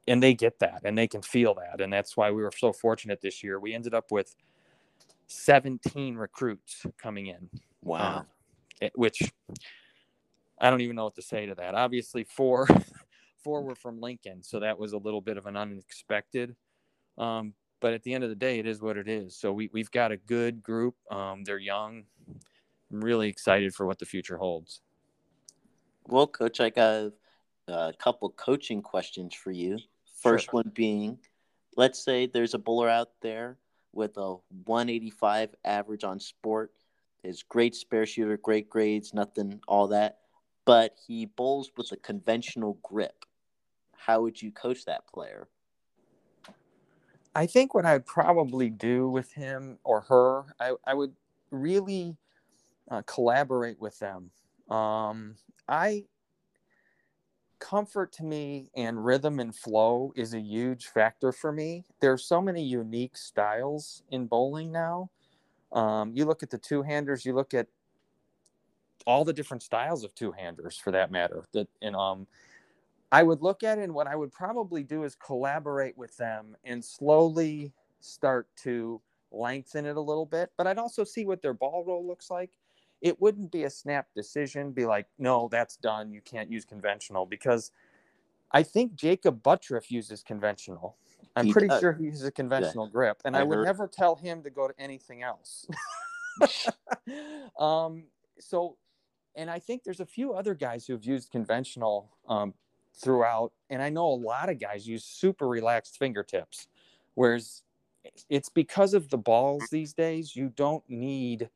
and 0.06 0.22
they 0.22 0.34
get 0.34 0.58
that 0.60 0.82
and 0.84 0.96
they 0.96 1.08
can 1.08 1.22
feel 1.22 1.54
that 1.54 1.80
and 1.80 1.92
that's 1.92 2.16
why 2.16 2.30
we 2.30 2.42
were 2.42 2.52
so 2.56 2.72
fortunate 2.72 3.20
this 3.20 3.42
year 3.42 3.58
we 3.58 3.74
ended 3.74 3.92
up 3.92 4.10
with 4.12 4.36
17 5.28 6.16
recruits 6.16 6.84
coming 7.00 7.26
in. 7.28 7.48
Wow. 7.82 8.18
Um, 8.18 8.26
which 8.94 9.32
i 10.60 10.70
don't 10.70 10.80
even 10.80 10.96
know 10.96 11.04
what 11.04 11.14
to 11.16 11.22
say 11.22 11.46
to 11.46 11.54
that. 11.56 11.74
Obviously 11.74 12.24
four 12.24 12.66
four 13.44 13.62
were 13.62 13.74
from 13.74 14.00
lincoln 14.00 14.42
so 14.42 14.60
that 14.60 14.78
was 14.78 14.92
a 14.92 14.98
little 14.98 15.20
bit 15.20 15.36
of 15.36 15.46
an 15.46 15.56
unexpected 15.56 16.56
um, 17.16 17.54
but 17.80 17.92
at 17.92 18.02
the 18.02 18.14
end 18.14 18.24
of 18.24 18.30
the 18.30 18.36
day 18.36 18.58
it 18.58 18.66
is 18.66 18.80
what 18.80 18.96
it 18.96 19.08
is. 19.08 19.36
So 19.36 19.52
we, 19.52 19.70
we've 19.72 19.90
got 19.90 20.12
a 20.12 20.16
good 20.16 20.62
group. 20.62 20.94
Um, 21.10 21.44
they're 21.44 21.58
young. 21.58 22.04
I'm 22.92 23.00
really 23.00 23.28
excited 23.28 23.74
for 23.74 23.86
what 23.86 23.98
the 23.98 24.06
future 24.06 24.36
holds. 24.36 24.80
Well 26.06 26.26
coach 26.26 26.60
i 26.60 26.70
got 26.70 27.12
a 27.68 27.92
couple 27.98 28.30
coaching 28.30 28.82
questions 28.82 29.34
for 29.34 29.50
you. 29.50 29.78
First 30.22 30.46
sure. 30.46 30.62
one 30.62 30.72
being, 30.74 31.18
let's 31.76 32.02
say 32.02 32.26
there's 32.26 32.54
a 32.54 32.58
bowler 32.58 32.88
out 32.88 33.10
there 33.20 33.58
with 33.92 34.16
a 34.16 34.36
185 34.64 35.54
average 35.64 36.04
on 36.04 36.20
sport, 36.20 36.72
is 37.24 37.42
great 37.42 37.74
spare 37.74 38.06
shooter, 38.06 38.36
great 38.36 38.70
grades, 38.70 39.12
nothing, 39.12 39.60
all 39.66 39.88
that, 39.88 40.18
but 40.64 40.94
he 41.06 41.26
bowls 41.26 41.70
with 41.76 41.90
a 41.92 41.96
conventional 41.96 42.78
grip. 42.82 43.24
How 43.96 44.22
would 44.22 44.40
you 44.40 44.52
coach 44.52 44.84
that 44.84 45.06
player? 45.06 45.48
I 47.34 47.46
think 47.46 47.74
what 47.74 47.84
I'd 47.84 48.06
probably 48.06 48.70
do 48.70 49.08
with 49.08 49.32
him 49.32 49.78
or 49.84 50.00
her, 50.02 50.54
I, 50.60 50.72
I 50.84 50.94
would 50.94 51.14
really 51.50 52.16
uh, 52.90 53.02
collaborate 53.06 53.80
with 53.80 53.98
them. 53.98 54.30
Um, 54.70 55.36
I 55.68 56.04
comfort 57.58 58.12
to 58.12 58.24
me 58.24 58.70
and 58.76 59.04
rhythm 59.04 59.40
and 59.40 59.54
flow 59.54 60.12
is 60.16 60.34
a 60.34 60.40
huge 60.40 60.86
factor 60.86 61.32
for 61.32 61.52
me. 61.52 61.84
There's 62.00 62.24
so 62.24 62.40
many 62.40 62.62
unique 62.62 63.16
styles 63.16 64.02
in 64.10 64.26
bowling 64.26 64.72
now. 64.72 65.10
Um, 65.72 66.12
you 66.14 66.24
look 66.24 66.42
at 66.42 66.50
the 66.50 66.58
two 66.58 66.82
handers, 66.82 67.24
you 67.24 67.34
look 67.34 67.54
at 67.54 67.66
all 69.06 69.24
the 69.24 69.32
different 69.32 69.62
styles 69.62 70.04
of 70.04 70.14
two 70.14 70.32
handers 70.32 70.76
for 70.76 70.90
that 70.92 71.10
matter. 71.10 71.44
That 71.52 71.68
and 71.82 71.94
um, 71.94 72.26
I 73.12 73.22
would 73.22 73.42
look 73.42 73.62
at 73.62 73.78
it, 73.78 73.82
and 73.82 73.94
what 73.94 74.06
I 74.06 74.16
would 74.16 74.32
probably 74.32 74.82
do 74.82 75.04
is 75.04 75.14
collaborate 75.14 75.96
with 75.96 76.16
them 76.16 76.56
and 76.64 76.84
slowly 76.84 77.72
start 78.00 78.48
to 78.62 79.00
lengthen 79.30 79.86
it 79.86 79.96
a 79.96 80.00
little 80.00 80.26
bit. 80.26 80.50
But 80.56 80.66
I'd 80.66 80.78
also 80.78 81.04
see 81.04 81.24
what 81.24 81.42
their 81.42 81.54
ball 81.54 81.84
roll 81.86 82.06
looks 82.06 82.30
like 82.30 82.50
it 83.00 83.20
wouldn't 83.20 83.52
be 83.52 83.64
a 83.64 83.70
snap 83.70 84.08
decision, 84.14 84.72
be 84.72 84.86
like, 84.86 85.06
no, 85.18 85.48
that's 85.50 85.76
done. 85.76 86.12
You 86.12 86.20
can't 86.20 86.50
use 86.50 86.64
conventional 86.64 87.26
because 87.26 87.70
I 88.52 88.62
think 88.62 88.94
Jakob 88.94 89.42
Butturff 89.42 89.90
uses 89.90 90.22
conventional. 90.22 90.96
I'm 91.36 91.46
he 91.46 91.52
pretty 91.52 91.68
does. 91.68 91.80
sure 91.80 91.92
he 91.92 92.04
uses 92.04 92.24
a 92.24 92.32
conventional 92.32 92.86
yeah. 92.86 92.92
grip, 92.92 93.20
and 93.24 93.36
I, 93.36 93.40
I 93.40 93.42
would 93.44 93.58
heard. 93.58 93.64
never 93.64 93.86
tell 93.86 94.16
him 94.16 94.42
to 94.42 94.50
go 94.50 94.66
to 94.66 94.74
anything 94.78 95.22
else. 95.22 95.66
um, 97.58 98.04
so, 98.40 98.76
and 99.36 99.48
I 99.50 99.58
think 99.58 99.84
there's 99.84 100.00
a 100.00 100.06
few 100.06 100.32
other 100.32 100.54
guys 100.54 100.86
who 100.86 100.94
have 100.94 101.04
used 101.04 101.30
conventional 101.30 102.10
um, 102.28 102.54
throughout, 102.94 103.52
and 103.70 103.82
I 103.82 103.90
know 103.90 104.06
a 104.06 104.16
lot 104.16 104.48
of 104.48 104.58
guys 104.58 104.88
use 104.88 105.04
super 105.04 105.46
relaxed 105.46 105.98
fingertips, 105.98 106.66
whereas 107.14 107.62
it's 108.28 108.48
because 108.48 108.94
of 108.94 109.10
the 109.10 109.18
balls 109.18 109.64
these 109.70 109.92
days. 109.92 110.34
You 110.34 110.48
don't 110.56 110.82
need 110.88 111.50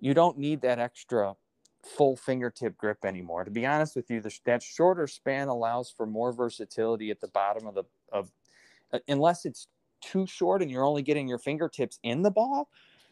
you 0.00 0.14
don't 0.14 0.38
need 0.38 0.60
that 0.62 0.78
extra 0.78 1.34
full 1.82 2.16
fingertip 2.16 2.76
grip 2.76 3.04
anymore. 3.04 3.44
To 3.44 3.50
be 3.50 3.64
honest 3.64 3.96
with 3.96 4.10
you, 4.10 4.20
the, 4.20 4.36
that 4.44 4.62
shorter 4.62 5.06
span 5.06 5.48
allows 5.48 5.90
for 5.90 6.06
more 6.06 6.32
versatility 6.32 7.10
at 7.10 7.20
the 7.20 7.28
bottom 7.28 7.66
of 7.66 7.74
the 7.74 7.84
of 8.12 8.30
uh, 8.92 8.98
unless 9.08 9.44
it's 9.44 9.68
too 10.00 10.26
short 10.26 10.62
and 10.62 10.70
you're 10.70 10.84
only 10.84 11.02
getting 11.02 11.28
your 11.28 11.38
fingertips 11.38 11.98
in 12.02 12.22
the 12.22 12.30
ball, 12.30 12.68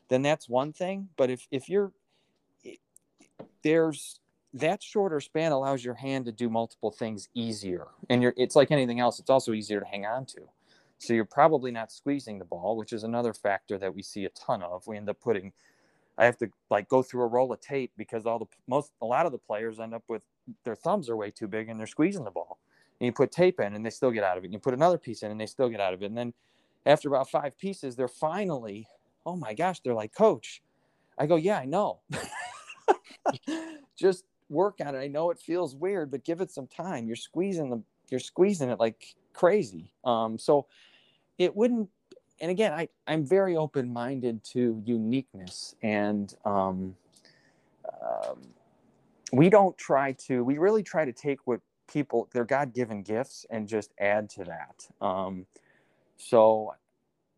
then 0.09 0.23
that's 0.23 0.49
one 0.49 0.73
thing. 0.73 1.09
But 1.17 1.31
if 1.31 1.47
if 1.51 1.69
you're 1.69 1.93
there's 3.63 4.21
that 4.53 4.83
shorter 4.83 5.21
span 5.21 5.51
allows 5.53 5.85
your 5.85 5.95
hand 5.95 6.27
to 6.27 6.33
do 6.33 6.49
multiple 6.49 6.91
things 6.91 7.29
easier, 7.35 7.89
and 8.09 8.23
you're 8.23 8.35
it's 8.37 8.57
like 8.57 8.71
anything 8.71 9.01
else. 9.01 9.19
It's 9.19 9.31
also 9.31 9.53
easier 9.53 9.81
to 9.81 9.87
hang 9.87 10.07
on 10.07 10.27
to. 10.27 10.43
So 10.99 11.13
you're 11.13 11.25
probably 11.25 11.71
not 11.71 11.93
squeezing 11.93 12.39
the 12.39 12.45
ball, 12.45 12.77
which 12.77 12.93
is 12.93 13.03
another 13.05 13.35
factor 13.35 13.79
that 13.79 13.95
we 13.95 14.03
see 14.03 14.25
a 14.25 14.31
ton 14.31 14.63
of. 14.63 14.87
We 14.87 14.97
end 14.97 15.09
up 15.09 15.21
putting 15.21 15.53
I 16.17 16.25
have 16.25 16.37
to 16.39 16.49
like 16.71 16.89
go 16.89 17.03
through 17.03 17.23
a 17.23 17.27
roll 17.27 17.53
of 17.53 17.61
tape 17.61 17.93
because 17.97 18.27
all 18.27 18.39
the 18.39 18.47
most 18.69 18.93
a 19.03 19.07
lot 19.07 19.27
of 19.27 19.33
the 19.33 19.39
players 19.39 19.81
end 19.81 19.95
up 19.95 20.05
with 20.09 20.23
their 20.65 20.75
thumbs 20.77 21.09
are 21.09 21.17
way 21.17 21.31
too 21.31 21.49
big 21.49 21.69
and 21.69 21.79
they're 21.79 21.87
squeezing 21.87 22.25
the 22.25 22.31
ball. 22.31 22.59
And 23.01 23.07
you 23.07 23.13
put 23.13 23.33
tape 23.33 23.61
in 23.61 23.75
and 23.75 23.85
they 23.85 23.91
still 23.91 24.11
get 24.11 24.23
out 24.23 24.39
of 24.39 24.45
it. 24.45 24.49
And 24.49 24.53
you 24.53 24.61
put 24.61 24.75
another 24.75 24.99
piece 24.99 25.23
in 25.23 25.31
and 25.31 25.41
they 25.41 25.47
still 25.47 25.69
get 25.69 25.81
out 25.81 25.95
of 25.95 26.03
it. 26.03 26.07
And 26.07 26.17
then 26.17 26.33
after 26.87 27.09
about 27.09 27.31
five 27.31 27.59
pieces, 27.59 27.97
they're 27.97 28.09
finally, 28.09 28.87
oh 29.27 29.37
my 29.37 29.55
gosh, 29.55 29.81
they're 29.81 29.95
like, 29.95 30.15
Coach. 30.15 30.63
I 31.19 31.27
go, 31.27 31.37
yeah, 31.37 31.59
I 31.59 31.65
know. 31.65 32.01
Just 33.97 34.25
work 34.49 34.79
on 34.85 34.95
it. 34.95 34.99
I 34.99 35.07
know 35.07 35.31
it 35.31 35.39
feels 35.39 35.75
weird, 35.75 36.11
but 36.11 36.25
give 36.25 36.41
it 36.41 36.51
some 36.51 36.67
time. 36.67 37.07
You're 37.07 37.17
squeezing 37.17 37.71
the 37.71 37.83
you're 38.11 38.21
squeezing 38.21 38.71
it 38.71 38.79
like 38.79 39.15
crazy. 39.33 39.93
Um, 40.05 40.39
so 40.39 40.67
it 41.39 41.55
wouldn't 41.57 41.89
and 42.45 42.51
again, 42.51 42.75
I, 42.75 42.89
I'm 43.07 43.25
very 43.25 43.57
open 43.57 43.91
minded 43.91 44.45
to 44.53 44.83
uniqueness. 44.85 45.75
And 45.83 46.35
um, 46.45 46.95
um, 48.03 48.43
we 49.33 49.49
don't 49.49 49.79
try 49.79 50.13
to, 50.27 50.45
we 50.45 50.59
really 50.59 50.83
try 50.83 51.07
to 51.07 51.13
take 51.15 51.47
what 51.47 51.61
people, 51.91 52.29
their 52.35 52.45
God 52.45 52.75
given 52.75 53.03
gifts, 53.03 53.47
and 53.49 53.67
just 53.67 53.95
add 53.99 54.29
to 54.29 54.45
that. 54.45 54.87
Um, 55.01 55.47
so 56.19 56.75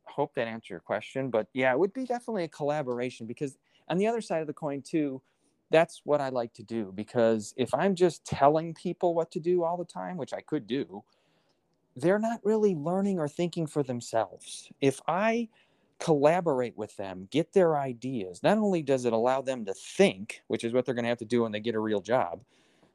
I 0.09 0.11
hope 0.11 0.35
that 0.35 0.49
answered 0.49 0.71
your 0.71 0.81
question. 0.81 1.31
But 1.31 1.47
yeah, 1.55 1.71
it 1.71 1.79
would 1.79 1.93
be 1.93 2.05
definitely 2.05 2.43
a 2.43 2.49
collaboration 2.49 3.29
because 3.29 3.57
on 3.89 3.99
the 3.99 4.09
other 4.09 4.21
side 4.21 4.41
of 4.41 4.49
the 4.49 4.55
coin, 4.55 4.83
too, 4.83 5.23
that's 5.71 6.01
what 6.03 6.21
I 6.21 6.31
like 6.31 6.53
to 6.55 6.65
do 6.65 6.93
because 6.97 7.55
if 7.57 7.73
I'm 7.73 7.95
just 7.95 8.25
telling 8.25 8.75
people 8.75 9.15
what 9.15 9.31
to 9.31 9.39
do 9.39 9.63
all 9.63 9.77
the 9.77 9.85
time, 9.85 10.17
which 10.17 10.33
I 10.33 10.41
could 10.41 10.67
do, 10.67 11.05
they're 11.97 12.19
not 12.19 12.41
really 12.45 12.75
learning 12.75 13.19
or 13.19 13.29
thinking 13.29 13.67
for 13.67 13.83
themselves. 13.83 14.71
If 14.81 15.01
I 15.09 15.49
collaborate 15.99 16.77
with 16.77 16.97
them, 16.97 17.29
get 17.31 17.53
their 17.55 17.77
ideas, 17.79 18.43
not 18.43 18.59
only 18.59 18.83
does 18.83 19.07
it 19.07 19.15
allow 19.15 19.41
them 19.43 19.65
to 19.65 19.75
think, 19.75 20.43
which 20.49 20.63
is 20.63 20.73
what 20.73 20.85
they're 20.85 20.95
going 20.95 21.05
to 21.05 21.09
have 21.09 21.19
to 21.19 21.25
do 21.25 21.43
when 21.43 21.53
they 21.53 21.61
get 21.61 21.75
a 21.75 21.81
real 21.81 22.01
job, 22.01 22.45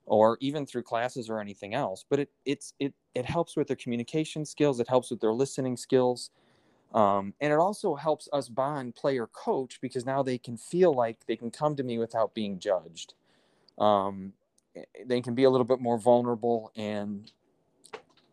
or 0.06 0.38
even 0.42 0.66
through 0.66 0.84
classes 0.84 1.30
or 1.30 1.40
anything 1.40 1.74
else, 1.74 2.06
but 2.10 2.20
it 2.20 2.32
it's 2.46 2.74
it 2.80 2.94
it 3.16 3.26
helps 3.26 3.56
with 3.58 3.68
their 3.68 3.76
communication 3.78 4.46
skills, 4.46 4.80
it 4.80 4.88
helps 4.90 5.12
with 5.12 5.22
their 5.22 5.34
listening 5.34 5.78
skills. 5.78 6.32
Um, 6.94 7.36
and 7.40 7.54
it 7.54 7.60
also 7.60 7.96
helps 7.96 8.28
us 8.34 8.50
bond 8.50 8.96
player 8.96 9.28
coach 9.28 9.80
because 9.82 10.06
now 10.06 10.24
they 10.24 10.38
can 10.38 10.58
feel 10.58 10.94
like 10.94 11.26
they 11.26 11.38
can 11.38 11.52
come 11.52 11.76
to 11.78 11.84
me 11.84 11.98
without 11.98 12.34
being 12.34 12.60
judged. 12.60 13.14
Um, 13.78 14.34
eh, 14.76 14.84
they 15.06 15.22
can 15.22 15.36
be 15.36 15.44
a 15.46 15.50
little 15.50 15.66
bit 15.66 15.80
more 15.82 15.98
vulnerable 15.98 16.72
and 16.76 17.32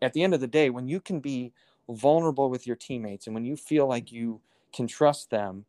at 0.01 0.13
the 0.13 0.23
end 0.23 0.33
of 0.33 0.39
the 0.39 0.47
day, 0.47 0.69
when 0.69 0.87
you 0.87 0.99
can 0.99 1.19
be 1.19 1.53
vulnerable 1.89 2.49
with 2.49 2.67
your 2.67 2.75
teammates 2.75 3.25
and 3.25 3.33
when 3.33 3.45
you 3.45 3.55
feel 3.55 3.87
like 3.87 4.11
you 4.11 4.41
can 4.73 4.87
trust 4.87 5.29
them, 5.29 5.65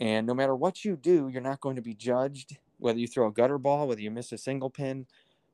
and 0.00 0.26
no 0.26 0.34
matter 0.34 0.54
what 0.56 0.84
you 0.84 0.96
do, 0.96 1.28
you're 1.28 1.40
not 1.40 1.60
going 1.60 1.76
to 1.76 1.82
be 1.82 1.94
judged, 1.94 2.56
whether 2.78 2.98
you 2.98 3.06
throw 3.06 3.28
a 3.28 3.32
gutter 3.32 3.58
ball, 3.58 3.86
whether 3.86 4.00
you 4.00 4.10
miss 4.10 4.32
a 4.32 4.38
single 4.38 4.70
pin, 4.70 5.06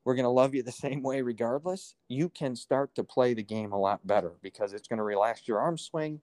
we're 0.04 0.14
going 0.14 0.24
to 0.24 0.30
love 0.30 0.54
you 0.54 0.62
the 0.62 0.72
same 0.86 1.02
way 1.02 1.20
regardless. 1.20 1.94
You 2.08 2.30
can 2.30 2.56
start 2.56 2.94
to 2.94 3.04
play 3.04 3.34
the 3.34 3.42
game 3.42 3.72
a 3.72 3.78
lot 3.78 4.06
better 4.06 4.32
because 4.42 4.72
it's 4.72 4.88
going 4.88 4.96
to 4.96 5.04
relax 5.04 5.46
your 5.46 5.58
arm 5.58 5.76
swing. 5.76 6.20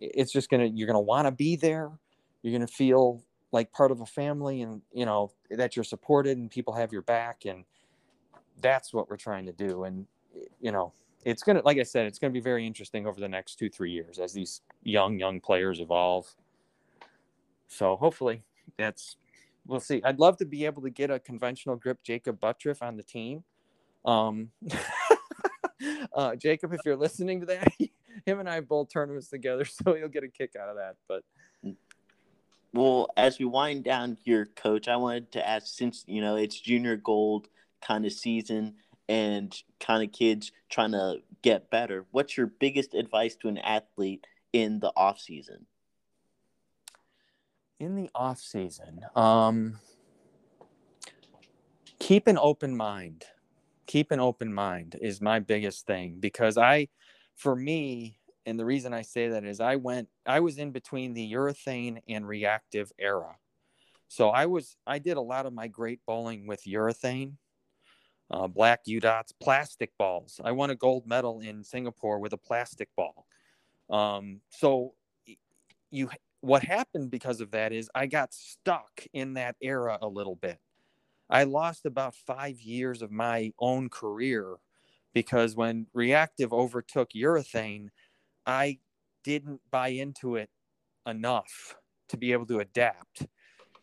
It's 0.00 0.32
just 0.32 0.48
going 0.48 0.60
to, 0.60 0.78
you're 0.78 0.86
going 0.86 0.94
to 0.94 1.00
want 1.00 1.26
to 1.26 1.32
be 1.32 1.56
there. 1.56 1.90
You're 2.42 2.52
going 2.52 2.66
to 2.66 2.72
feel 2.72 3.22
like 3.52 3.72
part 3.72 3.90
of 3.90 4.00
a 4.00 4.06
family 4.06 4.62
and, 4.62 4.80
you 4.92 5.04
know, 5.04 5.32
that 5.50 5.76
you're 5.76 5.84
supported 5.84 6.38
and 6.38 6.50
people 6.50 6.72
have 6.72 6.92
your 6.92 7.02
back. 7.02 7.44
And 7.44 7.64
that's 8.60 8.94
what 8.94 9.10
we're 9.10 9.16
trying 9.16 9.44
to 9.46 9.52
do. 9.52 9.84
And, 9.84 10.06
you 10.60 10.72
know, 10.72 10.92
it's 11.24 11.42
gonna 11.42 11.62
like 11.64 11.78
i 11.78 11.82
said 11.82 12.06
it's 12.06 12.18
gonna 12.18 12.32
be 12.32 12.40
very 12.40 12.66
interesting 12.66 13.06
over 13.06 13.20
the 13.20 13.28
next 13.28 13.56
two 13.56 13.68
three 13.68 13.90
years 13.90 14.18
as 14.18 14.32
these 14.32 14.62
young 14.82 15.18
young 15.18 15.40
players 15.40 15.80
evolve. 15.80 16.32
So 17.68 17.96
hopefully 17.96 18.42
that's 18.76 19.16
we'll 19.66 19.80
see. 19.80 20.00
I'd 20.04 20.18
love 20.18 20.38
to 20.38 20.46
be 20.46 20.64
able 20.64 20.82
to 20.82 20.90
get 20.90 21.10
a 21.10 21.18
conventional 21.18 21.76
grip 21.76 22.02
Jakob 22.02 22.40
Butturff 22.40 22.82
on 22.82 22.96
the 22.96 23.02
team. 23.02 23.44
Um 24.04 24.50
uh, 26.14 26.36
Jakob 26.36 26.72
if 26.72 26.80
you're 26.84 26.96
listening 26.96 27.40
to 27.40 27.46
that 27.46 27.68
him 28.26 28.40
and 28.40 28.48
i 28.48 28.60
both 28.60 28.88
tournaments 28.92 29.28
together 29.28 29.64
so 29.64 29.94
he'll 29.94 30.08
get 30.08 30.24
a 30.24 30.28
kick 30.28 30.54
out 30.60 30.68
of 30.68 30.76
that 30.76 30.96
but 31.06 31.22
well 32.72 33.08
as 33.16 33.38
we 33.38 33.44
wind 33.44 33.84
down 33.84 34.16
here 34.24 34.48
coach 34.56 34.88
i 34.88 34.96
wanted 34.96 35.30
to 35.32 35.48
ask 35.48 35.66
since 35.66 36.04
you 36.06 36.20
know 36.20 36.36
it's 36.36 36.58
junior 36.58 36.96
gold 36.96 37.48
kind 37.80 38.04
of 38.04 38.12
season 38.12 38.74
and 39.08 39.54
kind 39.80 40.02
of 40.02 40.12
kids 40.12 40.52
trying 40.68 40.92
to 40.92 41.18
get 41.42 41.70
better, 41.70 42.06
what's 42.10 42.36
your 42.36 42.46
biggest 42.46 42.94
advice 42.94 43.36
to 43.36 43.48
an 43.48 43.58
athlete 43.58 44.26
in 44.52 44.80
the 44.80 44.92
off 44.96 45.18
season? 45.18 45.66
In 47.80 47.94
the 47.94 48.10
off 48.14 48.40
season, 48.40 49.00
um, 49.14 49.78
keep 51.98 52.26
an 52.26 52.38
open 52.38 52.76
mind. 52.76 53.24
Keep 53.86 54.10
an 54.10 54.20
open 54.20 54.52
mind 54.52 54.96
is 55.00 55.20
my 55.20 55.38
biggest 55.38 55.86
thing 55.86 56.16
because 56.20 56.58
I, 56.58 56.88
for 57.36 57.56
me, 57.56 58.18
and 58.44 58.58
the 58.58 58.64
reason 58.64 58.92
I 58.92 59.02
say 59.02 59.28
that 59.28 59.44
is 59.44 59.60
I 59.60 59.76
went, 59.76 60.08
I 60.26 60.40
was 60.40 60.58
in 60.58 60.72
between 60.72 61.14
the 61.14 61.32
urethane 61.32 62.00
and 62.08 62.26
reactive 62.26 62.92
era. 62.98 63.36
So 64.08 64.30
I 64.30 64.46
was, 64.46 64.76
I 64.86 64.98
did 64.98 65.16
a 65.16 65.22
lot 65.22 65.46
of 65.46 65.52
my 65.52 65.68
great 65.68 66.00
bowling 66.04 66.46
with 66.46 66.64
urethane 66.64 67.34
uh, 68.30 68.46
black 68.46 68.80
U 68.86 69.00
dots, 69.00 69.32
plastic 69.32 69.90
balls. 69.98 70.40
I 70.44 70.52
won 70.52 70.70
a 70.70 70.74
gold 70.74 71.06
medal 71.06 71.40
in 71.40 71.64
Singapore 71.64 72.18
with 72.18 72.32
a 72.32 72.38
plastic 72.38 72.88
ball. 72.96 73.26
Um, 73.90 74.40
so 74.50 74.94
you, 75.90 76.10
what 76.40 76.62
happened 76.62 77.10
because 77.10 77.40
of 77.40 77.50
that 77.52 77.72
is 77.72 77.90
I 77.94 78.06
got 78.06 78.34
stuck 78.34 79.06
in 79.12 79.34
that 79.34 79.56
era 79.60 79.98
a 80.02 80.08
little 80.08 80.36
bit. 80.36 80.58
I 81.30 81.44
lost 81.44 81.86
about 81.86 82.14
five 82.14 82.60
years 82.60 83.02
of 83.02 83.10
my 83.10 83.52
own 83.58 83.88
career 83.88 84.56
because 85.12 85.56
when 85.56 85.86
reactive 85.92 86.52
overtook 86.52 87.10
urethane, 87.14 87.88
I 88.46 88.78
didn't 89.24 89.60
buy 89.70 89.88
into 89.88 90.36
it 90.36 90.48
enough 91.06 91.76
to 92.08 92.16
be 92.16 92.32
able 92.32 92.46
to 92.46 92.60
adapt 92.60 93.26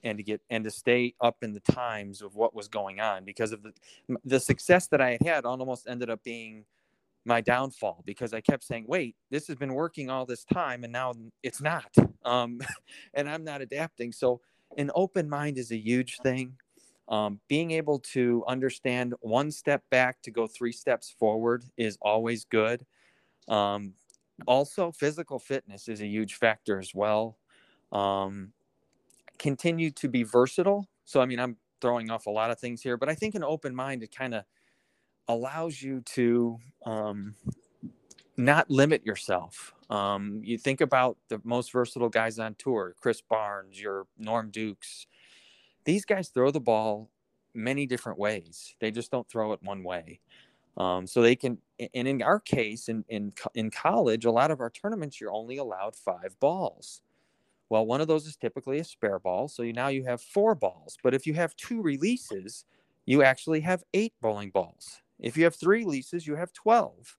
and 0.05 0.17
to 0.19 0.23
get 0.23 0.39
and 0.49 0.63
to 0.63 0.71
stay 0.71 1.13
up 1.19 1.37
in 1.41 1.53
the 1.53 1.59
times 1.59 2.21
of 2.21 2.35
what 2.35 2.55
was 2.55 2.69
going 2.69 3.01
on 3.01 3.25
because 3.25 3.51
of 3.51 3.61
the 3.63 3.73
the 4.23 4.39
success 4.39 4.87
that 4.87 5.01
I 5.01 5.11
had 5.11 5.21
had 5.23 5.45
almost 5.45 5.87
ended 5.89 6.09
up 6.09 6.23
being 6.23 6.63
my 7.25 7.41
downfall 7.41 8.03
because 8.05 8.33
I 8.33 8.39
kept 8.39 8.63
saying, 8.63 8.85
wait, 8.87 9.15
this 9.31 9.47
has 9.47 9.57
been 9.57 9.73
working 9.73 10.09
all 10.09 10.25
this 10.25 10.45
time 10.45 10.83
and 10.83 10.93
now 10.93 11.13
it's 11.41 11.59
not. 11.59 11.91
Um, 12.23 12.61
and 13.15 13.27
I'm 13.27 13.43
not 13.43 13.61
adapting. 13.61 14.11
So 14.11 14.41
an 14.77 14.91
open 14.95 15.27
mind 15.27 15.57
is 15.57 15.71
a 15.71 15.77
huge 15.77 16.19
thing. 16.19 16.53
Um, 17.07 17.39
being 17.47 17.71
able 17.71 17.99
to 18.13 18.43
understand 18.47 19.13
one 19.21 19.51
step 19.51 19.83
back 19.91 20.21
to 20.23 20.31
go 20.31 20.47
three 20.47 20.71
steps 20.71 21.13
forward 21.19 21.63
is 21.77 21.97
always 22.01 22.45
good. 22.45 22.85
Um, 23.47 23.93
also, 24.47 24.91
physical 24.91 25.39
fitness 25.39 25.87
is 25.87 26.01
a 26.01 26.07
huge 26.07 26.35
factor 26.35 26.79
as 26.79 26.93
well. 26.93 27.37
Continue 29.37 29.91
to 29.91 30.07
be 30.07 30.23
versatile. 30.23 30.87
So, 31.05 31.21
I 31.21 31.25
mean, 31.25 31.39
I'm 31.39 31.57
throwing 31.81 32.09
off 32.09 32.25
a 32.25 32.31
lot 32.31 32.51
of 32.51 32.59
things 32.59 32.81
here, 32.81 32.97
but 32.97 33.09
I 33.09 33.15
think 33.15 33.35
an 33.35 33.43
open 33.43 33.75
mind 33.75 34.03
it 34.03 34.15
kind 34.15 34.33
of 34.33 34.43
allows 35.27 35.81
you 35.81 36.01
to 36.01 36.57
um, 36.85 37.35
not 38.37 38.69
limit 38.69 39.05
yourself. 39.05 39.73
Um, 39.89 40.41
you 40.43 40.57
think 40.57 40.81
about 40.81 41.17
the 41.29 41.39
most 41.43 41.71
versatile 41.71 42.09
guys 42.09 42.39
on 42.39 42.55
tour, 42.55 42.95
Chris 42.99 43.21
Barnes, 43.21 43.79
your 43.79 44.07
Norm 44.17 44.49
Dukes. 44.49 45.07
These 45.83 46.05
guys 46.05 46.29
throw 46.29 46.51
the 46.51 46.59
ball 46.59 47.11
many 47.53 47.85
different 47.85 48.17
ways. 48.17 48.75
They 48.79 48.91
just 48.91 49.11
don't 49.11 49.29
throw 49.29 49.53
it 49.53 49.59
one 49.61 49.83
way. 49.83 50.19
Um, 50.77 51.07
so 51.07 51.21
they 51.21 51.35
can, 51.35 51.57
and 51.93 52.07
in 52.07 52.21
our 52.21 52.39
case, 52.39 52.89
in, 52.89 53.05
in 53.07 53.31
in 53.53 53.71
college, 53.71 54.25
a 54.25 54.31
lot 54.31 54.51
of 54.51 54.59
our 54.59 54.69
tournaments, 54.69 55.21
you're 55.21 55.31
only 55.31 55.57
allowed 55.57 55.95
five 55.95 56.35
balls. 56.39 57.01
Well, 57.69 57.85
one 57.85 58.01
of 58.01 58.07
those 58.07 58.25
is 58.27 58.35
typically 58.35 58.79
a 58.79 58.83
spare 58.83 59.19
ball. 59.19 59.47
So 59.47 59.63
you, 59.63 59.73
now 59.73 59.87
you 59.87 60.03
have 60.05 60.21
four 60.21 60.55
balls. 60.55 60.97
But 61.03 61.13
if 61.13 61.25
you 61.25 61.33
have 61.33 61.55
two 61.55 61.81
releases, 61.81 62.65
you 63.05 63.23
actually 63.23 63.61
have 63.61 63.83
eight 63.93 64.13
bowling 64.21 64.51
balls. 64.51 65.01
If 65.19 65.37
you 65.37 65.45
have 65.45 65.55
three 65.55 65.79
releases, 65.79 66.27
you 66.27 66.35
have 66.35 66.53
12. 66.53 67.17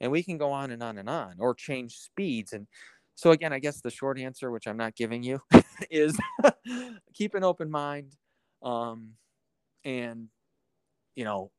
And 0.00 0.10
we 0.10 0.22
can 0.22 0.38
go 0.38 0.50
on 0.50 0.70
and 0.70 0.82
on 0.82 0.98
and 0.98 1.08
on 1.08 1.36
or 1.38 1.54
change 1.54 1.96
speeds. 1.96 2.52
And 2.52 2.66
so, 3.14 3.30
again, 3.30 3.52
I 3.52 3.60
guess 3.60 3.80
the 3.80 3.90
short 3.90 4.18
answer, 4.18 4.50
which 4.50 4.66
I'm 4.66 4.76
not 4.76 4.96
giving 4.96 5.22
you, 5.22 5.40
is 5.90 6.18
keep 7.14 7.34
an 7.34 7.44
open 7.44 7.70
mind. 7.70 8.16
Um, 8.62 9.12
and 9.84 10.28
you 11.16 11.24
know, 11.24 11.50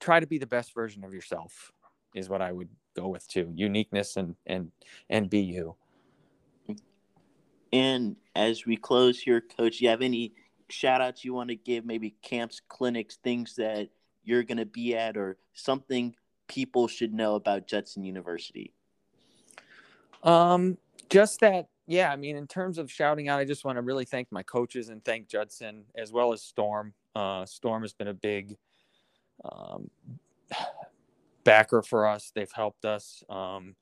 try 0.00 0.20
to 0.20 0.26
be 0.26 0.38
the 0.38 0.46
best 0.46 0.74
version 0.74 1.04
of 1.04 1.14
yourself 1.14 1.72
is 2.14 2.28
what 2.28 2.42
I 2.42 2.52
would 2.52 2.68
go 2.96 3.08
with 3.08 3.26
too. 3.28 3.50
Uniqueness 3.54 4.16
and 4.16 4.36
and 4.46 4.70
and 5.08 5.30
be 5.30 5.40
you. 5.40 5.76
And 7.72 8.16
as 8.34 8.66
we 8.66 8.76
close 8.76 9.18
here, 9.20 9.40
Coach, 9.40 9.80
you 9.80 9.88
have 9.88 10.02
any 10.02 10.32
shout 10.68 11.00
outs 11.00 11.24
you 11.24 11.34
want 11.34 11.50
to 11.50 11.56
give? 11.56 11.84
Maybe 11.84 12.14
camps, 12.22 12.60
clinics, 12.68 13.16
things 13.16 13.56
that 13.56 13.88
you're 14.24 14.42
going 14.42 14.58
to 14.58 14.66
be 14.66 14.96
at, 14.96 15.16
or 15.16 15.36
something 15.52 16.14
people 16.48 16.88
should 16.88 17.12
know 17.12 17.34
about 17.34 17.66
Judson 17.66 18.04
University? 18.04 18.72
Um, 20.22 20.78
just 21.08 21.40
that, 21.40 21.68
yeah. 21.86 22.12
I 22.12 22.16
mean, 22.16 22.36
in 22.36 22.46
terms 22.46 22.78
of 22.78 22.90
shouting 22.90 23.28
out, 23.28 23.38
I 23.38 23.44
just 23.44 23.64
want 23.64 23.76
to 23.76 23.82
really 23.82 24.04
thank 24.04 24.30
my 24.30 24.42
coaches 24.42 24.88
and 24.88 25.04
thank 25.04 25.28
Judson 25.28 25.84
as 25.94 26.12
well 26.12 26.32
as 26.32 26.42
Storm. 26.42 26.94
Uh, 27.14 27.44
Storm 27.46 27.82
has 27.82 27.92
been 27.92 28.08
a 28.08 28.14
big 28.14 28.56
um, 29.44 29.90
backer 31.44 31.82
for 31.82 32.06
us. 32.06 32.32
They've 32.34 32.50
helped 32.50 32.84
us. 32.84 33.22
Um, 33.28 33.76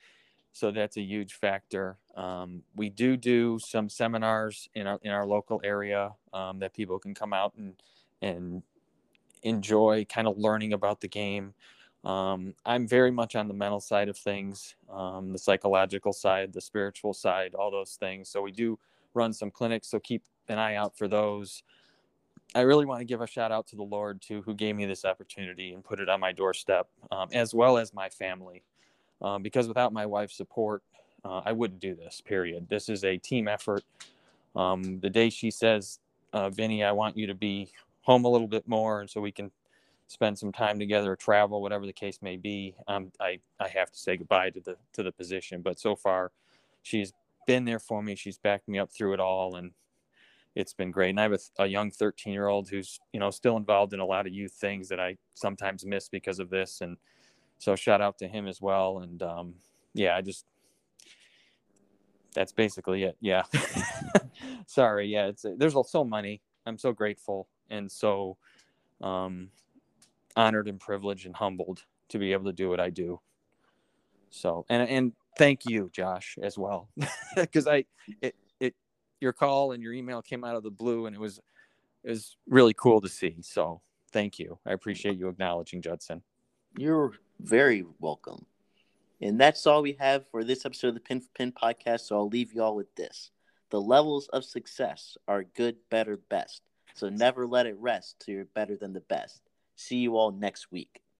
so 0.55 0.70
that's 0.70 0.96
a 0.96 1.02
huge 1.02 1.34
factor. 1.34 1.98
Um, 2.16 2.62
we 2.76 2.88
do 2.88 3.16
do 3.16 3.59
some 3.59 3.88
seminars 3.88 4.68
in 4.74 4.86
our 4.86 5.00
in 5.02 5.11
our 5.11 5.26
local 5.26 5.61
area 5.64 6.12
um, 6.32 6.61
that 6.61 6.72
people 6.72 6.98
can 6.98 7.12
come 7.12 7.32
out 7.32 7.55
and 7.59 7.74
and 8.22 8.62
enjoy, 9.42 10.07
kind 10.09 10.28
of 10.28 10.38
learning 10.38 10.72
about 10.72 11.00
the 11.00 11.09
game. 11.09 11.55
Um, 12.05 12.55
I'm 12.64 12.86
very 12.86 13.11
much 13.11 13.34
on 13.34 13.48
the 13.48 13.55
mental 13.55 13.80
side 13.80 14.09
of 14.09 14.16
things, 14.16 14.76
um, 14.88 15.32
the 15.32 15.38
psychological 15.38 16.12
side, 16.12 16.52
the 16.52 16.61
spiritual 16.61 17.14
side, 17.14 17.55
all 17.55 17.70
those 17.70 17.96
things. 17.98 18.28
So 18.28 18.40
we 18.40 18.52
do 18.52 18.78
run 19.12 19.32
some 19.32 19.50
clinics. 19.50 19.88
So 19.88 19.98
keep 19.98 20.22
an 20.48 20.59
eye 20.59 20.76
out 20.76 20.96
for 20.96 21.09
those. 21.09 21.64
I 22.55 22.61
really 22.61 22.86
want 22.86 23.00
to 23.00 23.05
give 23.05 23.20
a 23.20 23.26
shout 23.26 23.50
out 23.50 23.66
to 23.68 23.76
the 23.76 23.82
Lord 23.82 24.22
too, 24.22 24.42
who 24.42 24.55
gave 24.55 24.76
me 24.76 24.86
this 24.86 25.05
opportunity 25.05 25.72
and 25.72 25.82
put 25.82 25.98
it 25.98 26.09
on 26.09 26.20
my 26.20 26.30
doorstep, 26.30 26.86
um, 27.11 27.28
as 27.32 27.52
well 27.52 27.76
as 27.76 27.92
my 27.92 28.09
family, 28.09 28.62
um, 29.25 29.43
because 29.43 29.66
without 29.66 29.93
my 29.93 30.05
wife's 30.05 30.37
support, 30.37 30.83
uh, 31.25 31.41
I 31.45 31.53
wouldn't 31.53 31.81
do 31.81 31.95
this. 31.95 32.20
Period. 32.20 32.68
This 32.68 32.89
is 32.89 33.05
a 33.05 33.16
team 33.16 33.49
effort. 33.49 33.83
Um, 34.55 35.01
the 35.01 35.11
day 35.11 35.31
she 35.31 35.51
says, 35.51 35.99
uh, 36.33 36.51
"Vinny, 36.51 36.85
I 36.85 36.93
want 36.93 37.16
you 37.16 37.27
to 37.27 37.35
be 37.35 37.70
home 38.03 38.25
a 38.27 38.29
little 38.29 38.47
bit 38.47 38.68
more, 38.68 39.01
and 39.01 39.09
so 39.09 39.20
we 39.20 39.33
can 39.33 39.51
spend 40.07 40.39
some 40.39 40.53
time 40.53 40.79
together, 40.79 41.16
travel, 41.16 41.62
whatever 41.62 41.87
the 41.87 41.93
case 41.93 42.18
may 42.20 42.37
be, 42.37 42.75
um, 42.87 43.11
I 43.18 43.41
I 43.59 43.68
have 43.68 43.91
to 43.91 43.99
say 43.99 44.18
goodbye 44.18 44.51
to 44.51 44.61
the 44.61 44.77
to 44.93 45.03
the 45.03 45.12
position. 45.12 45.62
But 45.62 45.81
so 45.81 45.97
far, 45.97 46.31
she's 46.83 47.14
been 47.47 47.64
there 47.64 47.79
for 47.79 48.03
me. 48.03 48.14
She's 48.14 48.39
backed 48.39 48.68
me 48.68 48.79
up 48.79 48.93
through 48.93 49.14
it 49.14 49.20
all, 49.20 49.57
and 49.57 49.72
it's 50.55 50.75
been 50.75 50.91
great. 50.91 51.11
And 51.11 51.20
I 51.20 51.22
have 51.25 51.33
a, 51.33 51.62
a 51.62 51.66
young 51.66 51.91
13 51.91 52.33
year 52.33 52.49
old 52.49 52.68
who's 52.68 53.01
you 53.14 53.20
know 53.20 53.31
still 53.31 53.57
involved 53.57 53.95
in 53.95 54.01
a 54.01 54.07
lot 54.07 54.27
of 54.27 54.35
youth 54.35 54.53
things 54.53 54.89
that 54.91 55.01
I 55.01 55.16
sometimes 55.33 55.87
miss 55.87 56.11
because 56.11 56.39
of 56.39 56.51
this. 56.51 56.83
And 56.83 56.99
so 57.59 57.76
shout 57.76 58.00
out 58.00 58.18
to 58.18 58.28
him 58.28 58.46
as 58.46 58.61
well. 58.61 58.98
And 58.98 59.22
um, 59.22 59.55
yeah, 59.94 60.16
I 60.16 60.20
just 60.22 60.44
that's 62.34 62.52
basically 62.52 63.05
it. 63.05 63.16
Yeah. 63.20 63.44
Sorry. 64.66 65.07
Yeah, 65.07 65.26
it's 65.26 65.46
there's 65.57 65.76
so 65.88 66.05
many. 66.05 66.42
I'm 66.66 66.78
so 66.78 66.92
grateful 66.92 67.48
and 67.70 67.90
so 67.90 68.36
um, 69.00 69.50
honored 70.36 70.68
and 70.68 70.80
privileged 70.80 71.26
and 71.26 71.36
humbled 71.36 71.84
to 72.09 72.18
be 72.18 72.32
able 72.32 72.46
to 72.46 72.52
do 72.52 72.68
what 72.68 72.80
I 72.80 72.90
do. 72.90 73.20
So, 74.30 74.66
and 74.68 74.88
and 74.88 75.12
thank 75.38 75.64
you, 75.64 75.90
Josh, 75.92 76.36
as 76.42 76.59
well, 76.59 76.88
because 77.36 77.68
I 77.68 77.84
it 78.20 78.34
it 78.59 78.74
your 79.20 79.32
call 79.32 79.72
and 79.72 79.82
your 79.82 79.92
email 79.92 80.22
came 80.22 80.42
out 80.44 80.57
of 80.57 80.64
the 80.64 80.70
blue, 80.70 81.07
and 81.07 81.14
it 81.14 81.20
was 81.20 81.38
it 82.02 82.11
was 82.11 82.36
really 82.48 82.74
cool 82.74 83.00
to 83.00 83.09
see. 83.09 83.36
So, 83.42 83.80
thank 84.12 84.40
you. 84.40 84.59
I 84.66 84.72
appreciate 84.72 85.18
you 85.18 85.28
acknowledging 85.28 85.82
Judson. 85.82 86.22
You're 86.76 87.12
very 87.41 87.85
welcome. 87.99 88.47
And 89.20 89.41
that's 89.41 89.66
all 89.66 89.82
we 89.82 89.97
have 90.01 90.28
for 90.30 90.45
this 90.45 90.66
episode 90.66 90.89
of 90.89 90.95
the 90.95 91.01
Pin 91.01 91.20
for 91.20 91.28
Pin 91.35 91.53
podcast. 91.53 92.01
So 92.01 92.16
I'll 92.16 92.28
leave 92.28 92.53
you 92.53 92.62
all 92.62 92.76
with 92.76 92.95
this. 92.95 93.30
The 93.70 93.80
levels 93.80 94.28
of 94.28 94.45
success 94.45 95.16
are 95.26 95.45
good, 95.45 95.76
better, 95.91 96.16
best. 96.16 96.62
So 96.95 97.09
never 97.09 97.47
let 97.47 97.66
it 97.66 97.76
rest 97.78 98.16
till 98.20 98.35
you're 98.35 98.45
better 98.45 98.76
than 98.76 98.93
the 98.93 99.01
best. 99.01 99.43
See 99.76 99.97
you 99.99 100.16
all 100.16 100.30
next 100.30 100.70
week. 100.70 101.03